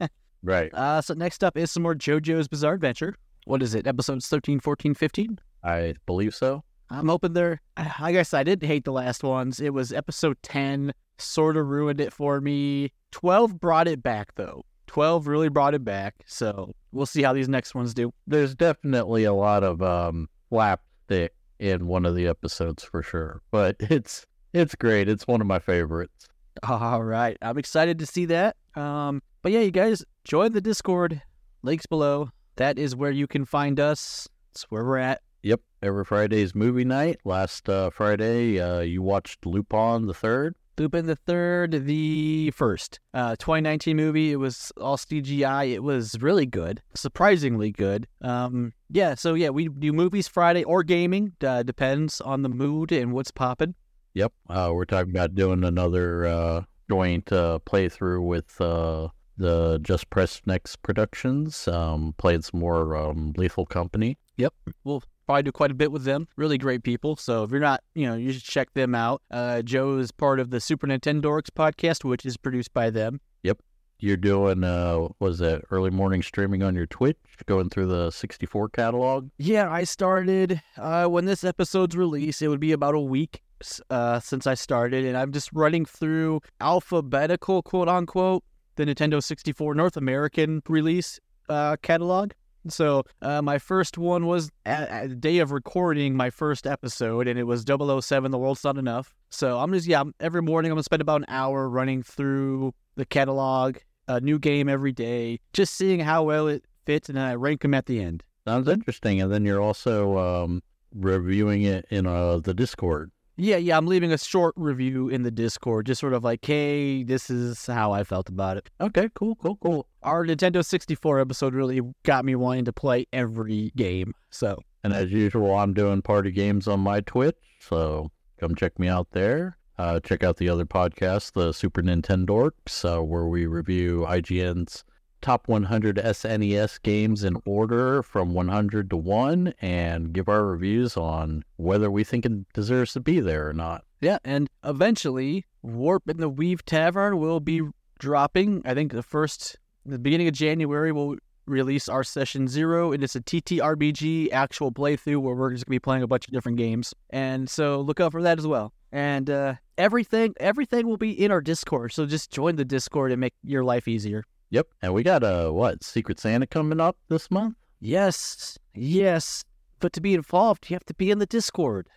Right. 0.46 0.72
Uh, 0.72 1.02
so 1.02 1.12
next 1.14 1.42
up 1.42 1.56
is 1.56 1.72
some 1.72 1.82
more 1.82 1.94
JoJo's 1.94 2.46
Bizarre 2.46 2.74
Adventure. 2.74 3.16
What 3.46 3.62
is 3.62 3.74
it? 3.74 3.86
Episodes 3.86 4.28
13, 4.28 4.60
14, 4.60 4.94
15? 4.94 5.40
I 5.66 5.94
believe 6.06 6.34
so. 6.34 6.62
I'm 6.88 7.08
hoping 7.08 7.32
they're. 7.32 7.60
I 7.76 8.12
guess 8.12 8.32
I 8.32 8.44
didn't 8.44 8.66
hate 8.66 8.84
the 8.84 8.92
last 8.92 9.24
ones. 9.24 9.60
It 9.60 9.74
was 9.74 9.92
episode 9.92 10.36
10, 10.42 10.92
sort 11.18 11.56
of 11.56 11.66
ruined 11.66 12.00
it 12.00 12.12
for 12.12 12.40
me. 12.40 12.92
12 13.10 13.58
brought 13.58 13.88
it 13.88 14.02
back, 14.02 14.34
though. 14.36 14.64
12 14.86 15.26
really 15.26 15.48
brought 15.48 15.74
it 15.74 15.84
back. 15.84 16.14
So 16.26 16.72
we'll 16.92 17.06
see 17.06 17.22
how 17.22 17.32
these 17.32 17.48
next 17.48 17.74
ones 17.74 17.92
do. 17.92 18.12
There's 18.28 18.54
definitely 18.54 19.24
a 19.24 19.32
lot 19.32 19.64
of 19.64 19.82
um, 19.82 20.28
slapstick 20.48 21.34
in 21.58 21.88
one 21.88 22.06
of 22.06 22.14
the 22.14 22.28
episodes 22.28 22.84
for 22.84 23.02
sure, 23.02 23.42
but 23.50 23.76
it's 23.80 24.24
it's 24.52 24.74
great. 24.74 25.08
It's 25.08 25.26
one 25.26 25.40
of 25.40 25.46
my 25.46 25.58
favorites. 25.58 26.28
All 26.62 27.02
right. 27.02 27.36
I'm 27.42 27.58
excited 27.58 27.98
to 27.98 28.06
see 28.06 28.26
that. 28.26 28.56
Um, 28.74 29.22
but 29.42 29.52
yeah, 29.52 29.60
you 29.60 29.70
guys 29.70 30.04
join 30.24 30.52
the 30.52 30.60
Discord. 30.60 31.20
Links 31.62 31.86
below. 31.86 32.30
That 32.56 32.78
is 32.78 32.94
where 32.96 33.10
you 33.10 33.26
can 33.26 33.44
find 33.44 33.78
us. 33.80 34.28
It's 34.52 34.62
where 34.70 34.84
we're 34.84 34.98
at. 34.98 35.20
Yep. 35.46 35.60
Every 35.80 36.04
Friday's 36.04 36.56
movie 36.56 36.84
night. 36.84 37.20
Last 37.24 37.68
uh, 37.68 37.90
Friday, 37.90 38.58
uh, 38.58 38.80
you 38.80 39.00
watched 39.00 39.46
Lupin 39.46 40.06
the 40.06 40.12
Third. 40.12 40.56
Lupin 40.76 41.06
the 41.06 41.14
Third, 41.14 41.86
the 41.86 42.50
first, 42.50 42.98
uh, 43.14 43.36
2019 43.36 43.96
movie. 43.96 44.32
It 44.32 44.40
was 44.40 44.72
all 44.80 44.96
CGI. 44.96 45.72
It 45.72 45.84
was 45.84 46.20
really 46.20 46.46
good, 46.46 46.82
surprisingly 46.94 47.70
good. 47.70 48.08
Um, 48.22 48.72
yeah. 48.90 49.14
So 49.14 49.34
yeah, 49.34 49.50
we 49.50 49.68
do 49.68 49.92
movies 49.92 50.26
Friday 50.26 50.64
or 50.64 50.82
gaming. 50.82 51.34
Uh, 51.40 51.62
depends 51.62 52.20
on 52.20 52.42
the 52.42 52.48
mood 52.48 52.90
and 52.90 53.12
what's 53.12 53.30
popping. 53.30 53.76
Yep. 54.14 54.32
Uh, 54.50 54.72
we're 54.74 54.84
talking 54.84 55.12
about 55.12 55.36
doing 55.36 55.62
another 55.62 56.26
uh, 56.26 56.62
joint 56.90 57.32
uh, 57.32 57.60
playthrough 57.64 58.26
with 58.26 58.60
uh, 58.60 59.10
the 59.38 59.78
Just 59.80 60.10
Press 60.10 60.42
Next 60.44 60.82
Productions. 60.82 61.68
Um, 61.68 62.16
playing 62.18 62.42
some 62.42 62.58
more 62.58 62.96
um, 62.96 63.32
Lethal 63.36 63.64
Company. 63.64 64.18
Yep, 64.38 64.52
we'll 64.84 65.02
probably 65.26 65.42
do 65.42 65.52
quite 65.52 65.70
a 65.70 65.74
bit 65.74 65.92
with 65.92 66.04
them. 66.04 66.28
Really 66.36 66.58
great 66.58 66.82
people. 66.82 67.16
So 67.16 67.44
if 67.44 67.50
you're 67.50 67.60
not, 67.60 67.82
you 67.94 68.06
know, 68.06 68.14
you 68.14 68.32
should 68.32 68.44
check 68.44 68.72
them 68.74 68.94
out. 68.94 69.22
Uh, 69.30 69.62
Joe 69.62 69.98
is 69.98 70.10
part 70.12 70.40
of 70.40 70.50
the 70.50 70.60
Super 70.60 70.86
Nintendo 70.86 71.22
Dorks 71.22 71.50
podcast, 71.50 72.04
which 72.04 72.24
is 72.24 72.36
produced 72.36 72.72
by 72.72 72.90
them. 72.90 73.20
Yep. 73.42 73.58
You're 73.98 74.16
doing 74.16 74.62
uh, 74.62 75.08
was 75.20 75.38
that 75.38 75.62
early 75.70 75.90
morning 75.90 76.22
streaming 76.22 76.62
on 76.62 76.74
your 76.74 76.86
Twitch, 76.86 77.16
going 77.46 77.70
through 77.70 77.86
the 77.86 78.10
64 78.10 78.68
catalog. 78.68 79.30
Yeah, 79.38 79.70
I 79.70 79.84
started 79.84 80.60
uh, 80.76 81.06
when 81.06 81.24
this 81.24 81.44
episode's 81.44 81.96
released. 81.96 82.42
It 82.42 82.48
would 82.48 82.60
be 82.60 82.72
about 82.72 82.94
a 82.94 83.00
week 83.00 83.42
uh, 83.88 84.20
since 84.20 84.46
I 84.46 84.54
started, 84.54 85.06
and 85.06 85.16
I'm 85.16 85.32
just 85.32 85.50
running 85.52 85.86
through 85.86 86.40
alphabetical, 86.60 87.62
quote 87.62 87.88
unquote, 87.88 88.44
the 88.76 88.84
Nintendo 88.84 89.22
64 89.22 89.74
North 89.74 89.96
American 89.96 90.62
release 90.68 91.18
uh, 91.48 91.76
catalog. 91.82 92.32
So 92.68 93.04
uh, 93.22 93.42
my 93.42 93.58
first 93.58 93.98
one 93.98 94.26
was 94.26 94.50
at, 94.64 94.88
at 94.88 95.08
the 95.08 95.14
day 95.14 95.38
of 95.38 95.52
recording 95.52 96.16
my 96.16 96.30
first 96.30 96.66
episode, 96.66 97.28
and 97.28 97.38
it 97.38 97.44
was 97.44 97.64
007, 97.66 98.30
The 98.30 98.38
World's 98.38 98.64
Not 98.64 98.78
Enough. 98.78 99.14
So 99.30 99.58
I'm 99.58 99.72
just, 99.72 99.86
yeah, 99.86 100.04
every 100.20 100.42
morning 100.42 100.70
I'm 100.70 100.76
going 100.76 100.80
to 100.80 100.84
spend 100.84 101.02
about 101.02 101.20
an 101.20 101.26
hour 101.28 101.68
running 101.68 102.02
through 102.02 102.72
the 102.96 103.04
catalog, 103.04 103.78
a 104.08 104.20
new 104.20 104.38
game 104.38 104.68
every 104.68 104.92
day, 104.92 105.40
just 105.52 105.74
seeing 105.74 106.00
how 106.00 106.24
well 106.24 106.48
it 106.48 106.64
fits, 106.84 107.08
and 107.08 107.18
then 107.18 107.24
I 107.24 107.34
rank 107.34 107.62
them 107.62 107.74
at 107.74 107.86
the 107.86 108.00
end. 108.00 108.22
Sounds 108.46 108.68
interesting. 108.68 109.20
And 109.20 109.32
then 109.32 109.44
you're 109.44 109.60
also 109.60 110.18
um, 110.18 110.62
reviewing 110.94 111.62
it 111.62 111.84
in 111.90 112.06
uh, 112.06 112.38
the 112.38 112.54
Discord. 112.54 113.10
Yeah, 113.38 113.58
yeah, 113.58 113.76
I'm 113.76 113.86
leaving 113.86 114.12
a 114.12 114.18
short 114.18 114.54
review 114.56 115.10
in 115.10 115.22
the 115.22 115.30
Discord, 115.30 115.84
just 115.86 116.00
sort 116.00 116.14
of 116.14 116.24
like, 116.24 116.42
hey, 116.42 117.02
this 117.02 117.28
is 117.28 117.66
how 117.66 117.92
I 117.92 118.02
felt 118.02 118.30
about 118.30 118.56
it. 118.56 118.70
Okay, 118.80 119.10
cool, 119.14 119.34
cool, 119.36 119.56
cool. 119.56 119.86
Our 120.02 120.24
Nintendo 120.24 120.64
64 120.64 121.20
episode 121.20 121.54
really 121.54 121.82
got 122.04 122.24
me 122.24 122.34
wanting 122.34 122.64
to 122.64 122.72
play 122.72 123.06
every 123.12 123.72
game. 123.76 124.14
So, 124.30 124.58
And 124.84 124.94
as 124.94 125.10
usual, 125.10 125.54
I'm 125.54 125.74
doing 125.74 126.00
party 126.00 126.30
games 126.30 126.66
on 126.66 126.80
my 126.80 127.00
Twitch, 127.00 127.36
so 127.60 128.10
come 128.40 128.54
check 128.54 128.78
me 128.78 128.88
out 128.88 129.08
there. 129.10 129.58
Uh, 129.78 130.00
check 130.00 130.24
out 130.24 130.38
the 130.38 130.48
other 130.48 130.64
podcast, 130.64 131.32
the 131.32 131.52
Super 131.52 131.82
Nintendo 131.82 132.24
Dorks, 132.24 132.84
uh, 132.84 133.02
where 133.02 133.26
we 133.26 133.44
review 133.44 134.06
IGN's 134.08 134.82
top 135.20 135.48
100 135.48 135.96
SNES 135.96 136.82
games 136.82 137.24
in 137.24 137.36
order 137.44 138.02
from 138.02 138.34
100 138.34 138.90
to 138.90 138.96
1 138.96 139.54
and 139.60 140.12
give 140.12 140.28
our 140.28 140.44
reviews 140.44 140.96
on 140.96 141.44
whether 141.56 141.90
we 141.90 142.04
think 142.04 142.26
it 142.26 142.52
deserves 142.52 142.92
to 142.92 143.00
be 143.00 143.20
there 143.20 143.48
or 143.48 143.52
not. 143.52 143.84
yeah, 144.00 144.18
and 144.24 144.48
eventually, 144.64 145.44
Warp 145.62 146.08
in 146.08 146.18
the 146.18 146.28
Weave 146.28 146.64
Tavern 146.64 147.18
will 147.18 147.40
be 147.40 147.62
dropping. 147.98 148.62
I 148.64 148.74
think 148.74 148.92
the 148.92 149.02
first, 149.02 149.56
the 149.84 149.98
beginning 149.98 150.28
of 150.28 150.34
January, 150.34 150.92
we'll 150.92 151.16
release 151.46 151.88
our 151.88 152.04
session 152.04 152.48
zero, 152.48 152.92
and 152.92 153.02
it's 153.02 153.16
a 153.16 153.20
TTRPG 153.20 154.32
actual 154.32 154.72
playthrough 154.72 155.20
where 155.20 155.34
we're 155.34 155.52
just 155.52 155.64
gonna 155.64 155.74
be 155.74 155.78
playing 155.78 156.02
a 156.02 156.06
bunch 156.06 156.26
of 156.26 156.32
different 156.32 156.58
games. 156.58 156.92
And 157.10 157.48
so 157.48 157.80
look 157.80 158.00
out 158.00 158.12
for 158.12 158.22
that 158.22 158.38
as 158.38 158.46
well. 158.46 158.72
And 158.92 159.28
uh, 159.30 159.54
everything, 159.78 160.34
everything 160.38 160.86
will 160.86 160.96
be 160.96 161.12
in 161.12 161.30
our 161.30 161.40
Discord. 161.40 161.92
So 161.92 162.06
just 162.06 162.30
join 162.30 162.56
the 162.56 162.64
Discord 162.64 163.12
and 163.12 163.20
make 163.20 163.34
your 163.42 163.64
life 163.64 163.88
easier. 163.88 164.24
Yep. 164.50 164.68
And 164.82 164.94
we 164.94 165.02
got 165.02 165.22
a, 165.22 165.52
what, 165.52 165.82
Secret 165.82 166.20
Santa 166.20 166.46
coming 166.46 166.80
up 166.80 166.96
this 167.08 167.30
month? 167.30 167.56
Yes, 167.80 168.58
yes. 168.74 169.44
But 169.80 169.92
to 169.94 170.00
be 170.00 170.14
involved, 170.14 170.70
you 170.70 170.74
have 170.74 170.86
to 170.86 170.94
be 170.94 171.10
in 171.10 171.18
the 171.18 171.26
Discord. 171.26 171.88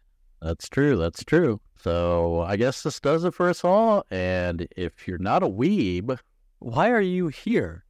That's 0.42 0.68
true. 0.68 0.98
That's 0.98 1.24
true. 1.24 1.62
So 1.82 2.42
I 2.42 2.56
guess 2.58 2.84
this 2.84 3.00
does 3.00 3.24
it 3.24 3.34
for 3.34 3.50
us 3.50 3.64
all. 3.64 4.04
And 4.10 4.68
if 4.76 5.08
you're 5.08 5.18
not 5.18 5.44
a 5.44 5.50
weeb, 5.50 6.18
Why 6.60 6.92
are 6.92 7.02
you 7.02 7.30
here? 7.30 7.86